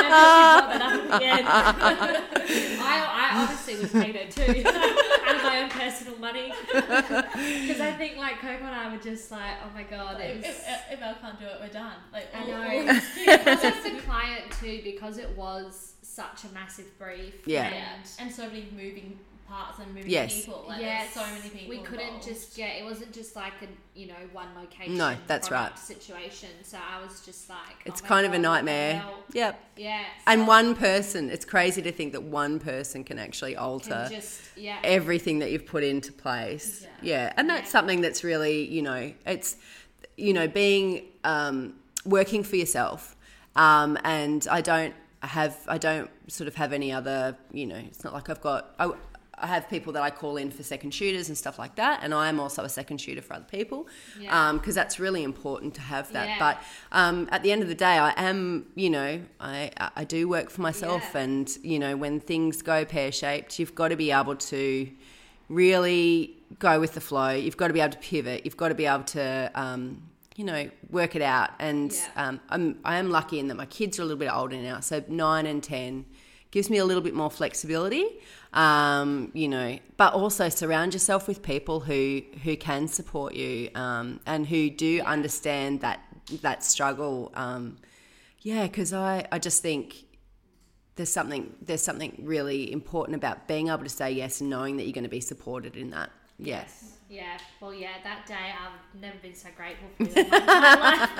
she 0.00 0.54
brought 0.54 0.78
that 0.78 0.82
up 0.82 1.12
at 1.12 1.20
the 1.20 1.26
end. 1.26 1.46
I, 2.80 3.30
I 3.32 3.42
honestly 3.42 3.76
would 3.76 3.92
pay 3.92 4.12
her 4.12 4.30
too, 4.30 4.68
out 5.26 5.36
of 5.36 5.42
my 5.42 5.62
own 5.62 5.68
personal 5.70 6.18
money, 6.18 6.52
because 6.72 7.80
I 7.80 7.92
think 7.98 8.16
like 8.16 8.40
Coco 8.40 8.64
and 8.64 8.74
I 8.74 8.90
were 8.94 9.02
just 9.02 9.30
like, 9.30 9.54
oh 9.64 9.70
my 9.74 9.82
god, 9.82 10.14
Like, 10.14 10.24
it 10.30 10.36
if, 10.36 10.46
was. 10.46 10.56
if, 10.56 10.92
if 10.92 11.02
El 11.02 11.14
can't 11.16 11.38
do 11.38 11.44
it, 11.46 11.56
we're 11.60 11.68
done. 11.68 11.96
Like, 12.12 12.28
I 12.34 12.40
all- 12.40 12.46
know. 12.48 12.68
all 12.68 12.84
these 12.94 13.08
because 13.26 13.60
kids- 13.60 13.76
of 13.78 13.84
the 13.84 14.00
client 14.02 14.50
too, 14.60 14.80
because 14.84 15.18
it 15.18 15.36
was 15.36 15.93
such 16.14 16.44
a 16.44 16.54
massive 16.54 16.96
brief. 16.98 17.34
Yeah. 17.46 17.64
and- 17.66 18.08
and 18.18 18.32
so 18.32 18.46
many 18.46 18.66
moving 18.76 19.18
parts 19.48 19.78
and 19.78 19.94
moving 19.94 20.10
Yes. 20.10 20.34
people. 20.34 20.64
Like, 20.66 20.80
yes, 20.80 21.12
so 21.12 21.20
many 21.26 21.48
people. 21.50 21.68
We 21.68 21.78
couldn't 21.82 22.06
involved. 22.06 22.26
just 22.26 22.56
get. 22.56 22.76
It 22.80 22.84
wasn't 22.84 23.12
just 23.12 23.36
like 23.36 23.52
a 23.62 23.66
you 23.98 24.06
know 24.06 24.14
one 24.32 24.48
location. 24.58 24.96
No, 24.96 25.16
that's 25.26 25.50
right. 25.50 25.78
Situation. 25.78 26.48
So 26.62 26.78
I 26.78 27.02
was 27.04 27.20
just 27.26 27.48
like, 27.50 27.58
It's 27.84 28.00
oh 28.00 28.04
my 28.04 28.08
kind 28.08 28.26
of 28.26 28.32
a 28.32 28.36
God, 28.36 28.42
what 28.42 28.42
the 28.42 28.48
nightmare. 28.48 28.94
hell? 29.00 29.14
Yep. 29.34 29.60
Yeah. 29.76 30.04
And 30.26 30.46
one 30.46 30.74
person, 30.74 31.30
it's 31.30 31.44
crazy 31.44 31.82
to 31.82 31.92
think 31.92 32.12
that 32.12 32.22
one 32.22 32.58
person 32.58 33.04
can 33.04 33.18
actually 33.18 33.54
can 33.54 33.62
alter 33.62 34.06
just 34.10 34.40
yeah. 34.56 34.78
everything 34.82 35.40
that 35.40 35.50
you've 35.52 35.66
put 35.66 35.84
into 35.84 36.10
place. 36.12 36.82
Yeah. 36.82 36.88
Yeah, 37.02 37.32
and 37.36 37.48
that's 37.50 37.66
Yeah. 37.66 37.72
something 37.72 38.00
that's 38.00 38.24
really, 38.24 38.66
you 38.66 38.80
know, 38.82 39.12
it's, 39.26 39.56
you 40.16 40.32
know, 40.32 40.48
being 40.48 41.02
um, 41.22 41.74
working 42.06 42.42
for 42.44 42.56
yourself. 42.56 43.14
Um, 43.56 43.98
and 44.04 44.48
I 44.50 44.62
don't 44.62 44.94
have, 45.26 45.56
I 45.68 45.78
don't 45.78 46.10
sort 46.28 46.48
of 46.48 46.54
have 46.56 46.72
any 46.72 46.90
other, 46.92 47.36
you 47.52 47.66
know, 47.66 47.76
it's 47.76 48.04
not 48.04 48.12
like 48.12 48.28
I've 48.30 48.40
got. 48.40 48.74
I, 48.78 48.90
I 49.36 49.48
have 49.48 49.68
people 49.68 49.92
that 49.94 50.02
I 50.02 50.10
call 50.10 50.36
in 50.36 50.52
for 50.52 50.62
second 50.62 50.92
shooters 50.94 51.28
and 51.28 51.36
stuff 51.36 51.58
like 51.58 51.74
that, 51.74 52.00
and 52.04 52.14
I 52.14 52.28
am 52.28 52.38
also 52.38 52.62
a 52.62 52.68
second 52.68 52.98
shooter 53.00 53.20
for 53.20 53.34
other 53.34 53.44
people 53.50 53.88
because 54.18 54.20
Yeah. 54.20 54.58
that's 54.74 55.00
really 55.00 55.24
important 55.24 55.74
to 55.74 55.80
have 55.80 56.12
that. 56.12 56.28
Yeah. 56.28 56.38
But 56.38 56.62
um, 56.92 57.28
at 57.32 57.42
the 57.42 57.50
end 57.50 57.60
of 57.62 57.68
the 57.68 57.74
day, 57.74 57.98
I 57.98 58.12
am, 58.16 58.66
you 58.76 58.90
know, 58.90 59.20
I 59.40 59.72
I 59.96 60.04
do 60.04 60.28
work 60.28 60.50
for 60.50 60.60
myself, 60.60 61.02
Yeah. 61.14 61.22
and 61.22 61.58
you 61.64 61.80
know, 61.80 61.96
when 61.96 62.20
things 62.20 62.62
go 62.62 62.84
pear 62.84 63.10
shaped, 63.10 63.58
you've 63.58 63.74
got 63.74 63.88
to 63.88 63.96
be 63.96 64.12
able 64.12 64.36
to 64.36 64.88
really 65.48 66.36
go 66.58 66.80
with 66.80 66.94
the 66.94 67.00
flow. 67.00 67.30
You've 67.30 67.56
got 67.56 67.68
to 67.68 67.74
be 67.74 67.80
able 67.80 67.92
to 67.92 67.98
pivot. 67.98 68.44
You've 68.44 68.56
got 68.56 68.68
to 68.68 68.74
be 68.74 68.86
able 68.86 69.04
to, 69.04 69.50
um, 69.54 70.02
you 70.36 70.44
know, 70.44 70.68
work 70.90 71.14
it 71.14 71.22
out. 71.22 71.50
And 71.58 71.92
Yeah. 71.92 72.28
um, 72.28 72.40
I'm 72.48 72.78
I 72.84 72.96
am 72.96 73.10
lucky 73.10 73.38
in 73.38 73.48
that 73.48 73.54
my 73.56 73.66
kids 73.66 73.98
are 73.98 74.02
a 74.02 74.04
little 74.04 74.18
bit 74.18 74.32
older 74.32 74.56
now, 74.56 74.80
so 74.80 75.02
nine 75.08 75.46
and 75.46 75.62
ten 75.62 76.04
gives 76.50 76.70
me 76.70 76.78
a 76.78 76.84
little 76.84 77.02
bit 77.02 77.14
more 77.14 77.30
flexibility. 77.30 78.06
Um, 78.52 79.32
you 79.34 79.48
know, 79.48 79.78
but 79.96 80.14
also 80.14 80.48
surround 80.48 80.92
yourself 80.92 81.26
with 81.26 81.42
people 81.42 81.80
who 81.80 82.22
who 82.42 82.56
can 82.56 82.88
support 82.88 83.34
you 83.34 83.70
um, 83.74 84.20
and 84.26 84.46
who 84.46 84.70
do 84.70 85.00
understand 85.00 85.80
that 85.80 86.00
that 86.42 86.64
struggle. 86.64 87.32
Um, 87.34 87.76
yeah, 88.40 88.66
because 88.66 88.92
I 88.92 89.26
I 89.32 89.38
just 89.38 89.62
think 89.62 90.04
there's 90.96 91.10
something 91.12 91.54
there's 91.60 91.82
something 91.82 92.20
really 92.22 92.70
important 92.72 93.16
about 93.16 93.48
being 93.48 93.68
able 93.68 93.82
to 93.82 93.88
say 93.88 94.12
yes 94.12 94.40
and 94.40 94.48
knowing 94.50 94.76
that 94.76 94.84
you're 94.84 94.92
going 94.92 95.04
to 95.04 95.10
be 95.10 95.20
supported 95.20 95.76
in 95.76 95.90
that. 95.90 96.10
Yes. 96.38 96.90
Yeah, 97.08 97.38
well, 97.60 97.72
yeah, 97.72 97.90
that 98.02 98.26
day 98.26 98.34
I've 98.34 99.00
never 99.00 99.16
been 99.18 99.34
so 99.34 99.48
grateful 99.56 99.88
for 99.96 100.02
you 100.04 100.24
in 100.24 100.30
my 100.30 100.38
life. 100.40 101.10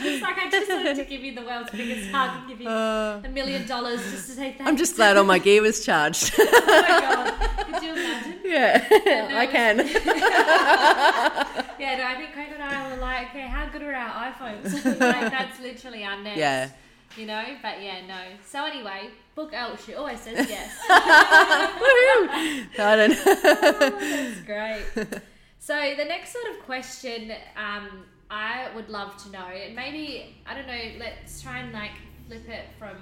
it's 0.00 0.22
like 0.22 0.38
I 0.38 0.50
just 0.50 0.70
wanted 0.70 0.96
to 0.96 1.04
give 1.04 1.24
you 1.24 1.34
the 1.34 1.42
world's 1.42 1.70
biggest 1.70 2.10
hug 2.10 2.40
and 2.40 2.48
give 2.48 2.60
you 2.60 2.68
uh, 2.68 3.20
a 3.24 3.28
million 3.28 3.66
dollars 3.66 4.00
just 4.02 4.26
to 4.28 4.32
say 4.34 4.52
thank 4.52 4.68
I'm 4.68 4.76
just 4.76 4.96
glad 4.96 5.16
all 5.16 5.24
my 5.24 5.38
gear 5.46 5.62
was 5.62 5.84
charged. 5.84 6.34
Oh 6.38 6.44
my 6.66 7.00
god, 7.00 7.66
could 7.72 7.82
you 7.82 7.92
imagine? 7.94 8.38
yeah, 8.44 9.28
I 9.32 9.46
can. 9.46 9.78
Yeah, 11.80 11.96
no, 11.96 12.04
I 12.04 12.14
think 12.16 12.32
Craig 12.32 12.48
and 12.52 12.62
I 12.62 12.90
were 12.90 12.96
like, 13.00 13.10
like, 13.10 13.28
okay, 13.30 13.48
how 13.48 13.68
good 13.70 13.82
are 13.82 13.94
our 13.94 14.32
iPhones? 14.32 14.72
like 15.00 15.30
that's 15.30 15.60
literally 15.60 16.04
our 16.04 16.20
next. 16.22 16.38
Yeah. 16.38 16.68
You 17.16 17.26
know, 17.26 17.42
but 17.62 17.82
yeah, 17.82 18.06
no. 18.06 18.20
So 18.46 18.64
anyway, 18.64 19.10
book 19.34 19.52
out. 19.52 19.80
She 19.84 19.94
always 19.94 20.20
says 20.20 20.48
yes. 20.48 20.70
I 20.88 22.96
don't 22.96 23.10
know. 23.10 23.14
That's 24.00 24.40
great. 24.42 24.84
So 25.58 25.74
the 25.96 26.04
next 26.04 26.32
sort 26.32 26.46
of 26.56 26.62
question 26.64 27.32
um, 27.56 28.04
I 28.30 28.68
would 28.74 28.88
love 28.88 29.16
to 29.24 29.30
know, 29.30 29.46
and 29.46 29.74
maybe 29.74 30.36
I 30.46 30.54
don't 30.54 30.66
know. 30.66 30.78
Let's 30.98 31.42
try 31.42 31.58
and 31.58 31.72
like 31.72 31.92
flip 32.28 32.48
it 32.48 32.66
from 32.78 32.96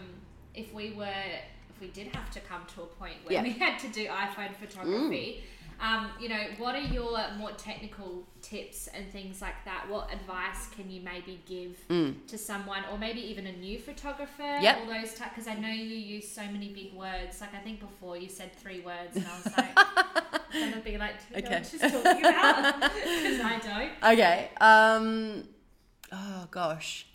if 0.55 0.73
we 0.73 0.93
were 0.93 1.07
if 1.07 1.81
we 1.81 1.89
did 1.89 2.09
have 2.15 2.31
to 2.33 2.41
come 2.41 2.63
to 2.75 2.83
a 2.83 2.87
point 2.87 3.15
where 3.25 3.35
Yeah. 3.35 3.43
we 3.43 3.53
had 3.53 3.79
to 3.81 3.89
do 3.89 4.07
iPhone 4.07 4.55
photography. 4.57 5.45
Um, 5.81 6.09
you 6.21 6.29
know, 6.29 6.43
what 6.59 6.75
are 6.75 6.81
your 6.81 7.17
more 7.39 7.53
technical 7.53 8.25
tips 8.43 8.89
and 8.89 9.09
things 9.13 9.41
like 9.41 9.65
that? 9.65 9.89
What 9.89 10.13
advice 10.13 10.67
can 10.75 10.91
you 10.91 11.01
maybe 11.01 11.41
give 11.47 11.77
to 12.27 12.37
someone, 12.39 12.83
or 12.91 12.99
maybe 12.99 13.21
even 13.21 13.47
a 13.47 13.53
new 13.53 13.79
photographer? 13.79 14.43
Mm. 14.43 14.63
Yep. 14.63 14.79
All 14.81 14.87
those 14.87 15.15
type, 15.15 15.31
because 15.35 15.47
I 15.47 15.55
know 15.55 15.69
you 15.69 15.85
use 15.97 16.29
so 16.29 16.43
many 16.43 16.69
big 16.73 16.93
words. 16.95 17.41
Like 17.41 17.55
I 17.55 17.59
think 17.59 17.81
before 17.81 18.17
you 18.17 18.29
said 18.29 18.53
three 18.57 18.81
words, 18.81 19.15
and 19.17 19.25
I 19.27 19.37
was 19.45 19.57
like, 19.57 19.75
gonna 20.53 20.83
be 20.83 20.99
like, 20.99 21.15
"Do 21.33 21.37
you 21.37 21.43
know 21.43 21.49
Okay. 21.57 21.65
she's 21.71 21.81
talking 21.81 22.25
about? 22.25 22.81
Because 22.93 23.41
I 23.41 23.59
don't. 23.63 24.13
Okay. 24.15 24.51
Um, 24.61 25.45
oh 26.13 26.47
gosh, 26.51 27.07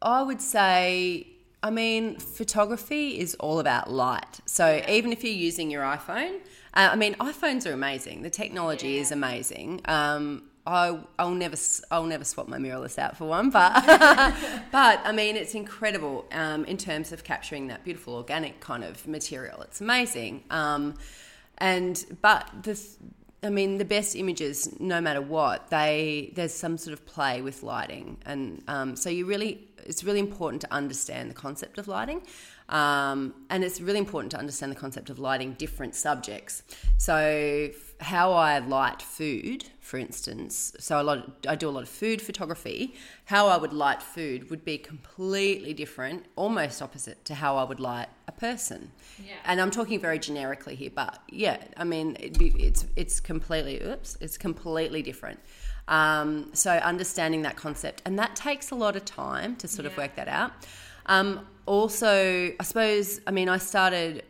I 0.00 0.22
would 0.22 0.40
say. 0.40 1.28
I 1.62 1.70
mean, 1.70 2.18
photography 2.18 3.18
is 3.18 3.34
all 3.36 3.58
about 3.58 3.90
light. 3.90 4.40
So 4.44 4.82
even 4.86 5.12
if 5.12 5.24
you're 5.24 5.32
using 5.32 5.70
your 5.70 5.82
iPhone, 5.82 6.40
uh, 6.74 6.90
I 6.92 6.96
mean, 6.96 7.14
iPhones 7.14 7.66
are 7.66 7.72
amazing. 7.72 8.22
The 8.22 8.30
technology 8.30 8.98
is 8.98 9.12
amazing. 9.12 9.80
Um, 9.86 10.44
I, 10.66 10.98
I'll 11.18 11.34
never, 11.34 11.56
I'll 11.90 12.04
never 12.04 12.24
swap 12.24 12.48
my 12.48 12.58
mirrorless 12.58 12.98
out 12.98 13.16
for 13.16 13.26
one, 13.26 13.50
but, 13.50 13.72
but 14.72 15.00
I 15.04 15.12
mean, 15.12 15.36
it's 15.36 15.54
incredible 15.54 16.24
um, 16.32 16.64
in 16.64 16.78
terms 16.78 17.12
of 17.12 17.22
capturing 17.22 17.66
that 17.68 17.84
beautiful 17.84 18.14
organic 18.14 18.60
kind 18.60 18.82
of 18.82 19.06
material. 19.06 19.60
It's 19.62 19.80
amazing. 19.80 20.44
Um, 20.50 20.94
and 21.58 22.04
but 22.20 22.50
the 22.62 22.80
I 23.42 23.50
mean 23.50 23.78
the 23.78 23.84
best 23.84 24.16
images, 24.16 24.80
no 24.80 25.00
matter 25.00 25.20
what, 25.20 25.70
they 25.70 26.32
there's 26.34 26.54
some 26.54 26.78
sort 26.78 26.94
of 26.94 27.04
play 27.06 27.42
with 27.42 27.62
lighting, 27.62 28.16
and 28.24 28.62
um, 28.68 28.96
so 28.96 29.10
you 29.10 29.26
really 29.26 29.68
it's 29.84 30.02
really 30.02 30.20
important 30.20 30.62
to 30.62 30.72
understand 30.72 31.30
the 31.30 31.34
concept 31.34 31.78
of 31.78 31.86
lighting. 31.86 32.22
Um, 32.68 33.34
and 33.50 33.62
it's 33.62 33.80
really 33.80 33.98
important 33.98 34.30
to 34.32 34.38
understand 34.38 34.72
the 34.72 34.76
concept 34.76 35.10
of 35.10 35.18
lighting 35.18 35.52
different 35.54 35.94
subjects. 35.94 36.62
So, 36.96 37.70
how 38.00 38.32
I 38.32 38.58
light 38.58 39.02
food, 39.02 39.66
for 39.80 39.98
instance, 39.98 40.74
so 40.78 41.00
a 41.00 41.02
lot 41.02 41.18
of, 41.18 41.32
I 41.46 41.56
do 41.56 41.68
a 41.68 41.70
lot 41.70 41.82
of 41.82 41.88
food 41.88 42.22
photography. 42.22 42.94
How 43.26 43.48
I 43.48 43.58
would 43.58 43.72
light 43.72 44.02
food 44.02 44.50
would 44.50 44.64
be 44.64 44.78
completely 44.78 45.74
different, 45.74 46.24
almost 46.36 46.80
opposite 46.80 47.24
to 47.26 47.34
how 47.34 47.56
I 47.56 47.64
would 47.64 47.80
light 47.80 48.08
a 48.28 48.32
person. 48.32 48.90
Yeah. 49.22 49.34
And 49.44 49.60
I'm 49.60 49.70
talking 49.70 50.00
very 50.00 50.18
generically 50.18 50.74
here, 50.74 50.90
but 50.94 51.18
yeah, 51.28 51.58
I 51.76 51.84
mean, 51.84 52.16
it'd 52.18 52.38
be, 52.38 52.48
it's 52.58 52.86
it's 52.96 53.20
completely 53.20 53.82
oops, 53.82 54.16
it's 54.20 54.38
completely 54.38 55.02
different. 55.02 55.38
Um, 55.86 56.50
so 56.54 56.70
understanding 56.72 57.42
that 57.42 57.56
concept, 57.56 58.00
and 58.06 58.18
that 58.18 58.34
takes 58.34 58.70
a 58.70 58.74
lot 58.74 58.96
of 58.96 59.04
time 59.04 59.56
to 59.56 59.68
sort 59.68 59.84
of 59.84 59.96
work 59.98 60.16
that 60.16 60.28
out. 60.28 60.52
Um, 61.06 61.46
also, 61.66 62.52
I 62.58 62.62
suppose, 62.62 63.20
I 63.26 63.30
mean, 63.30 63.48
I 63.48 63.58
started, 63.58 64.24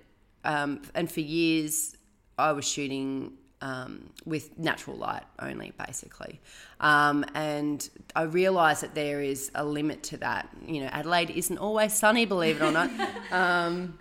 um, 0.45 0.83
and 0.95 1.11
for 1.11 1.21
years, 1.21 1.97
I 2.39 2.53
was 2.53 2.67
shooting 2.67 3.33
um, 3.61 4.11
with 4.27 4.59
natural 4.59 4.97
light 4.97 5.23
only, 5.39 5.73
basically. 5.87 6.41
Um, 6.81 7.25
and 7.35 7.89
I 8.15 8.23
realised 8.23 8.83
that 8.83 8.95
there 8.95 9.23
is 9.23 9.51
a 9.55 9.65
limit 9.65 10.03
to 10.05 10.19
that. 10.19 10.49
You 10.67 10.81
know, 10.81 10.89
Adelaide 10.93 11.31
isn't 11.31 11.59
always 11.59 11.95
sunny, 11.95 12.27
believe 12.27 12.61
it 12.61 12.65
or 12.65 12.73
not. 12.73 12.91
um, 13.33 13.99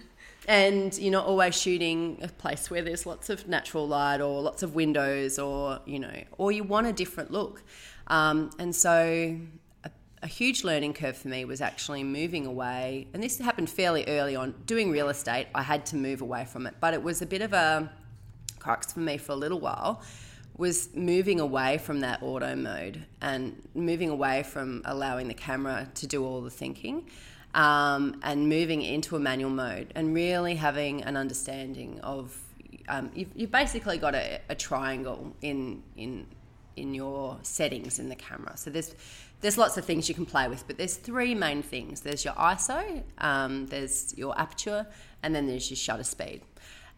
and 0.47 0.97
you're 0.97 1.13
not 1.13 1.25
always 1.25 1.59
shooting 1.59 2.19
a 2.21 2.27
place 2.27 2.69
where 2.69 2.81
there's 2.81 3.05
lots 3.05 3.29
of 3.29 3.47
natural 3.47 3.87
light 3.87 4.19
or 4.19 4.41
lots 4.41 4.63
of 4.63 4.75
windows 4.75 5.39
or, 5.39 5.79
you 5.85 5.99
know, 5.99 6.23
or 6.37 6.51
you 6.51 6.65
want 6.65 6.87
a 6.87 6.93
different 6.93 7.31
look. 7.31 7.63
Um, 8.07 8.49
and 8.59 8.75
so 8.75 9.37
a, 10.23 10.27
huge 10.27 10.63
learning 10.63 10.93
curve 10.93 11.17
for 11.17 11.27
me 11.27 11.45
was 11.45 11.61
actually 11.61 12.03
moving 12.03 12.45
away. 12.45 13.07
And 13.13 13.21
this 13.21 13.37
happened 13.37 13.69
fairly 13.69 14.05
early 14.07 14.35
on. 14.35 14.55
Doing 14.65 14.89
real 14.89 15.09
estate, 15.09 15.47
I 15.53 15.61
had 15.61 15.85
to 15.87 15.95
move 15.95 16.21
away 16.21 16.45
from 16.45 16.65
it. 16.65 16.75
But 16.79 16.93
it 16.93 17.03
was 17.03 17.21
a 17.21 17.25
bit 17.25 17.41
of 17.41 17.53
a 17.53 17.91
crux 18.59 18.93
for 18.93 19.01
me 19.01 19.17
for 19.17 19.33
a 19.33 19.35
little 19.35 19.59
while 19.59 20.01
was 20.57 20.89
moving 20.95 21.39
away 21.39 21.77
from 21.77 22.01
that 22.01 22.21
auto 22.21 22.55
mode 22.55 23.03
and 23.21 23.61
moving 23.73 24.09
away 24.09 24.43
from 24.43 24.81
allowing 24.85 25.27
the 25.27 25.33
camera 25.33 25.87
to 25.95 26.05
do 26.05 26.23
all 26.23 26.41
the 26.41 26.49
thinking 26.49 27.09
um, 27.55 28.19
and 28.23 28.47
moving 28.47 28.81
into 28.81 29.15
a 29.15 29.19
manual 29.19 29.49
mode 29.49 29.91
and 29.95 30.13
really 30.13 30.55
having 30.55 31.03
an 31.03 31.17
understanding 31.17 31.99
of 32.01 32.37
um, 32.87 33.09
you've, 33.15 33.29
you've 33.35 33.51
basically 33.51 33.97
got 33.97 34.13
a, 34.13 34.41
a 34.49 34.55
triangle 34.55 35.33
in 35.41 35.81
in 35.95 36.27
in 36.75 36.93
your 36.93 37.37
settings 37.43 37.99
in 37.99 38.09
the 38.09 38.15
camera. 38.15 38.55
So 38.57 38.69
there's 38.69 38.95
there's 39.41 39.57
lots 39.57 39.75
of 39.75 39.83
things 39.83 40.07
you 40.07 40.15
can 40.15 40.25
play 40.25 40.47
with 40.47 40.65
but 40.67 40.77
there's 40.77 40.95
three 40.95 41.35
main 41.35 41.61
things. 41.61 42.01
There's 42.01 42.23
your 42.23 42.33
ISO 42.35 43.03
um, 43.17 43.67
there's 43.67 44.13
your 44.17 44.37
aperture 44.39 44.87
and 45.21 45.33
then 45.33 45.47
there's 45.47 45.69
your 45.69 45.77
shutter 45.77 46.03
speed. 46.03 46.41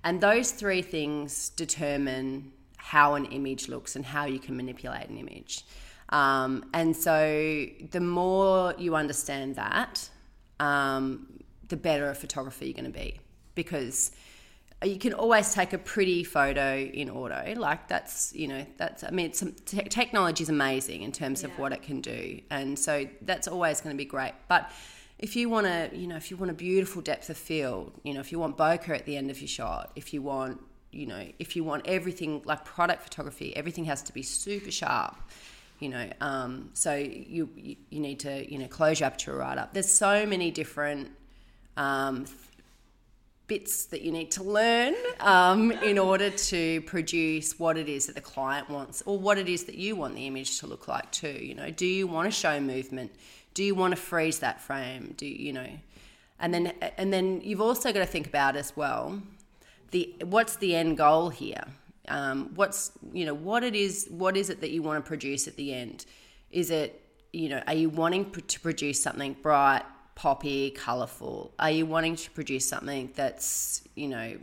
And 0.04 0.22
those 0.22 0.52
three 0.52 0.84
things 0.84 1.50
determine 1.50 2.52
how 2.78 3.16
an 3.16 3.26
image 3.26 3.68
looks 3.68 3.96
and 3.96 4.06
how 4.06 4.26
you 4.26 4.38
can 4.38 4.56
manipulate 4.56 5.10
an 5.10 5.18
image. 5.18 5.64
Um, 6.10 6.66
and 6.74 6.96
so 6.96 7.66
the 7.92 8.00
more 8.00 8.76
you 8.78 8.96
understand 8.96 9.56
that, 9.56 10.08
um, 10.60 11.28
the 11.68 11.78
better 11.78 12.10
a 12.10 12.16
photographer 12.16 12.64
you're 12.64 12.74
going 12.74 12.86
to 12.86 12.92
be 12.92 13.20
because 13.56 14.12
you 14.84 14.98
can 14.98 15.14
always 15.14 15.54
take 15.54 15.74
a 15.74 15.78
pretty 15.78 16.24
photo 16.24 16.78
in 16.78 17.10
auto. 17.10 17.54
Like 17.58 17.88
that's 17.88 18.34
you 18.36 18.48
know 18.48 18.66
that's 18.78 19.04
i 19.04 19.10
mean 19.10 19.28
it's, 19.28 19.44
te- 19.66 19.84
technology 19.84 20.44
is 20.44 20.50
amazing 20.50 21.02
in 21.02 21.12
terms 21.12 21.44
of 21.44 21.58
what 21.58 21.72
it 21.72 21.82
can 21.82 22.02
do. 22.02 22.42
And 22.50 22.78
so 22.78 23.08
that's 23.22 23.48
always 23.48 23.82
going 23.82 23.96
to 23.96 23.98
be 23.98 24.06
great. 24.06 24.34
But 24.48 24.72
if 25.18 25.36
you 25.36 25.50
want 25.50 25.66
to 25.66 25.90
you 25.94 26.08
know 26.08 26.18
if 26.18 26.30
you 26.30 26.38
want 26.38 26.52
a 26.52 26.54
beautiful 26.54 27.02
depth 27.02 27.30
of 27.30 27.38
field 27.38 27.94
you 28.04 28.14
know 28.14 28.20
if 28.20 28.34
you 28.34 28.38
want 28.38 28.58
bokeh 28.58 28.90
at 28.90 29.06
the 29.06 29.16
end 29.16 29.32
of 29.32 29.40
your 29.40 29.48
shot 29.48 29.90
if 29.96 30.14
you 30.14 30.22
want 30.22 30.60
you 30.92 31.06
know 31.06 31.26
if 31.40 31.56
you 31.56 31.64
want 31.64 31.88
everything 31.88 32.42
like 32.44 32.66
product 32.66 33.02
photography 33.02 33.56
everything 33.56 33.86
has 33.86 34.04
to 34.04 34.12
be 34.12 34.22
super 34.22 34.70
sharp 34.70 35.16
you 35.80 35.90
know 35.90 36.10
um, 36.22 36.70
so 36.74 36.96
you, 36.96 37.50
you 37.56 37.76
you 37.90 38.00
need 38.00 38.20
to 38.20 38.52
you 38.52 38.58
know 38.58 38.68
close 38.68 39.00
your 39.00 39.08
aperture 39.08 39.36
right 39.36 39.58
up. 39.58 39.74
There's 39.74 39.92
so 39.92 40.26
many 40.26 40.52
different 40.52 41.12
um, 41.78 42.26
bits 43.48 43.86
that 43.86 44.02
you 44.02 44.12
need 44.12 44.32
to 44.32 44.44
learn 44.44 44.96
um, 45.20 45.72
in 45.72 46.00
order 46.00 46.30
to 46.32 46.82
produce 46.82 47.60
what 47.60 47.78
it 47.78 47.88
is 47.88 48.08
that 48.08 48.16
the 48.16 48.22
client 48.22 48.70
wants 48.70 49.04
or 49.06 49.20
what 49.20 49.38
it 49.38 49.48
is 49.48 49.66
that 49.66 49.76
you 49.76 49.96
want 49.96 50.16
the 50.16 50.26
image 50.26 50.60
to 50.60 50.68
look 50.68 50.88
like 50.88 51.12
too 51.12 51.28
you 51.28 51.54
know? 51.54 51.70
Do 51.70 51.86
you 51.86 52.08
want 52.08 52.26
to 52.28 52.32
show 52.32 52.60
movement? 52.60 53.12
Do 53.54 53.64
you 53.64 53.76
want 53.76 53.92
to 53.92 53.96
freeze 53.96 54.40
that 54.40 54.62
frame? 54.62 55.14
Do 55.16 55.26
you, 55.26 55.54
know? 55.54 55.70
And 56.40 56.54
then 56.54 56.74
and 56.98 57.14
then 57.14 57.42
you've 57.42 57.62
also 57.62 57.94
got 57.94 58.00
to 58.00 58.06
think 58.06 58.28
about 58.28 58.56
as 58.56 58.76
well 58.76 59.22
the 59.92 60.14
what's 60.24 60.58
the 60.58 60.76
end 60.76 60.98
goal 60.98 61.30
here? 61.30 61.64
Um, 62.08 62.52
what's 62.56 62.92
you 63.14 63.26
know 63.26 63.34
what 63.34 63.64
it 63.64 63.76
is 63.76 64.08
what 64.10 64.36
is 64.36 64.50
it 64.50 64.60
that 64.62 64.72
you 64.72 64.84
want 64.84 65.04
to 65.04 65.08
produce 65.08 65.48
at 65.48 65.56
the 65.56 65.74
end? 65.74 66.06
Is 66.52 66.70
it 66.70 67.02
you 67.32 67.48
know 67.50 67.62
are 67.66 67.74
you 67.74 67.90
wanting 67.90 68.30
to 68.32 68.60
produce 68.60 69.02
something 69.02 69.38
bright 69.42 69.84
poppy 70.16 70.72
colorful 70.72 71.54
are 71.60 71.72
you 71.72 71.86
wanting 71.86 72.16
to 72.16 72.32
produce 72.32 72.66
something 72.68 73.12
that's 73.16 73.84
you 73.96 74.08
know 74.08 74.34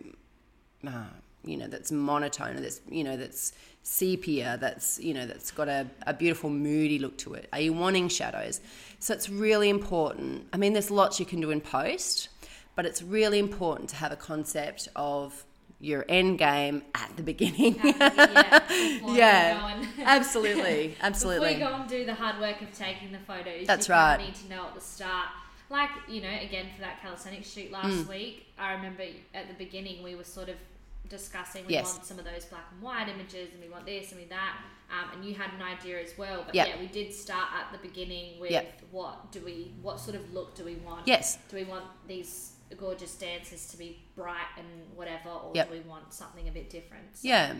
uh, 0.86 1.04
you 1.44 1.56
know 1.56 1.66
that's 1.66 1.90
monotone 1.90 2.60
that's 2.60 2.80
you 2.90 3.02
know 3.02 3.16
that's 3.16 3.52
sepia 3.82 4.58
that's 4.60 5.00
you 5.00 5.12
know 5.14 5.26
that's 5.26 5.50
got 5.50 5.68
a, 5.68 5.86
a 6.06 6.14
beautiful 6.14 6.48
moody 6.50 6.98
look 7.00 7.16
to 7.18 7.34
it? 7.34 7.48
Are 7.52 7.60
you 7.60 7.72
wanting 7.72 8.08
shadows? 8.08 8.60
So 9.00 9.12
it's 9.14 9.28
really 9.28 9.68
important. 9.68 10.46
I 10.52 10.56
mean 10.56 10.72
there's 10.72 10.90
lots 10.90 11.18
you 11.18 11.26
can 11.26 11.40
do 11.40 11.50
in 11.50 11.60
post 11.60 12.28
but 12.76 12.86
it's 12.86 13.02
really 13.02 13.38
important 13.38 13.88
to 13.90 13.96
have 13.96 14.12
a 14.12 14.16
concept 14.16 14.88
of 14.94 15.44
your 15.80 16.04
end 16.08 16.38
game 16.38 16.82
at 16.94 17.10
the 17.16 17.22
beginning. 17.24 17.74
Yeah, 17.82 18.62
Yeah. 19.08 19.82
absolutely 20.04 20.96
absolutely. 21.00 21.54
Before 21.54 21.70
you 21.70 21.74
go 21.76 21.80
and 21.80 21.88
do 21.96 22.04
the 22.04 22.14
hard 22.14 22.40
work 22.40 22.62
of 22.62 22.72
taking 22.72 23.10
the 23.10 23.18
photos, 23.18 23.66
That's 23.66 23.88
you 23.88 23.94
right. 23.94 24.16
need 24.18 24.34
to 24.36 24.48
know 24.48 24.66
at 24.68 24.74
the 24.74 24.80
start. 24.80 25.28
Like 25.72 25.88
you 26.06 26.20
know, 26.20 26.28
again 26.28 26.66
for 26.74 26.82
that 26.82 27.00
calisthenics 27.00 27.50
shoot 27.50 27.72
last 27.72 28.04
Mm. 28.04 28.08
week, 28.08 28.46
I 28.58 28.72
remember 28.74 29.04
at 29.32 29.48
the 29.48 29.54
beginning 29.54 30.02
we 30.02 30.14
were 30.14 30.22
sort 30.24 30.50
of 30.50 30.56
discussing 31.08 31.66
we 31.66 31.72
Yes. 31.72 31.94
want 31.94 32.04
some 32.06 32.18
of 32.18 32.24
those 32.26 32.44
black 32.44 32.66
and 32.72 32.82
white 32.82 33.08
images 33.08 33.52
and 33.54 33.62
we 33.62 33.68
want 33.70 33.86
this 33.86 34.12
and 34.12 34.20
we 34.20 34.26
that, 34.28 34.58
um, 34.90 35.10
and 35.14 35.24
you 35.24 35.34
had 35.34 35.50
an 35.54 35.62
idea 35.62 35.98
as 36.02 36.16
well. 36.18 36.42
But 36.44 36.54
Yep. 36.54 36.66
yeah, 36.68 36.78
we 36.78 36.86
did 36.88 37.12
start 37.14 37.48
at 37.54 37.72
the 37.72 37.78
beginning 37.78 38.38
with 38.38 38.50
Yep. 38.50 38.82
what 38.90 39.32
do 39.32 39.40
we, 39.40 39.72
what 39.80 39.98
sort 39.98 40.14
of 40.16 40.32
look 40.34 40.54
do 40.54 40.64
we 40.64 40.76
want? 40.76 41.06
yes 41.08 41.38
Do 41.48 41.56
we 41.56 41.64
want 41.64 41.86
these 42.06 42.51
gorgeous 42.78 43.14
dancers 43.14 43.66
to 43.68 43.76
be 43.76 44.02
bright 44.16 44.46
and 44.56 44.66
whatever, 44.96 45.30
or 45.30 45.52
Yep. 45.54 45.68
do 45.68 45.74
we 45.74 45.80
want 45.80 46.12
something 46.12 46.48
a 46.48 46.52
bit 46.52 46.70
different? 46.70 47.04
So, 47.16 47.28
Yeah. 47.28 47.54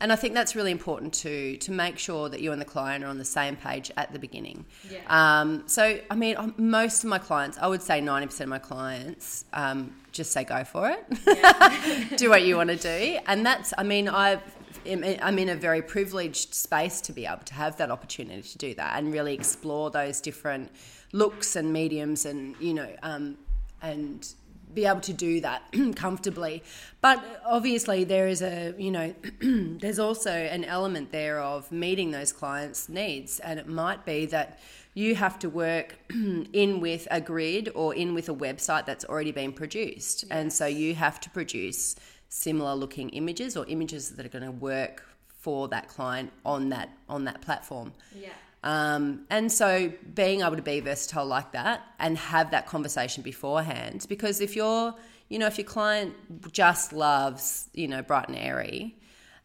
And 0.00 0.12
I 0.12 0.16
think 0.16 0.34
that's 0.34 0.54
really 0.54 0.70
important 0.70 1.14
too, 1.14 1.56
to 1.58 1.72
make 1.72 1.98
sure 1.98 2.28
that 2.28 2.40
you 2.40 2.52
and 2.52 2.60
the 2.60 2.64
client 2.66 3.04
are 3.04 3.08
on 3.08 3.18
the 3.18 3.24
same 3.24 3.56
page 3.56 3.90
at 3.96 4.12
the 4.12 4.18
beginning. 4.18 4.66
Yeah. 4.88 5.00
Um, 5.08 5.64
so, 5.66 5.98
I 6.10 6.14
mean, 6.14 6.54
most 6.56 7.04
of 7.04 7.10
my 7.10 7.18
clients, 7.18 7.58
I 7.58 7.66
would 7.66 7.82
say 7.82 8.00
90% 8.00 8.40
of 8.40 8.48
my 8.48 8.58
clients, 8.58 9.44
um, 9.52 9.94
just 10.12 10.32
say 10.32 10.44
go 10.44 10.64
for 10.64 10.90
it. 10.90 12.16
do 12.18 12.28
what 12.28 12.42
you 12.42 12.56
want 12.56 12.70
to 12.70 12.76
do. 12.76 13.18
And 13.26 13.44
that's, 13.44 13.72
I 13.76 13.82
mean, 13.82 14.08
I've, 14.08 14.42
I'm 14.86 15.38
in 15.38 15.48
a 15.48 15.56
very 15.56 15.80
privileged 15.82 16.54
space 16.54 17.00
to 17.02 17.12
be 17.12 17.24
able 17.26 17.44
to 17.44 17.54
have 17.54 17.76
that 17.78 17.90
opportunity 17.90 18.42
to 18.42 18.58
do 18.58 18.74
that 18.74 18.98
and 18.98 19.12
really 19.12 19.34
explore 19.34 19.90
those 19.90 20.20
different 20.20 20.70
looks 21.12 21.56
and 21.56 21.72
mediums 21.72 22.26
and, 22.26 22.54
you 22.60 22.74
know, 22.74 22.90
um, 23.02 23.38
and 23.80 24.34
be 24.74 24.86
able 24.86 25.00
to 25.02 25.12
do 25.12 25.40
that 25.40 25.62
comfortably. 25.96 26.62
But 27.00 27.42
obviously, 27.46 28.04
there 28.04 28.28
is 28.28 28.42
a, 28.42 28.74
you 28.76 28.90
know, 28.90 29.14
there's 29.40 29.98
also 29.98 30.30
an 30.30 30.64
element 30.64 31.12
there 31.12 31.40
of 31.40 31.70
meeting 31.70 32.10
those 32.10 32.32
clients' 32.32 32.88
needs. 32.88 33.40
And 33.40 33.58
it 33.58 33.68
might 33.68 34.04
be 34.04 34.26
that 34.26 34.58
you 34.94 35.14
have 35.16 35.38
to 35.40 35.48
work 35.48 35.98
in 36.10 36.80
with 36.80 37.06
a 37.10 37.20
grid 37.20 37.70
or 37.74 37.94
in 37.94 38.14
with 38.14 38.28
a 38.28 38.34
website 38.34 38.86
that's 38.86 39.04
already 39.04 39.32
been 39.32 39.52
produced. 39.52 40.24
And 40.30 40.52
so 40.52 40.66
you 40.66 40.94
have 40.94 41.20
to 41.20 41.30
produce 41.30 41.96
similar 42.28 42.74
looking 42.74 43.10
images 43.10 43.56
or 43.56 43.66
images 43.66 44.10
that 44.10 44.26
are 44.26 44.28
going 44.28 44.44
to 44.44 44.50
work 44.50 45.06
for 45.40 45.68
that 45.68 45.88
client 45.88 46.32
on 46.44 46.70
that 46.70 46.88
on 47.08 47.24
that 47.24 47.42
platform. 47.42 47.92
Yeah. 48.14 48.30
Um, 48.64 49.26
and 49.28 49.52
so 49.52 49.92
being 50.14 50.40
able 50.40 50.56
to 50.56 50.62
be 50.62 50.80
versatile 50.80 51.26
like 51.26 51.52
that 51.52 51.82
and 51.98 52.16
have 52.16 52.50
that 52.52 52.66
conversation 52.66 53.22
beforehand, 53.22 54.06
because 54.08 54.40
if 54.40 54.56
you're, 54.56 54.94
you 55.28 55.38
know, 55.38 55.46
if 55.46 55.58
your 55.58 55.66
client 55.66 56.14
just 56.50 56.94
loves, 56.94 57.68
you 57.74 57.86
know, 57.86 58.00
bright 58.02 58.28
and 58.28 58.38
airy 58.38 58.96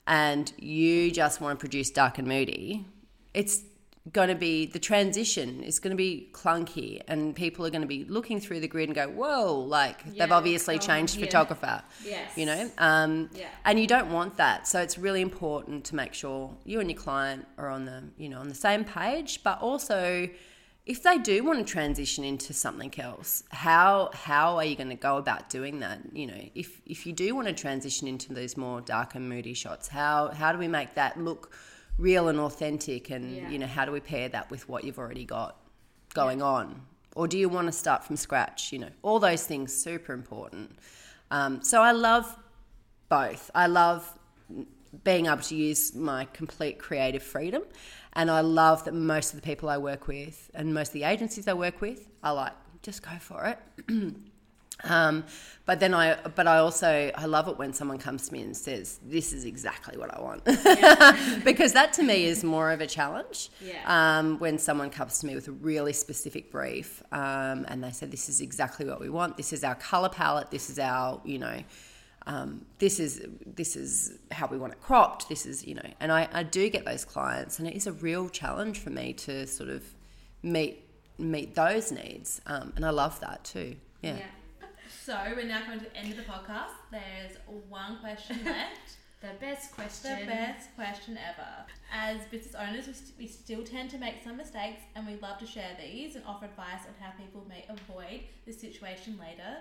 and 0.08 0.52
you 0.58 1.12
just 1.12 1.42
want 1.42 1.60
to 1.60 1.62
produce 1.62 1.92
dark 1.92 2.18
and 2.18 2.30
moody, 2.30 2.86
it's 3.34 3.62
going 4.12 4.30
to 4.30 4.36
be, 4.36 4.66
the 4.66 4.80
transition 4.80 5.64
is 5.64 5.80
going 5.80 5.92
to 5.92 5.98
be 5.98 6.30
clunky 6.32 7.02
and 7.08 7.36
people 7.36 7.66
are 7.66 7.70
going 7.70 7.82
to 7.82 7.88
be 7.88 8.06
looking 8.06 8.40
through 8.40 8.60
the 8.60 8.68
grid 8.68 8.90
and 8.90 8.96
go, 8.96 9.08
whoa, 9.10 9.54
like 9.60 10.04
they've 10.16 10.32
obviously 10.32 10.76
oh, 10.76 10.80
changed 10.80 11.18
yeah. 11.18 11.26
photographer. 11.26 11.84
Yes. 12.04 12.38
You 12.38 12.46
know, 12.46 12.72
um, 12.78 13.30
Yeah. 13.34 13.48
and 13.66 13.80
you 13.80 13.88
don't 13.88 14.12
want 14.12 14.38
that. 14.38 14.68
So 14.68 14.82
it's 14.82 14.98
really 14.98 15.22
important 15.22 15.86
to 15.86 15.96
make 15.96 16.14
sure 16.14 16.56
you 16.66 16.80
and 16.80 16.90
your 16.90 17.00
client 17.00 17.46
are 17.58 17.70
on 17.70 17.86
the 17.86 18.04
you 18.18 18.30
know 18.30 18.40
on 18.40 18.48
the 18.50 18.56
same 18.56 18.84
page. 18.84 19.44
But 19.44 19.62
also, 19.62 20.30
if 20.86 21.04
they 21.04 21.18
do 21.18 21.44
want 21.44 21.60
to 21.60 21.72
transition 21.72 22.24
into 22.24 22.54
something 22.54 22.94
else, 23.00 23.44
how 23.50 24.10
how 24.14 24.58
are 24.58 24.66
you 24.66 24.76
going 24.76 24.90
to 24.90 24.96
go 24.96 25.18
about 25.18 25.50
doing 25.50 25.80
that? 25.80 26.00
You 26.14 26.28
know, 26.28 26.50
if 26.56 26.82
if 26.86 27.06
you 27.06 27.14
do 27.14 27.36
want 27.36 27.48
to 27.48 27.54
transition 27.54 28.08
into 28.08 28.34
those 28.34 28.58
more 28.58 28.82
dark 28.82 29.16
and 29.16 29.30
moody 29.30 29.54
shots, 29.54 29.88
how 29.88 30.30
how 30.30 30.52
do 30.52 30.58
we 30.58 30.68
make 30.68 30.96
that 30.96 31.20
look 31.20 31.54
real 32.00 32.28
and 32.30 32.40
authentic? 32.40 33.10
And 33.10 33.36
Yeah. 33.36 33.50
you 33.50 33.60
know, 33.60 33.68
how 33.68 33.86
do 33.86 33.92
we 33.92 34.00
pair 34.00 34.30
that 34.30 34.50
with 34.50 34.68
what 34.68 34.84
you've 34.84 34.98
already 35.00 35.26
got 35.26 35.58
going 36.14 36.42
on? 36.42 36.82
Or 37.16 37.28
do 37.28 37.38
you 37.38 37.50
want 37.50 37.68
to 37.68 37.72
start 37.72 38.04
from 38.04 38.16
scratch? 38.16 38.72
You 38.72 38.80
know, 38.80 38.90
all 39.02 39.20
those 39.20 39.46
things 39.46 39.74
super 39.74 40.14
important. 40.14 40.78
Um, 41.32 41.62
so 41.62 41.82
I 41.82 41.92
love 41.92 42.36
both. 43.10 43.52
I 43.54 43.68
love 43.68 44.18
being 45.04 45.28
able 45.28 45.42
to 45.44 45.56
use 45.56 45.94
my 45.94 46.26
complete 46.34 46.80
creative 46.80 47.22
freedom, 47.22 47.64
and 48.14 48.32
I 48.32 48.42
love 48.42 48.86
that 48.86 48.94
most 48.94 49.34
of 49.34 49.40
the 49.40 49.46
people 49.46 49.70
I 49.70 49.78
work 49.78 50.08
with 50.08 50.50
and 50.56 50.74
most 50.74 50.88
of 50.90 50.94
the 50.94 51.04
agencies 51.04 51.48
I 51.48 51.54
work 51.54 51.80
with 51.82 52.10
are 52.24 52.34
like, 52.34 52.54
just 52.82 53.04
go 53.04 53.12
for 53.20 53.46
it. 53.46 53.60
um, 54.84 55.26
but 55.66 55.80
then 55.80 55.94
I, 55.94 56.16
but 56.36 56.48
I 56.48 56.58
also 56.58 57.12
I 57.14 57.26
love 57.26 57.48
it 57.48 57.58
when 57.58 57.74
someone 57.74 57.98
comes 57.98 58.28
to 58.28 58.34
me 58.34 58.42
and 58.42 58.56
says, 58.56 59.00
"This 59.06 59.34
is 59.34 59.46
exactly 59.46 59.98
what 59.98 60.14
I 60.14 60.22
want," 60.22 60.44
because 61.44 61.74
that 61.74 61.94
to 61.94 62.04
me 62.04 62.26
is 62.26 62.44
more 62.44 62.72
of 62.72 62.82
a 62.82 62.88
challenge. 62.88 63.50
Yeah. 63.62 63.84
Um, 63.86 64.40
when 64.40 64.58
someone 64.58 64.90
comes 64.90 65.20
to 65.20 65.28
me 65.28 65.36
with 65.36 65.48
a 65.48 65.52
really 65.52 65.94
specific 65.94 66.52
brief 66.52 67.04
um, 67.12 67.66
and 67.68 67.84
they 67.84 67.92
say, 67.92 68.08
"This 68.08 68.30
is 68.30 68.42
exactly 68.42 68.86
what 68.86 69.00
we 69.00 69.10
want. 69.10 69.38
This 69.38 69.54
is 69.54 69.64
our 69.64 69.76
color 69.76 70.10
palette. 70.10 70.52
This 70.52 70.70
is 70.70 70.80
our, 70.80 71.22
you 71.24 71.40
know." 71.40 71.64
um, 72.30 72.66
this 72.78 73.00
is 73.00 73.26
this 73.44 73.76
is 73.76 74.20
how 74.32 74.46
we 74.48 74.58
want 74.58 74.74
it 74.74 74.82
cropped. 74.82 75.30
This 75.30 75.48
is 75.48 75.66
you 75.66 75.76
know, 75.76 75.90
and 76.00 76.12
I, 76.12 76.28
I 76.32 76.44
do 76.44 76.70
get 76.70 76.86
those 76.86 77.04
clients, 77.04 77.58
and 77.58 77.68
it 77.68 77.76
is 77.76 77.88
a 77.88 77.92
real 77.92 78.30
challenge 78.30 78.80
for 78.80 78.92
me 78.92 79.14
to 79.14 79.48
sort 79.48 79.70
of 79.70 79.84
meet 80.44 80.84
meet 81.18 81.56
those 81.56 81.92
needs, 81.92 82.40
um, 82.46 82.74
and 82.76 82.86
I 82.86 82.92
love 82.92 83.20
that 83.22 83.44
too. 83.44 83.76
Yeah. 84.02 84.18
So 85.10 85.18
we're 85.36 85.48
now 85.48 85.62
coming 85.62 85.80
to 85.80 85.86
the 85.86 85.98
end 85.98 86.12
of 86.12 86.18
the 86.18 86.22
podcast. 86.32 86.70
There's 86.92 87.36
one 87.68 87.98
question 87.98 88.42
left. 88.46 88.98
The 89.22 89.30
best 89.42 89.72
question. 89.72 90.20
the 90.20 90.26
best 90.28 90.76
question 90.76 91.18
ever. 91.18 91.48
As 91.92 92.28
business 92.28 92.54
owners, 92.54 92.86
we, 92.86 92.94
st- 92.94 93.14
we 93.18 93.26
still 93.26 93.64
tend 93.64 93.90
to 93.90 93.98
make 93.98 94.24
some 94.24 94.38
mistakes, 94.38 94.84
and 94.96 95.08
we 95.08 95.16
love 95.16 95.40
to 95.40 95.48
share 95.48 95.76
these 95.82 96.16
and 96.16 96.24
offer 96.28 96.46
advice 96.46 96.82
on 96.88 96.94
how 97.00 97.10
people 97.18 97.44
may 97.50 97.66
avoid 97.70 98.20
this 98.46 98.62
situation 98.62 99.18
later. 99.20 99.58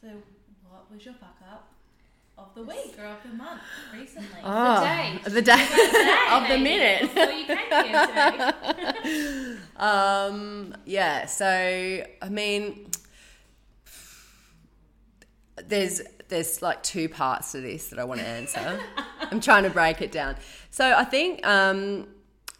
So, 0.00 0.08
what 0.68 0.90
was 0.92 1.04
your 1.04 1.14
fuck 1.14 1.36
up 1.48 1.72
of 2.36 2.52
the 2.56 2.64
week 2.64 2.98
or 2.98 3.04
of 3.04 3.22
the 3.22 3.36
month 3.36 3.62
recently? 3.94 4.40
Oh, 4.42 4.82
day. 4.82 5.20
the 5.22 5.42
day 5.42 5.64
Today, 5.68 6.26
of 6.32 6.48
the 6.48 6.58
minute. 6.58 7.02
Before 7.02 7.32
you 7.32 7.46
came 7.46 7.84
here 7.84 8.52
today. 9.04 9.58
Um, 9.76 10.74
yeah, 10.86 11.26
so 11.26 11.46
I 12.20 12.28
mean, 12.28 12.90
there's 15.68 16.02
there's 16.28 16.60
like 16.60 16.82
two 16.82 17.08
parts 17.08 17.52
to 17.52 17.60
this 17.60 17.88
that 17.88 17.98
I 17.98 18.04
want 18.04 18.20
to 18.20 18.26
answer. 18.26 18.80
I'm 19.30 19.40
trying 19.40 19.64
to 19.64 19.70
break 19.70 20.02
it 20.02 20.12
down. 20.12 20.36
So 20.70 20.92
I 20.92 21.04
think 21.04 21.46
um, 21.46 22.06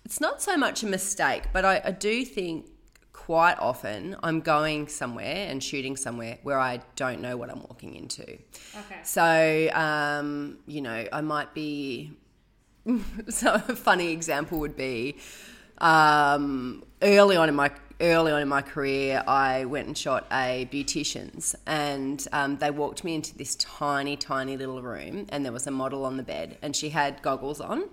it's 0.05 0.21
not 0.21 0.41
so 0.41 0.57
much 0.57 0.83
a 0.83 0.87
mistake, 0.87 1.45
but 1.53 1.65
I, 1.65 1.83
I 1.85 1.91
do 1.91 2.25
think 2.25 2.67
quite 3.13 3.59
often 3.59 4.17
I'm 4.23 4.41
going 4.41 4.89
somewhere 4.89 5.47
and 5.51 5.63
shooting 5.63 5.97
somewhere 5.97 6.39
where 6.45 6.59
I 6.59 6.81
don't 6.97 7.21
know 7.21 7.37
what 7.37 7.51
I'm 7.51 7.61
walking 7.61 7.95
into. 7.95 8.23
Okay. 8.23 9.01
So, 9.03 9.71
um, 9.75 10.59
you 10.67 10.81
know, 10.81 11.07
I 11.13 11.21
might 11.21 11.53
be. 11.53 12.13
so 13.29 13.53
a 13.53 13.77
funny 13.77 14.13
example 14.13 14.61
would 14.61 14.77
be 14.77 15.19
um, 15.77 16.85
early 17.03 17.37
on 17.37 17.51
in 17.51 17.55
my 17.55 17.71
early 18.01 18.33
on 18.33 18.43
in 18.43 18.49
my 18.49 18.63
career, 18.63 19.23
I 19.27 19.65
went 19.65 19.87
and 19.87 19.99
shot 19.99 20.27
a 20.31 20.69
beautician's, 20.71 21.55
and 21.67 22.27
um, 22.33 22.59
they 22.59 22.71
walked 22.71 23.05
me 23.05 23.15
into 23.15 23.37
this 23.37 23.57
tiny, 23.57 24.17
tiny 24.17 24.57
little 24.57 24.83
room, 24.83 25.27
and 25.31 25.45
there 25.45 25.53
was 25.53 25.67
a 25.67 25.71
model 25.71 26.05
on 26.05 26.17
the 26.17 26.23
bed, 26.23 26.59
and 26.63 26.75
she 26.75 26.91
had 26.91 27.21
goggles 27.23 27.61
on. 27.61 27.85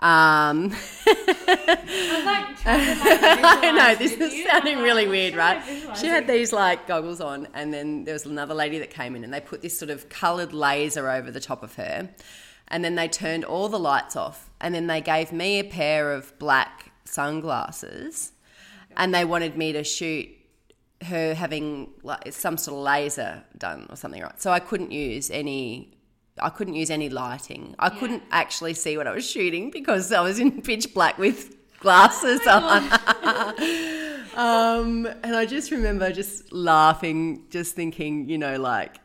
Um, 0.00 0.74
I'm 1.06 2.24
like 2.24 2.58
trying 2.60 2.84
to 2.84 3.42
like 3.42 3.64
I 3.64 3.72
know 3.74 3.94
this 3.94 4.12
is 4.12 4.34
you. 4.34 4.46
sounding 4.46 4.78
really 4.78 5.06
weird, 5.06 5.34
right? 5.34 5.62
She 5.96 6.08
had 6.08 6.26
these 6.26 6.52
like 6.52 6.86
goggles 6.86 7.20
on, 7.20 7.46
and 7.54 7.72
then 7.72 8.04
there 8.04 8.14
was 8.14 8.26
another 8.26 8.54
lady 8.54 8.78
that 8.80 8.90
came 8.90 9.14
in, 9.14 9.24
and 9.24 9.32
they 9.32 9.40
put 9.40 9.62
this 9.62 9.78
sort 9.78 9.90
of 9.90 10.08
coloured 10.08 10.52
laser 10.52 11.08
over 11.08 11.30
the 11.30 11.40
top 11.40 11.62
of 11.62 11.76
her, 11.76 12.10
and 12.68 12.84
then 12.84 12.96
they 12.96 13.06
turned 13.06 13.44
all 13.44 13.68
the 13.68 13.78
lights 13.78 14.16
off, 14.16 14.50
and 14.60 14.74
then 14.74 14.88
they 14.88 15.00
gave 15.00 15.32
me 15.32 15.60
a 15.60 15.64
pair 15.64 16.12
of 16.12 16.36
black 16.40 16.90
sunglasses, 17.04 18.32
and 18.96 19.14
they 19.14 19.24
wanted 19.24 19.56
me 19.56 19.72
to 19.72 19.84
shoot 19.84 20.28
her 21.02 21.34
having 21.34 21.90
like 22.02 22.32
some 22.32 22.56
sort 22.56 22.78
of 22.78 22.84
laser 22.84 23.42
done 23.58 23.86
or 23.90 23.96
something, 23.96 24.22
right? 24.22 24.40
So 24.40 24.50
I 24.50 24.60
couldn't 24.60 24.92
use 24.92 25.30
any. 25.30 25.90
I 26.40 26.48
couldn't 26.50 26.74
use 26.74 26.90
any 26.90 27.08
lighting. 27.08 27.76
I 27.78 27.90
couldn't 27.90 28.24
actually 28.32 28.74
see 28.74 28.96
what 28.96 29.06
I 29.06 29.12
was 29.12 29.28
shooting 29.28 29.70
because 29.70 30.10
I 30.12 30.20
was 30.20 30.40
in 30.40 30.62
pitch 30.62 30.92
black 30.92 31.16
with 31.16 31.54
glasses 31.78 32.40
on. 32.46 32.82
Um, 34.36 35.06
and 35.22 35.36
I 35.36 35.46
just 35.46 35.70
remember 35.70 36.10
just 36.10 36.52
laughing, 36.52 37.44
just 37.50 37.76
thinking, 37.76 38.28
you 38.28 38.36
know, 38.36 38.58
like, 38.58 38.96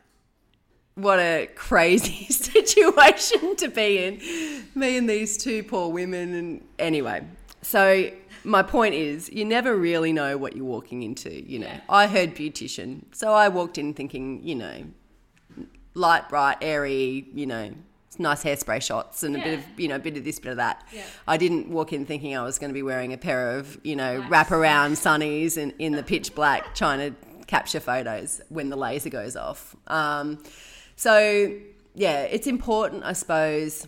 what 0.96 1.20
a 1.20 1.48
crazy 1.56 2.26
situation 2.34 3.56
to 3.58 3.68
be 3.70 4.04
in. 4.04 4.64
Me 4.76 4.98
and 4.98 5.10
these 5.10 5.38
two 5.38 5.64
poor 5.64 5.90
women. 5.90 6.34
And 6.34 6.66
anyway, 6.80 7.26
so 7.62 8.10
my 8.50 8.64
point 8.64 8.96
is, 8.96 9.30
you 9.32 9.46
never 9.46 9.76
really 9.76 10.12
know 10.12 10.38
what 10.38 10.56
you're 10.56 10.66
walking 10.66 11.04
into. 11.04 11.32
You 11.50 11.60
know, 11.60 11.68
Yeah. 11.68 11.82
I 11.88 12.08
heard 12.08 12.36
beautician, 12.36 13.04
so 13.14 13.34
I 13.34 13.48
walked 13.50 13.78
in 13.78 13.94
thinking, 13.94 14.42
you 14.44 14.56
know, 14.56 14.84
light, 15.94 16.30
bright, 16.30 16.58
airy, 16.62 17.28
you 17.34 17.46
know, 17.46 17.72
nice 18.18 18.44
hairspray 18.44 18.82
shots 18.82 19.24
and 19.24 19.36
a 19.36 19.40
bit 19.40 19.60
of, 19.60 19.66
you 19.80 19.88
know, 19.88 19.96
a 19.96 20.00
bit 20.00 20.18
of 20.18 20.24
this, 20.24 20.40
bit 20.40 20.52
of 20.52 20.58
that. 20.58 20.86
Yeah. 20.92 21.04
I 21.28 21.38
didn't 21.38 21.70
walk 21.70 21.94
in 21.94 22.06
thinking 22.06 22.36
I 22.36 22.44
was 22.44 22.60
going 22.60 22.70
to 22.70 22.74
be 22.74 22.84
wearing 22.84 23.14
a 23.14 23.18
pair 23.18 23.58
of, 23.58 23.80
you 23.84 23.96
know, 23.96 24.20
Nice. 24.20 24.30
wraparound 24.30 24.92
sunnies 25.06 25.58
in, 25.58 25.72
in 25.80 25.94
the 25.94 26.04
pitch 26.04 26.36
black 26.36 26.76
trying 26.82 27.00
to 27.00 27.16
capture 27.48 27.80
photos 27.80 28.42
when 28.50 28.70
the 28.70 28.76
laser 28.76 29.10
goes 29.10 29.36
off. 29.36 29.76
Um, 29.88 30.44
so, 30.96 31.54
yeah, 31.96 32.22
it's 32.24 32.46
important, 32.48 33.04
I 33.06 33.14
suppose. 33.14 33.88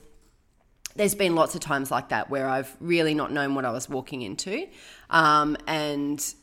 There's 0.95 1.15
been 1.15 1.35
lots 1.35 1.55
of 1.55 1.61
times 1.61 1.91
like 1.91 2.09
that 2.09 2.29
where 2.29 2.47
I've 2.47 2.75
really 2.79 3.13
not 3.13 3.31
known 3.31 3.55
what 3.55 3.65
I 3.65 3.71
was 3.71 3.89
walking 3.89 4.21
into. 4.21 4.67
Um, 5.09 5.57
and 5.67 6.33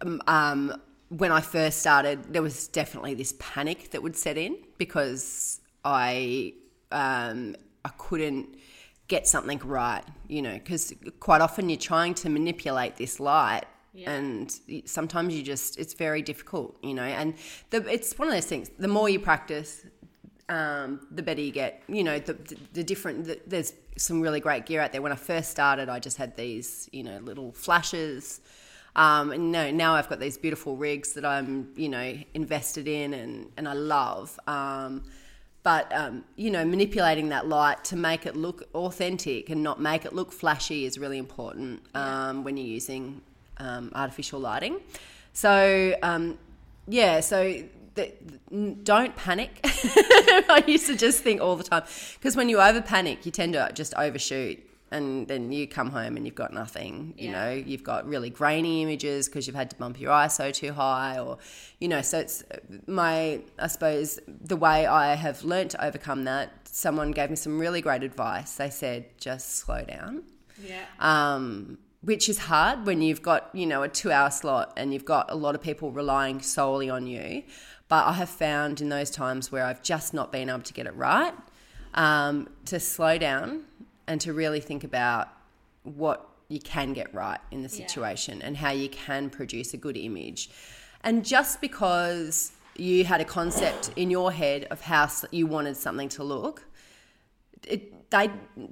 um, 0.00 0.22
um, 0.26 0.82
when 1.08 1.32
I 1.32 1.40
first 1.40 1.80
started, 1.80 2.32
there 2.32 2.42
was 2.42 2.68
definitely 2.68 3.14
this 3.14 3.34
panic 3.38 3.90
that 3.90 4.02
would 4.02 4.16
set 4.16 4.38
in 4.38 4.56
because 4.78 5.60
I 5.84 6.54
um, 6.90 7.56
I 7.84 7.90
couldn't 7.98 8.56
get 9.08 9.26
something 9.26 9.58
right, 9.58 10.04
you 10.28 10.40
know, 10.40 10.54
because 10.54 10.94
quite 11.20 11.40
often 11.40 11.68
you're 11.68 11.78
trying 11.78 12.14
to 12.14 12.28
manipulate 12.28 12.96
this 12.96 13.20
light. 13.20 13.64
And 14.10 14.50
sometimes 14.86 15.34
you 15.34 15.42
just, 15.42 15.78
it's 15.78 15.92
very 15.92 16.22
difficult, 16.22 16.78
you 16.82 16.94
know. 16.94 17.02
And 17.02 17.34
the, 17.70 17.86
it's 17.92 18.18
one 18.18 18.28
of 18.28 18.34
those 18.34 18.46
things. 18.46 18.70
The 18.78 18.88
more 18.88 19.10
you 19.10 19.20
practice, 19.20 19.84
um, 20.48 21.06
the 21.10 21.22
better 21.22 21.40
you 21.40 21.52
get. 21.52 21.82
You 21.88 22.04
know, 22.04 22.18
the, 22.18 22.34
the, 22.34 22.56
the 22.74 22.84
different, 22.84 23.24
the, 23.24 23.40
there's 23.46 23.72
some 23.96 24.20
really 24.20 24.40
great 24.40 24.66
gear 24.66 24.80
out 24.80 24.92
there. 24.92 25.02
When 25.02 25.12
I 25.12 25.16
first 25.16 25.50
started, 25.50 25.88
I 25.88 25.98
just 25.98 26.16
had 26.16 26.36
these, 26.36 26.88
you 26.92 27.02
know, 27.02 27.18
little 27.18 27.52
flashes. 27.52 28.40
Um, 28.94 29.32
and 29.32 29.52
no, 29.52 29.70
now 29.70 29.94
I've 29.94 30.08
got 30.08 30.20
these 30.20 30.36
beautiful 30.36 30.76
rigs 30.76 31.14
that 31.14 31.24
I'm, 31.24 31.72
you 31.76 31.88
know, 31.88 32.18
invested 32.34 32.86
in 32.86 33.14
and, 33.14 33.50
and 33.56 33.68
I 33.68 33.72
love. 33.72 34.38
Um, 34.46 35.04
but 35.62 35.94
um, 35.94 36.24
you 36.36 36.50
know, 36.50 36.64
manipulating 36.64 37.28
that 37.28 37.46
light 37.46 37.84
to 37.84 37.96
make 37.96 38.26
it 38.26 38.34
look 38.34 38.68
authentic 38.74 39.48
and 39.48 39.62
not 39.62 39.80
make 39.80 40.04
it 40.04 40.12
look 40.12 40.32
flashy 40.32 40.84
is 40.84 40.98
really 40.98 41.18
important 41.18 41.82
um, 41.94 42.42
when 42.42 42.56
you're 42.56 42.66
using 42.66 43.20
um, 43.58 43.92
artificial 43.94 44.40
lighting. 44.40 44.80
So 45.32 45.94
um, 46.02 46.36
yeah, 46.88 47.20
so 47.20 47.62
don't 48.84 49.16
panic. 49.16 49.60
I 49.64 50.64
used 50.66 50.86
to 50.86 50.96
just 50.96 51.22
think 51.22 51.40
all 51.40 51.56
the 51.56 51.64
time 51.64 51.84
because 52.14 52.36
when 52.36 52.48
you 52.48 52.60
over 52.60 52.80
panic, 52.82 53.24
you 53.26 53.32
tend 53.32 53.52
to 53.54 53.70
just 53.74 53.94
overshoot 53.94 54.58
and 54.90 55.26
then 55.26 55.52
you 55.52 55.66
come 55.66 55.88
home 55.90 56.16
and 56.18 56.26
you've 56.26 56.34
got 56.34 56.52
nothing 56.52 57.14
you 57.16 57.30
Yeah. 57.30 57.32
know 57.32 57.50
you've 57.52 57.82
got 57.82 58.06
really 58.06 58.28
grainy 58.28 58.82
images 58.82 59.26
because 59.26 59.46
you've 59.46 59.56
had 59.56 59.70
to 59.70 59.76
bump 59.76 59.98
your 59.98 60.10
iso 60.12 60.52
too 60.52 60.74
high 60.74 61.18
or 61.18 61.38
you 61.80 61.88
know 61.88 62.02
so 62.02 62.18
it's 62.18 62.44
my 62.86 63.40
i 63.58 63.68
suppose 63.68 64.20
the 64.26 64.54
way 64.54 64.84
i 64.84 65.14
have 65.14 65.42
learnt 65.44 65.70
to 65.70 65.82
overcome 65.82 66.24
that 66.24 66.50
someone 66.68 67.10
gave 67.10 67.30
me 67.30 67.36
some 67.36 67.58
really 67.58 67.80
great 67.80 68.02
advice 68.02 68.56
they 68.56 68.68
said 68.68 69.06
just 69.18 69.56
slow 69.56 69.82
down 69.82 70.24
Yeah. 70.62 70.84
um, 71.00 71.78
which 72.02 72.28
is 72.28 72.36
hard 72.36 72.84
when 72.84 73.00
you've 73.00 73.22
got 73.22 73.48
you 73.54 73.64
know 73.64 73.82
a 73.82 73.88
two 73.88 74.12
hour 74.12 74.30
slot 74.30 74.74
and 74.76 74.92
you've 74.92 75.06
got 75.06 75.30
a 75.30 75.34
lot 75.36 75.54
of 75.54 75.62
people 75.62 75.90
relying 75.90 76.42
solely 76.42 76.90
on 76.90 77.06
you 77.06 77.44
but 77.92 78.06
i 78.06 78.14
have 78.14 78.30
found 78.30 78.80
in 78.80 78.88
those 78.88 79.10
times 79.10 79.52
where 79.52 79.64
i've 79.68 79.82
just 79.82 80.08
not 80.18 80.32
been 80.36 80.48
able 80.48 80.66
to 80.70 80.72
get 80.72 80.86
it 80.86 80.94
right 80.96 81.34
um, 81.94 82.48
to 82.64 82.80
slow 82.80 83.18
down 83.18 83.64
and 84.06 84.18
to 84.26 84.32
really 84.32 84.60
think 84.60 84.82
about 84.82 85.28
what 85.82 86.18
you 86.48 86.58
can 86.58 86.94
get 86.94 87.12
right 87.12 87.40
in 87.50 87.60
the 87.62 87.68
Yeah. 87.68 87.80
situation 87.86 88.34
and 88.40 88.56
how 88.56 88.70
you 88.82 88.88
can 88.88 89.28
produce 89.38 89.74
a 89.74 89.76
good 89.86 89.98
image 89.98 90.48
and 91.04 91.14
just 91.34 91.60
because 91.60 92.52
you 92.88 93.04
had 93.12 93.20
a 93.20 93.28
concept 93.38 93.90
in 93.96 94.08
your 94.10 94.32
head 94.32 94.60
of 94.70 94.80
how 94.92 95.06
you 95.30 95.46
wanted 95.46 95.76
something 95.76 96.08
to 96.16 96.22
look 96.24 96.56
it, 97.74 98.10
they 98.10 98.30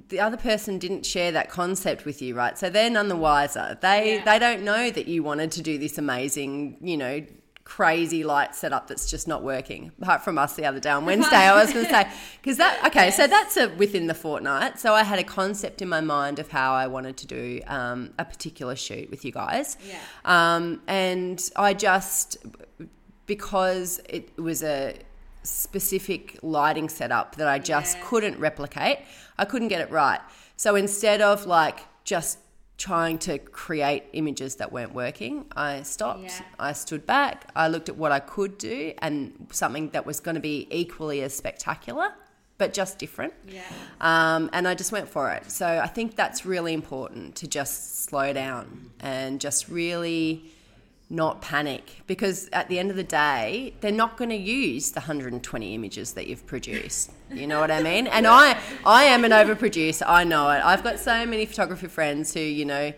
the 0.09 0.21
other 0.27 0.37
person 0.37 0.79
didn't 0.79 1.05
share 1.05 1.31
that 1.33 1.49
concept 1.49 2.05
with 2.05 2.21
you, 2.25 2.35
right? 2.35 2.59
So 2.59 2.68
they're 2.71 2.91
none 2.99 3.09
the 3.09 3.16
wiser. 3.31 3.79
They 3.81 4.16
Yeah. 4.16 4.25
they 4.25 4.39
don't 4.47 4.62
know 4.71 4.91
that 4.91 5.07
you 5.12 5.23
wanted 5.23 5.51
to 5.53 5.62
do 5.62 5.79
this 5.85 5.97
amazing, 5.97 6.77
you 6.81 6.97
know, 6.97 7.25
crazy 7.77 8.25
light 8.25 8.53
setup 8.55 8.89
that's 8.89 9.09
just 9.09 9.29
not 9.29 9.45
working. 9.45 9.93
Apart 10.03 10.23
from 10.25 10.37
us 10.39 10.55
the 10.55 10.64
other 10.66 10.81
day 10.81 10.91
on 10.91 11.05
Wednesday, 11.11 11.37
I 11.37 11.55
was 11.55 11.73
going 11.73 11.85
to 11.87 11.91
say 11.91 12.11
because 12.43 12.57
that 12.57 12.85
okay, 12.89 13.11
so 13.12 13.29
that's 13.29 13.57
a 13.57 13.68
within 13.77 14.09
the 14.09 14.14
fortnight. 14.14 14.81
So 14.81 14.93
I 14.93 15.05
had 15.05 15.18
a 15.21 15.25
concept 15.25 15.81
in 15.81 15.89
my 15.89 16.01
mind 16.01 16.41
of 16.41 16.49
how 16.49 16.73
I 16.75 16.89
wanted 16.89 17.16
to 17.18 17.27
do 17.29 17.61
um, 17.68 18.11
a 18.18 18.25
particular 18.25 18.75
shoot 18.75 19.09
with 19.11 19.25
you 19.25 19.31
guys, 19.31 19.77
Yeah. 19.87 19.99
um, 20.25 20.83
and 20.89 21.39
I 21.55 21.75
just 21.75 22.39
because 23.27 24.01
it 24.09 24.37
was 24.37 24.62
a 24.64 24.97
specific 25.45 26.39
lighting 26.43 26.89
setup 26.89 27.37
that 27.37 27.49
I 27.49 27.59
just 27.59 27.97
Yeah. 27.97 28.05
couldn't 28.09 28.39
replicate. 28.41 28.99
I 29.39 29.45
couldn't 29.45 29.68
get 29.68 29.81
it 29.81 29.91
right. 29.91 30.21
So 30.57 30.75
instead 30.75 31.21
of 31.21 31.47
like 31.47 31.79
just 32.05 32.39
trying 32.81 33.18
to 33.18 33.39
create 33.39 34.05
images 34.14 34.57
that 34.57 34.72
weren't 34.72 34.95
working, 34.95 35.45
I 35.55 35.83
stopped. 35.83 36.22
Yeah. 36.22 36.43
I 36.59 36.72
stood 36.72 37.07
back. 37.07 37.51
I 37.55 37.68
looked 37.68 37.91
at 37.91 37.97
what 37.97 38.11
I 38.11 38.20
could 38.20 38.57
do 38.57 38.95
and 38.99 39.47
something 39.53 39.91
that 39.91 40.07
was 40.07 40.18
going 40.18 40.37
to 40.37 40.41
be 40.41 40.66
equally 40.70 41.20
as 41.20 41.37
spectacular, 41.37 42.14
but 42.57 42.72
just 42.72 42.99
different. 42.99 43.35
Yeah. 43.47 43.61
Um, 44.01 44.49
and 44.55 44.66
I 44.66 44.74
just 44.74 44.93
went 44.93 45.11
for 45.11 45.31
it. 45.31 45.51
So 45.51 45.66
I 45.66 45.89
think 45.89 46.16
that's 46.16 46.47
really 46.47 46.72
important 46.72 47.37
to 47.37 47.47
just 47.47 48.05
slow 48.05 48.33
down 48.33 48.91
and 48.99 49.43
just 49.43 49.68
really 49.68 50.51
not 51.11 51.42
panic 51.42 52.02
because 52.06 52.48
at 52.52 52.68
the 52.68 52.78
end 52.78 52.90
of 52.90 52.96
the 52.96 53.02
day, 53.02 53.74
they're 53.80 53.90
not 53.90 54.16
going 54.16 54.30
to 54.30 54.36
use 54.36 54.92
the 54.92 55.00
120 55.00 55.74
images 55.74 56.12
that 56.12 56.28
you've 56.28 56.46
produced. 56.46 57.11
You 57.32 57.48
know 57.48 57.61
what 57.61 57.70
I 57.70 57.82
mean? 57.82 58.06
And 58.06 58.26
I, 58.28 58.58
I 58.86 59.04
am 59.04 59.24
an 59.24 59.32
overproducer. 59.32 60.04
I 60.06 60.22
know 60.22 60.48
it. 60.50 60.64
I've 60.64 60.84
got 60.84 61.00
so 61.00 61.26
many 61.26 61.46
photography 61.46 61.88
friends 61.88 62.32
who, 62.32 62.40
you 62.40 62.64
know, 62.64 62.92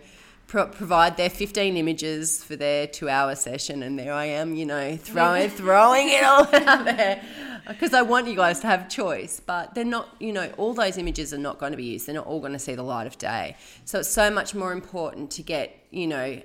pro- 0.45 0.67
provide 0.67 1.17
their 1.17 1.31
15 1.31 1.75
images 1.75 2.43
for 2.43 2.55
their 2.55 2.85
two-hour 2.85 3.33
session, 3.35 3.81
and 3.81 3.97
there 3.97 4.13
I 4.13 4.25
am, 4.25 4.53
you 4.53 4.67
know, 4.67 4.95
throwing 4.95 5.49
throwing 5.61 6.09
it 6.09 6.23
all 6.23 6.43
out 6.53 6.85
there 6.85 7.23
because 7.67 7.95
I 7.95 8.03
want 8.03 8.27
you 8.27 8.35
guys 8.35 8.59
to 8.59 8.67
have 8.67 8.89
choice. 8.89 9.41
But 9.43 9.73
they're 9.73 9.83
not, 9.83 10.15
you 10.19 10.31
know, 10.31 10.51
all 10.57 10.73
those 10.75 10.99
images 10.99 11.33
are 11.33 11.39
not 11.39 11.57
going 11.57 11.71
to 11.71 11.77
be 11.77 11.85
used. 11.85 12.07
They're 12.07 12.15
not 12.15 12.27
all 12.27 12.39
going 12.39 12.53
to 12.53 12.59
see 12.59 12.75
the 12.75 12.83
light 12.83 13.07
of 13.07 13.17
day. 13.17 13.57
So 13.85 13.99
it's 13.99 14.09
so 14.09 14.29
much 14.29 14.53
more 14.53 14.71
important 14.71 15.31
to 15.31 15.41
get, 15.41 15.75
you 15.89 16.05
know, 16.05 16.41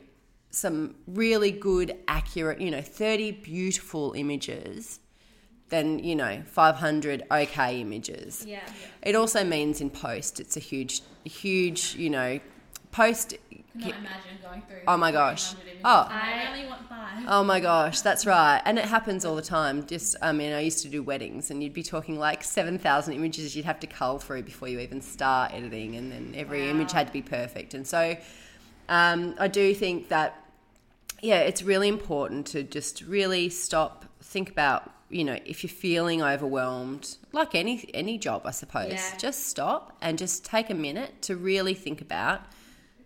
some 0.58 0.96
really 1.06 1.50
good, 1.50 1.96
accurate, 2.08 2.60
you 2.60 2.70
know, 2.70 2.82
30 2.82 3.32
beautiful 3.32 4.12
images 4.14 5.00
than, 5.68 5.98
you 6.00 6.16
know, 6.16 6.42
500 6.46 7.24
okay 7.30 7.80
images. 7.80 8.46
Yeah. 8.48 8.56
It 9.02 9.14
also 9.14 9.44
means 9.44 9.80
in 9.80 9.90
post, 9.90 10.40
it's 10.40 10.56
a 10.56 10.60
huge, 10.60 11.02
huge, 11.24 11.94
you 11.94 12.10
know, 12.10 12.40
post. 12.90 13.34
Cannot 13.80 13.96
imagine 13.98 14.38
going 14.42 14.62
through. 14.62 14.78
Oh 14.86 14.96
my 14.96 15.12
gosh. 15.12 15.54
Oh. 15.84 16.12
I 16.14 16.48
only 16.50 16.66
want 16.66 16.88
five. 16.88 17.24
Oh 17.26 17.44
my 17.44 17.60
gosh, 17.60 18.00
that's 18.00 18.26
right. 18.26 18.60
And 18.64 18.78
it 18.78 18.86
happens 18.86 19.24
all 19.24 19.36
the 19.36 19.42
time. 19.42 19.86
Just, 19.86 20.16
I 20.22 20.32
mean, 20.32 20.52
I 20.52 20.60
used 20.60 20.82
to 20.82 20.88
do 20.88 21.02
weddings 21.02 21.50
and 21.50 21.62
you'd 21.62 21.74
be 21.74 21.82
talking 21.82 22.18
like 22.18 22.42
7,000 22.42 23.12
images 23.14 23.54
you'd 23.54 23.66
have 23.66 23.80
to 23.80 23.86
cull 23.86 24.18
through 24.18 24.42
before 24.44 24.68
you 24.68 24.80
even 24.80 25.00
start 25.02 25.52
editing. 25.52 25.96
And 25.96 26.10
then 26.10 26.32
every 26.36 26.64
Wow. 26.64 26.70
image 26.70 26.92
had 26.92 27.06
to 27.08 27.12
be 27.12 27.22
perfect. 27.22 27.74
And 27.74 27.86
so 27.86 28.16
um, 28.88 29.34
I 29.38 29.48
do 29.48 29.74
think 29.74 30.08
that, 30.08 30.42
yeah, 31.20 31.40
it's 31.40 31.62
really 31.62 31.88
important 31.88 32.46
to 32.48 32.62
just 32.62 33.02
really 33.02 33.48
stop, 33.48 34.04
think 34.20 34.50
about, 34.50 34.90
you 35.08 35.24
know, 35.24 35.38
if 35.44 35.62
you're 35.62 35.70
feeling 35.70 36.22
overwhelmed, 36.22 37.16
like 37.32 37.54
any 37.54 37.90
any 37.94 38.18
job, 38.18 38.42
I 38.44 38.50
suppose, 38.50 38.92
Yeah. 38.92 39.16
just 39.16 39.46
stop 39.46 39.96
and 40.00 40.18
just 40.18 40.44
take 40.44 40.70
a 40.70 40.74
minute 40.74 41.22
to 41.22 41.36
really 41.36 41.74
think 41.74 42.00
about 42.00 42.42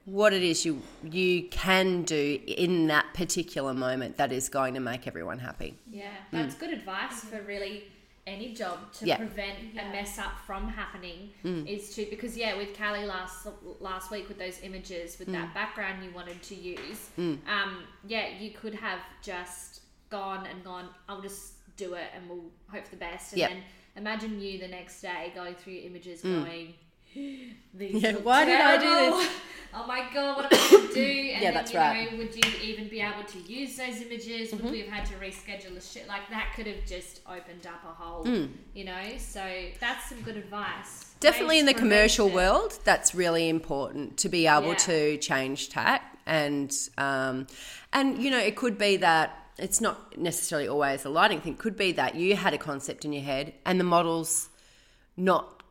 what 0.04 0.32
it 0.32 0.42
is 0.42 0.64
you 0.64 0.82
you 1.08 1.44
can 1.48 2.02
do 2.02 2.40
in 2.46 2.88
that 2.88 3.06
particular 3.14 3.72
moment 3.72 4.16
that 4.16 4.32
is 4.32 4.48
going 4.48 4.74
to 4.74 4.80
make 4.80 5.06
everyone 5.06 5.38
happy. 5.38 5.78
Yeah, 5.90 6.10
that's 6.32 6.54
mm. 6.54 6.60
good 6.60 6.72
advice 6.72 7.20
for 7.20 7.40
really 7.42 7.84
any 8.26 8.54
job 8.54 8.92
to 8.92 9.06
Yeah. 9.06 9.16
prevent 9.16 9.58
a 9.72 9.84
mess 9.90 10.18
up 10.18 10.38
from 10.46 10.68
happening 10.68 11.30
mm. 11.44 11.66
is 11.66 11.92
to 11.96 12.06
because 12.08 12.36
yeah 12.36 12.56
with 12.56 12.72
Cali 12.72 13.04
last 13.04 13.48
last 13.80 14.12
week 14.12 14.28
with 14.28 14.38
those 14.38 14.60
images 14.62 15.18
with 15.18 15.26
that 15.32 15.48
mm. 15.50 15.54
background 15.54 16.04
you 16.04 16.12
wanted 16.12 16.40
to 16.40 16.54
use 16.54 17.10
mm. 17.18 17.36
um 17.48 17.82
yeah 18.06 18.28
you 18.38 18.52
could 18.52 18.74
have 18.74 19.00
just 19.22 19.80
gone 20.08 20.46
and 20.46 20.62
gone 20.62 20.88
I'll 21.08 21.22
just 21.22 21.54
do 21.76 21.94
it 21.94 22.10
and 22.14 22.28
we'll 22.28 22.50
hope 22.70 22.84
for 22.84 22.90
the 22.90 22.96
best. 22.98 23.32
And 23.32 23.40
Yep. 23.40 23.50
then 23.50 23.62
imagine 23.96 24.40
you 24.40 24.58
the 24.58 24.68
next 24.68 25.00
day 25.00 25.32
going 25.34 25.54
through 25.54 25.72
your 25.74 25.86
images 25.86 26.22
going 26.22 26.74
these 27.74 28.02
Yeah, 28.02 28.12
why 28.16 28.44
did 28.44 28.60
I 28.60 28.76
do 28.78 29.16
this? 29.20 29.30
Oh 29.74 29.86
my 29.86 30.06
god, 30.12 30.36
what 30.36 30.52
am 30.52 30.58
I 30.60 30.70
going 30.70 30.88
to 30.88 30.94
do? 30.94 31.00
And 31.06 31.26
Yeah, 31.28 31.40
then, 31.40 31.54
that's 31.54 31.72
you 31.72 31.78
right. 31.78 32.12
know, 32.12 32.18
would 32.18 32.34
you 32.36 32.42
even 32.62 32.88
be 32.88 33.00
able 33.00 33.24
to 33.24 33.38
use 33.50 33.74
those 33.78 34.02
images? 34.02 34.50
Mm-hmm. 34.50 34.64
Would 34.64 34.70
we 34.70 34.80
have 34.80 34.90
had 34.90 35.06
to 35.06 35.14
reschedule 35.14 35.74
the 35.74 35.80
shit? 35.80 36.06
Like 36.06 36.28
that 36.28 36.52
could 36.54 36.66
have 36.66 36.84
just 36.84 37.22
opened 37.26 37.66
up 37.66 37.82
a 37.88 37.94
whole, 37.94 38.22
Mm. 38.26 38.50
you 38.74 38.84
know. 38.84 39.00
So 39.16 39.42
that's 39.80 40.10
some 40.10 40.20
good 40.20 40.36
advice. 40.36 41.14
Definitely 41.20 41.58
in 41.58 41.64
the 41.64 41.72
commercial 41.72 42.28
world, 42.28 42.78
that's 42.84 43.14
really 43.14 43.48
important 43.48 44.18
to 44.18 44.28
be 44.28 44.46
able 44.46 44.68
Yeah. 44.72 44.74
to 44.74 45.16
change 45.16 45.70
tack 45.70 46.18
and 46.26 46.70
um, 46.98 47.46
and 47.94 48.22
you 48.22 48.30
know 48.30 48.38
it 48.38 48.56
could 48.56 48.76
be 48.76 48.98
that 48.98 49.38
it's 49.58 49.80
not 49.80 50.18
necessarily 50.18 50.68
always 50.68 51.06
a 51.06 51.08
lighting 51.08 51.40
thing. 51.40 51.54
It 51.54 51.58
could 51.58 51.78
be 51.78 51.92
that 51.92 52.14
you 52.14 52.36
had 52.36 52.52
a 52.52 52.58
concept 52.58 53.06
in 53.06 53.12
your 53.14 53.22
head 53.22 53.54
and 53.64 53.80
the 53.80 53.84
model's 53.84 54.50
not 55.16 55.61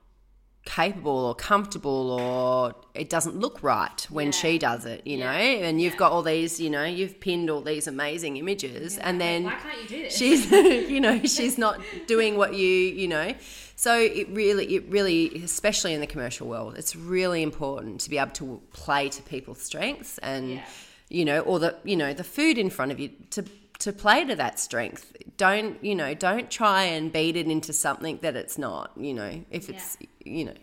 capable 0.65 1.11
or 1.25 1.33
comfortable 1.33 2.11
or 2.11 2.73
it 2.93 3.09
doesn't 3.09 3.35
look 3.35 3.61
right 3.63 4.05
when 4.11 4.27
Yeah. 4.27 4.31
she 4.31 4.57
does 4.59 4.85
it, 4.85 5.05
you 5.07 5.17
Yeah. 5.17 5.25
know. 5.31 5.37
And 5.67 5.81
you've 5.81 5.93
Yeah. 5.93 5.99
got 5.99 6.11
all 6.11 6.21
these, 6.21 6.59
you 6.59 6.69
know, 6.69 6.83
you've 6.85 7.19
pinned 7.19 7.49
all 7.49 7.61
these 7.61 7.87
amazing 7.87 8.37
images 8.37 8.97
and 8.99 9.19
then 9.19 9.45
Why 9.45 9.55
can't 9.55 9.81
you 9.81 9.87
do 9.87 10.03
this? 10.03 10.15
she's 10.15 10.51
you 10.91 10.99
know 10.99 11.19
she's 11.23 11.57
not 11.57 11.79
doing 12.07 12.37
what 12.37 12.53
you 12.53 12.67
you 12.67 13.07
know 13.07 13.33
so 13.75 13.97
it 13.99 14.27
really 14.29 14.75
it 14.75 14.83
really 14.89 15.43
especially 15.43 15.93
in 15.95 15.99
the 15.99 16.07
commercial 16.07 16.47
world 16.47 16.75
it's 16.77 16.95
really 16.95 17.41
important 17.41 17.99
to 18.01 18.09
be 18.09 18.17
able 18.19 18.31
to 18.31 18.61
play 18.73 19.09
to 19.09 19.21
people's 19.23 19.61
strengths 19.61 20.19
and 20.19 20.51
Yeah. 20.51 20.63
you 21.09 21.25
know 21.25 21.39
or 21.39 21.57
the 21.59 21.75
you 21.83 21.95
know 21.95 22.13
the 22.13 22.23
food 22.23 22.57
in 22.59 22.69
front 22.69 22.91
of 22.91 22.99
you 22.99 23.09
to 23.31 23.43
to 23.79 23.91
play 23.91 24.23
to 24.23 24.35
that 24.35 24.59
strength. 24.59 25.11
Don't 25.37 25.83
you 25.83 25.95
know? 25.95 26.13
Don't 26.13 26.51
try 26.51 26.83
and 26.83 27.11
beat 27.11 27.35
it 27.35 27.47
into 27.47 27.73
something 27.73 28.19
that 28.21 28.35
it's 28.35 28.59
not. 28.59 28.91
You 28.95 29.15
know, 29.15 29.43
if 29.49 29.71
it's 29.71 29.97
you 30.25 30.45
know. 30.45 30.53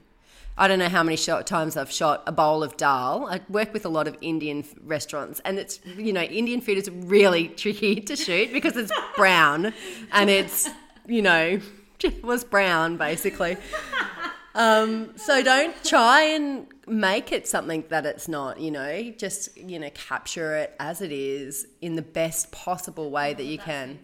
I 0.60 0.66
don't 0.66 0.80
know 0.80 0.88
how 0.88 1.04
many 1.04 1.16
shot 1.16 1.46
times 1.46 1.76
I've 1.76 1.90
shot 1.90 2.24
a 2.26 2.32
bowl 2.32 2.64
of 2.64 2.76
dal. 2.76 3.28
I 3.30 3.40
work 3.48 3.72
with 3.72 3.86
a 3.86 3.88
lot 3.88 4.08
of 4.08 4.16
Indian 4.20 4.64
restaurants, 4.82 5.40
and 5.44 5.56
it's 5.56 5.78
you 5.96 6.12
know 6.12 6.22
Indian 6.22 6.60
food 6.60 6.78
is 6.78 6.90
really 6.90 7.48
tricky 7.62 8.00
to 8.00 8.16
shoot 8.16 8.52
because 8.52 8.76
it's 8.76 8.92
brown, 9.16 9.72
and 10.12 10.28
it's 10.28 10.68
you 11.06 11.22
know 11.22 11.60
it 12.02 12.24
was 12.24 12.42
brown 12.42 12.96
basically. 12.96 13.56
Um, 14.54 15.16
so 15.16 15.40
don't 15.42 15.72
try 15.84 16.22
and 16.22 16.66
make 16.88 17.30
it 17.30 17.46
something 17.46 17.84
that 17.90 18.04
it's 18.04 18.26
not. 18.26 18.58
You 18.58 18.72
know, 18.72 19.12
just 19.16 19.56
you 19.56 19.78
know 19.78 19.90
capture 19.94 20.56
it 20.56 20.74
as 20.80 21.00
it 21.00 21.12
is 21.12 21.68
in 21.80 21.94
the 21.94 22.02
best 22.02 22.50
possible 22.50 23.10
way 23.10 23.32
that 23.34 23.44
you 23.44 23.58
can. 23.58 24.00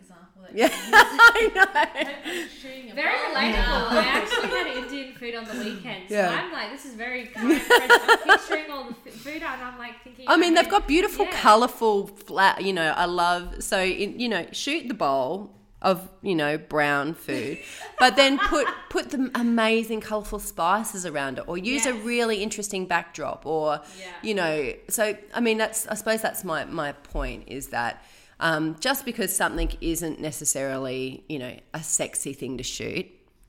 Example 0.49 0.78
that 0.90 1.90
Yeah, 1.95 2.11
I 2.24 2.24
know. 2.24 2.32
use. 2.32 2.51
Shooting 2.53 2.90
a 2.90 2.95
Very 2.95 3.12
bowl. 3.12 3.34
relatable. 3.34 3.90
I 3.90 4.05
actually 4.07 4.49
had 4.59 4.66
Indian 4.84 5.14
food 5.14 5.34
on 5.34 5.45
the 5.45 5.64
weekend, 5.64 6.09
so 6.09 6.14
Yeah. 6.14 6.40
I'm 6.45 6.53
like, 6.53 6.70
this 6.72 6.84
is 6.84 6.95
very 6.95 7.26
kind. 7.26 7.61
I'm 7.70 8.18
picturing 8.38 8.70
all 8.70 8.84
the 8.84 8.95
f- 9.11 9.14
food, 9.14 9.42
and 9.42 9.45
I'm 9.45 9.78
like 9.78 10.03
thinking. 10.05 10.26
I 10.28 10.36
mean, 10.36 10.53
okay, 10.55 10.62
they've 10.62 10.70
got 10.70 10.86
beautiful, 10.88 11.24
yeah. 11.26 11.40
colourful, 11.40 12.07
flat. 12.09 12.62
You 12.62 12.72
know, 12.72 12.92
I 12.97 13.05
love. 13.07 13.62
So, 13.62 13.80
in, 13.82 14.18
you 14.20 14.28
know, 14.28 14.47
shoot 14.53 14.88
the 14.88 14.95
bowl 14.95 15.51
of 15.82 16.09
you 16.22 16.34
know 16.34 16.57
brown 16.57 17.12
food, 17.12 17.59
but 17.99 18.16
then 18.16 18.38
put 18.38 18.66
put 18.88 19.11
the 19.11 19.30
amazing, 19.34 20.01
colourful 20.01 20.38
spices 20.38 21.05
around 21.05 21.38
it, 21.38 21.45
or 21.47 21.59
use 21.59 21.84
a 21.86 21.92
really 21.92 22.42
interesting 22.42 22.86
backdrop, 22.86 23.45
or 23.45 23.80
Yeah. 23.99 24.07
you 24.22 24.34
know. 24.34 24.72
So, 24.88 25.16
I 25.34 25.40
mean, 25.40 25.59
that's. 25.59 25.86
I 25.88 25.95
suppose 25.95 26.22
that's 26.22 26.42
my 26.45 26.64
my 26.64 26.92
point 26.92 27.45
is 27.49 27.68
that. 27.68 28.03
Um, 28.41 28.76
just 28.80 29.05
because 29.05 29.35
something 29.35 29.72
isn't 29.80 30.20
necessarily, 30.20 31.24
you 31.28 31.39
know, 31.39 31.57
a 31.72 31.82
sexy 31.82 32.32
thing 32.32 32.59
to 32.59 32.64
shoot, 32.64 33.07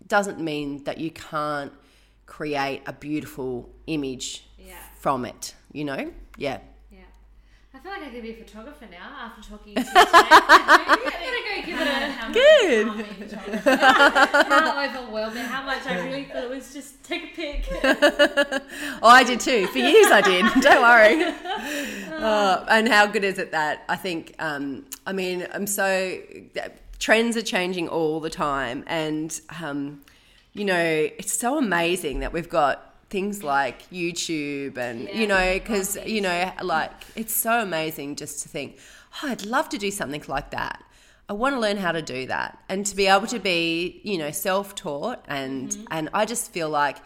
doesn't 0.08 0.40
mean 0.40 0.84
that 0.84 1.00
you 1.00 1.12
can't 1.12 1.74
create 2.26 2.82
a 2.86 2.94
beautiful 2.94 3.70
image 3.88 4.46
Yeah. 4.60 4.76
from 5.00 5.26
it. 5.26 5.56
You 5.72 5.86
know, 5.86 6.12
yeah. 6.38 6.60
Feel 7.86 7.94
like 7.94 8.02
I 8.02 8.10
could 8.10 8.24
be 8.24 8.32
a 8.32 8.34
photographer 8.34 8.88
now 8.90 9.16
after 9.16 9.48
talking 9.48 9.76
to 9.76 9.80
you 9.80 9.86
today. 9.86 10.00
I'm 10.02 10.98
gonna 10.98 11.42
go 11.46 11.68
give 11.68 11.80
it 11.80 11.88
a 11.88 12.12
How 12.14 12.32
Good. 12.34 12.88
how 14.44 14.84
overwhelming, 14.86 15.44
how 15.44 15.64
much 15.64 15.86
I 15.86 16.04
really 16.04 16.24
thought 16.24 16.46
it 16.46 16.50
was 16.50 16.74
just 16.74 17.04
take 17.04 17.26
a 17.26 17.28
pic. 17.28 17.68
Oh, 19.04 19.08
I 19.08 19.24
did 19.24 19.40
too. 19.40 19.68
For 19.68 19.78
years, 19.78 20.08
I 20.08 20.22
did. 20.22 20.46
Don't 20.64 20.82
worry. 20.82 21.32
Uh, 22.12 22.66
and 22.70 22.88
how 22.88 23.06
good 23.06 23.24
is 23.24 23.38
it 23.38 23.52
that 23.52 23.84
I 23.88 23.98
think? 23.98 24.34
Um, 24.40 24.88
I 25.06 25.14
mean, 25.14 25.46
I'm 25.54 25.68
so 25.68 26.18
trends 26.98 27.38
are 27.38 27.44
changing 27.44 27.88
all 27.88 28.20
the 28.20 28.32
time, 28.32 28.84
and 28.88 29.40
um, 29.62 30.02
you 30.54 30.66
know, 30.66 30.76
it's 31.20 31.38
so 31.38 31.60
amazing 31.60 32.22
that 32.22 32.34
we've 32.34 32.50
got 32.50 32.85
things 33.10 33.44
like 33.44 33.90
YouTube 33.90 34.78
and 34.78 35.08
Yeah. 35.08 35.16
you 35.20 35.28
know, 35.28 35.54
because 35.54 35.98
you 36.06 36.22
know, 36.22 36.52
like 36.62 36.92
it's 37.16 37.34
so 37.34 37.62
amazing 37.62 38.16
just 38.16 38.42
to 38.44 38.50
think, 38.50 38.78
oh, 39.22 39.30
I'd 39.30 39.46
love 39.46 39.70
to 39.70 39.78
do 39.78 39.92
something 39.92 40.24
like 40.28 40.52
that. 40.52 40.84
I 41.28 41.34
want 41.34 41.56
to 41.56 41.60
learn 41.60 41.78
how 41.78 41.92
to 41.92 42.02
do 42.04 42.28
that 42.28 42.60
and 42.70 42.86
to 42.86 42.96
be 42.96 43.08
able 43.08 43.28
to 43.28 43.40
be, 43.40 44.00
you 44.04 44.18
know, 44.18 44.32
self-taught 44.32 45.26
and 45.28 45.76
and 45.90 46.10
I 46.14 46.26
just 46.26 46.52
feel 46.52 46.70
like 46.70 46.98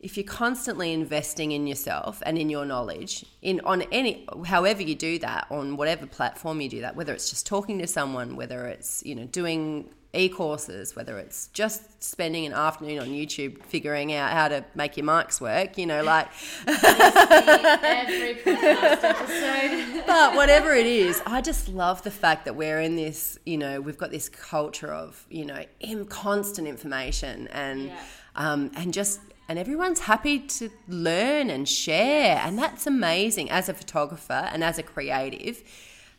if 0.00 0.16
you're 0.16 0.24
constantly 0.44 0.92
investing 0.92 1.50
in 1.50 1.66
yourself 1.66 2.22
and 2.24 2.38
in 2.38 2.48
your 2.48 2.64
knowledge 2.64 3.24
in 3.42 3.60
on 3.64 3.82
any 3.90 4.24
however 4.46 4.80
you 4.80 4.94
do 4.94 5.18
that 5.18 5.48
on 5.50 5.76
whatever 5.76 6.06
platform 6.06 6.60
you 6.60 6.68
do 6.68 6.80
that 6.82 6.94
whether 6.94 7.12
it's 7.12 7.28
just 7.30 7.46
talking 7.46 7.80
to 7.80 7.86
someone 7.88 8.36
whether 8.36 8.66
it's 8.66 9.02
you 9.04 9.14
know 9.16 9.24
doing 9.24 9.88
e-courses 10.14 10.96
whether 10.96 11.18
it's 11.18 11.48
just 11.48 12.02
spending 12.02 12.46
an 12.46 12.52
afternoon 12.54 12.98
on 12.98 13.08
youtube 13.08 13.62
figuring 13.64 14.12
out 14.14 14.30
how 14.32 14.48
to 14.48 14.64
make 14.74 14.96
your 14.96 15.04
mics 15.04 15.38
work 15.40 15.76
you 15.76 15.84
know 15.86 16.02
like 16.02 16.26
Every 16.66 18.34
podcast 18.36 19.04
episode. 19.04 20.06
but 20.06 20.34
whatever 20.34 20.72
it 20.72 20.86
is, 20.86 21.20
I 21.26 21.40
just 21.40 21.68
love 21.68 22.02
the 22.02 22.10
fact 22.10 22.44
that 22.46 22.56
we're 22.56 22.80
in 22.80 22.96
this, 22.96 23.38
you 23.44 23.58
know, 23.58 23.80
we've 23.80 23.98
got 23.98 24.10
this 24.10 24.28
culture 24.28 24.92
of, 24.92 25.26
you 25.30 25.44
know, 25.44 25.64
in 25.80 26.06
constant 26.06 26.66
information 26.68 27.48
and 27.48 27.86
Yeah. 27.88 27.96
um, 28.36 28.70
and 28.76 28.92
just 28.92 29.20
and 29.48 29.58
everyone's 29.58 30.00
happy 30.00 30.38
to 30.40 30.70
learn 30.88 31.50
and 31.50 31.68
share 31.68 32.40
and 32.44 32.58
that's 32.58 32.86
amazing 32.86 33.50
as 33.50 33.68
a 33.68 33.74
photographer 33.74 34.48
and 34.52 34.62
as 34.62 34.78
a 34.78 34.82
creative 34.82 35.62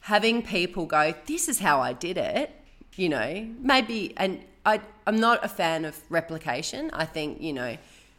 having 0.01 0.41
people 0.41 0.85
go 0.85 1.13
this 1.27 1.47
is 1.47 1.59
how 1.59 1.79
I 1.79 1.93
did 1.93 2.17
it 2.17 2.51
you 2.99 3.07
know 3.07 3.47
maybe 3.61 4.13
and 4.17 4.43
I 4.65 4.81
I'm 5.07 5.19
not 5.19 5.43
a 5.43 5.47
fan 5.47 5.85
of 5.85 5.95
replication. 6.09 6.91
I 6.93 7.05
think 7.05 7.41
you 7.41 7.53
know 7.53 7.77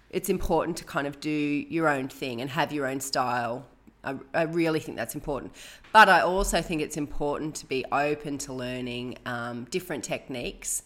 it's 0.09 0.29
important 0.29 0.77
to 0.79 0.85
kind 0.85 1.07
of 1.07 1.21
do 1.21 1.31
your 1.31 1.87
own 1.89 2.09
thing 2.09 2.41
and 2.41 2.49
have 2.51 2.73
your 2.73 2.87
own 2.87 3.01
style. 3.01 3.67
I, 4.03 4.17
I 4.33 4.43
really 4.45 4.81
think 4.81 4.97
that's 4.97 5.15
important. 5.15 5.53
But 5.93 6.09
I 6.09 6.23
also 6.23 6.63
think 6.63 6.81
it's 6.81 6.97
important 6.97 7.55
to 7.57 7.67
be 7.67 7.85
open 7.93 8.39
to 8.39 8.55
learning 8.55 9.19
um, 9.27 9.65
different 9.71 10.03
techniques 10.03 10.83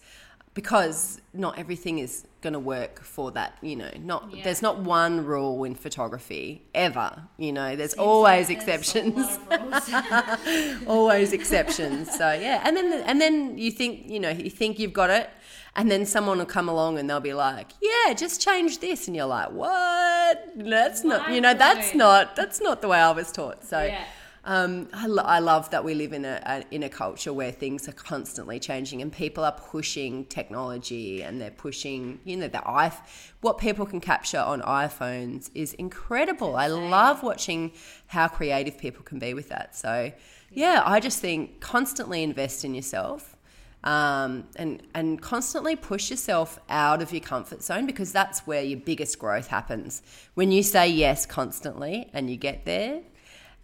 because 0.55 1.21
not 1.33 1.59
everything 1.59 1.99
is 1.99 2.25
going 2.41 2.53
to 2.53 2.59
work 2.59 3.01
for 3.03 3.29
that. 3.31 3.57
You 3.61 3.75
know, 3.75 3.91
not 4.01 4.29
Yeah. 4.33 4.43
there's 4.45 4.61
not 4.61 4.79
one 4.79 5.23
rule 5.25 5.63
in 5.65 5.75
photography 5.75 6.63
ever. 6.73 7.23
You 7.37 7.51
know, 7.51 7.75
there's 7.75 7.93
always 7.93 8.47
There's 8.47 8.57
exceptions 8.59 9.17
A 9.51 9.57
lot 9.57 9.89
of 9.91 10.45
rules. 10.47 10.83
always 10.87 11.33
exceptions. 11.33 12.09
So 12.17 12.31
yeah, 12.31 12.61
and 12.65 12.75
then 12.77 12.87
and 13.05 13.21
then 13.21 13.57
you 13.57 13.69
think 13.69 14.07
you 14.07 14.19
know 14.19 14.29
you 14.29 14.49
think 14.49 14.79
you've 14.79 14.93
got 14.93 15.09
it, 15.09 15.29
and 15.75 15.91
then 15.91 16.05
someone 16.05 16.37
will 16.39 16.45
come 16.45 16.69
along 16.69 16.97
and 16.99 17.09
they'll 17.09 17.19
be 17.19 17.33
like, 17.33 17.71
yeah, 17.81 18.13
just 18.13 18.41
change 18.41 18.79
this, 18.79 19.07
and 19.07 19.15
you're 19.15 19.25
like, 19.25 19.51
what? 19.51 20.35
That's 20.55 21.03
not 21.03 21.31
you 21.33 21.41
know 21.41 21.53
that's 21.53 21.93
not 21.93 22.35
that's 22.35 22.61
not 22.61 22.81
the 22.81 22.87
way 22.87 22.99
I 22.99 23.11
was 23.11 23.31
taught. 23.31 23.63
So. 23.65 23.81
Yeah. 23.83 24.03
Um, 24.47 24.89
I, 24.93 25.07
lo- 25.07 25.23
I 25.23 25.39
love 25.39 25.71
that 25.71 25.83
we 25.83 25.95
live 25.95 26.13
in 26.13 26.23
a, 26.23 26.39
a 26.45 26.63
in 26.69 26.83
a 26.83 26.89
culture 26.89 27.33
where 27.33 27.51
things 27.51 27.89
are 27.89 27.93
constantly 27.93 28.59
changing 28.59 29.01
and 29.01 29.11
people 29.11 29.43
are 29.43 29.51
pushing 29.51 30.25
technology 30.25 31.23
and 31.23 31.41
they're 31.41 31.49
pushing 31.49 32.19
you 32.25 32.37
know 32.37 32.47
the 32.47 32.61
i 32.67 32.95
what 33.41 33.57
people 33.57 33.87
can 33.87 33.99
capture 33.99 34.39
on 34.39 34.61
iPhones 34.61 35.49
is 35.55 35.73
incredible. 35.73 36.55
I 36.55 36.67
love 36.67 37.23
watching 37.23 37.71
how 38.07 38.27
creative 38.27 38.77
people 38.77 39.03
can 39.03 39.17
be 39.17 39.33
with 39.33 39.49
that. 39.49 39.75
So 39.75 40.11
yeah, 40.51 40.83
I 40.85 40.99
just 40.99 41.19
think 41.19 41.59
constantly 41.59 42.21
invest 42.21 42.63
in 42.63 42.75
yourself. 42.75 43.35
Um, 43.83 44.45
and 44.55 44.81
and 44.95 45.21
constantly 45.21 45.75
push 45.75 46.09
yourself 46.09 46.59
out 46.69 47.03
of 47.03 47.11
your 47.11 47.21
comfort 47.21 47.61
zone 47.61 47.85
because 47.85 48.11
that's 48.11 48.39
where 48.47 48.63
your 48.63 48.79
biggest 48.79 49.19
growth 49.19 49.47
happens. 49.47 50.01
When 50.33 50.51
you 50.51 50.63
say 50.63 50.87
yes 50.87 51.27
constantly 51.27 52.09
and 52.11 52.27
you 52.27 52.35
get 52.35 52.65
there, 52.65 53.01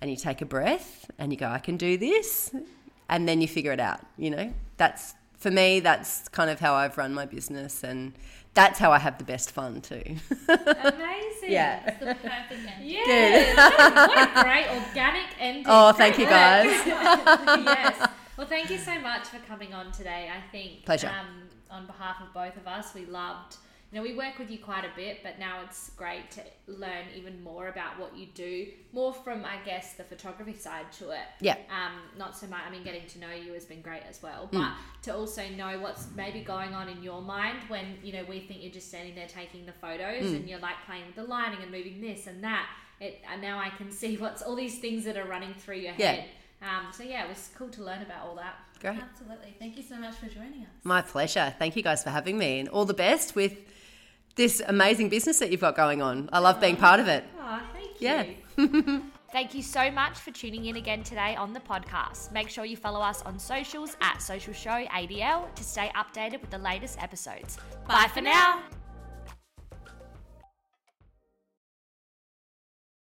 and 0.01 0.09
you 0.09 0.17
take 0.17 0.41
a 0.41 0.45
breath 0.45 1.09
and 1.17 1.31
you 1.31 1.37
go, 1.37 1.47
I 1.47 1.59
can 1.59 1.77
do 1.77 1.97
this, 1.97 2.53
and 3.09 3.27
then 3.27 3.39
you 3.41 3.47
figure 3.47 3.71
it 3.71 3.79
out. 3.79 4.01
You 4.17 4.31
know, 4.31 4.53
that's 4.77 5.13
for 5.37 5.51
me. 5.51 5.79
That's 5.79 6.27
kind 6.29 6.49
of 6.49 6.59
how 6.59 6.73
I've 6.73 6.97
run 6.97 7.13
my 7.13 7.25
business, 7.25 7.83
and 7.83 8.13
that's 8.53 8.79
how 8.79 8.91
I 8.91 8.99
have 8.99 9.17
the 9.17 9.23
best 9.23 9.51
fun 9.51 9.81
too. 9.81 10.03
Amazing. 10.47 11.51
yeah. 11.51 11.83
It's 11.87 11.99
the 11.99 12.15
perfect 12.15 12.67
end. 12.67 12.83
Yeah. 12.85 14.07
what 14.07 14.37
a 14.37 14.43
great 14.43 14.67
organic 14.87 15.27
ending. 15.39 15.63
Oh, 15.67 15.91
thank 15.93 16.15
Great 16.15 16.25
you, 16.25 16.29
guys. 16.29 16.65
yes. 16.85 18.09
Well, 18.37 18.47
thank 18.49 18.71
you 18.71 18.79
so 18.79 18.99
much 18.99 19.27
for 19.27 19.37
coming 19.47 19.71
on 19.71 19.91
today. 19.91 20.27
I 20.35 20.41
think 20.51 20.83
Pleasure. 20.83 21.09
Um, 21.09 21.43
on 21.69 21.85
behalf 21.85 22.15
of 22.21 22.33
both 22.33 22.57
of 22.57 22.65
us, 22.65 22.91
we 22.95 23.05
loved. 23.05 23.57
You 23.91 23.97
know, 23.97 24.03
we 24.03 24.13
work 24.15 24.39
with 24.39 24.49
you 24.49 24.57
quite 24.57 24.85
a 24.85 24.91
bit, 24.95 25.21
but 25.21 25.37
now 25.37 25.59
it's 25.65 25.89
great 25.97 26.31
to 26.31 26.41
learn 26.65 27.03
even 27.13 27.43
more 27.43 27.67
about 27.67 27.99
what 27.99 28.15
you 28.15 28.27
do, 28.33 28.67
more 28.93 29.13
from, 29.13 29.43
I 29.43 29.57
guess, 29.65 29.93
the 29.95 30.03
photography 30.05 30.53
side 30.53 30.89
to 30.93 31.09
it. 31.11 31.25
Yeah. 31.41 31.55
Um, 31.69 31.99
not 32.17 32.37
so 32.37 32.47
much. 32.47 32.61
I 32.65 32.71
mean, 32.71 32.83
getting 32.85 33.05
to 33.07 33.19
know 33.19 33.31
you 33.31 33.51
has 33.51 33.65
been 33.65 33.81
great 33.81 34.03
as 34.09 34.23
well, 34.23 34.47
Mm. 34.53 34.59
but 34.61 34.71
to 35.03 35.13
also 35.15 35.45
know 35.49 35.77
what's 35.79 36.07
maybe 36.15 36.39
going 36.41 36.73
on 36.73 36.87
in 36.87 37.03
your 37.03 37.21
mind 37.21 37.57
when 37.67 37.97
you 38.01 38.13
know 38.13 38.23
we 38.29 38.39
think 38.39 38.63
you're 38.63 38.71
just 38.71 38.87
standing 38.87 39.13
there 39.13 39.27
taking 39.27 39.65
the 39.65 39.73
photos 39.73 40.23
Mm. 40.23 40.35
and 40.37 40.49
you're 40.49 40.59
like 40.59 40.77
playing 40.85 41.05
with 41.07 41.15
the 41.15 41.23
lighting 41.25 41.61
and 41.61 41.69
moving 41.69 41.99
this 41.99 42.27
and 42.27 42.41
that. 42.45 42.69
It 43.01 43.21
and 43.29 43.41
now 43.41 43.59
I 43.59 43.69
can 43.71 43.91
see 43.91 44.15
what's 44.23 44.41
all 44.41 44.55
these 44.55 44.79
things 44.79 45.03
that 45.03 45.17
are 45.17 45.25
running 45.25 45.53
through 45.55 45.77
your 45.77 45.91
head. 45.91 45.99
Yeah. 45.99 46.11
head. 46.13 46.29
Um, 46.61 46.93
so 46.93 47.03
yeah, 47.03 47.25
it 47.25 47.27
was 47.29 47.49
cool 47.57 47.69
to 47.69 47.83
learn 47.83 48.03
about 48.03 48.25
all 48.25 48.35
that. 48.35 48.55
Great. 48.79 48.99
Absolutely. 49.01 49.53
Thank 49.59 49.75
you 49.75 49.83
so 49.83 49.97
much 49.97 50.15
for 50.15 50.27
joining 50.27 50.61
us. 50.61 50.69
My 50.85 51.01
pleasure. 51.01 51.53
Thank 51.59 51.75
you 51.75 51.83
guys 51.83 52.03
for 52.03 52.09
having 52.11 52.37
me, 52.37 52.61
and 52.61 52.69
all 52.69 52.85
the 52.85 52.93
best 52.93 53.35
with 53.35 53.57
this 54.35 54.61
amazing 54.65 55.09
business 55.09 55.39
that 55.39 55.51
you've 55.51 55.61
got 55.61 55.75
going 55.75 56.01
on. 56.01 56.29
I 56.31 56.39
love 56.39 56.59
being 56.59 56.75
part 56.75 56.99
of 56.99 57.07
it. 57.07 57.23
Oh, 57.39 57.61
thank 57.73 57.99
Yeah. 57.99 58.25
Thank 59.31 59.53
you 59.53 59.63
so 59.63 59.89
much 59.89 60.17
for 60.19 60.31
tuning 60.31 60.65
in 60.65 60.75
again 60.75 61.03
today 61.03 61.37
on 61.37 61.53
the 61.53 61.61
podcast. 61.61 62.33
Make 62.33 62.49
sure 62.49 62.65
you 62.65 62.75
follow 62.75 62.99
us 62.99 63.21
on 63.21 63.39
socials 63.39 63.95
at 64.01 64.21
Social 64.21 64.53
Show 64.53 64.85
ADL 64.87 65.55
to 65.55 65.63
stay 65.63 65.89
updated 65.95 66.41
with 66.41 66.49
the 66.49 66.57
latest 66.57 67.01
episodes. 67.01 67.57
Bye 67.87 68.09
for 68.13 68.19
now. 68.19 68.61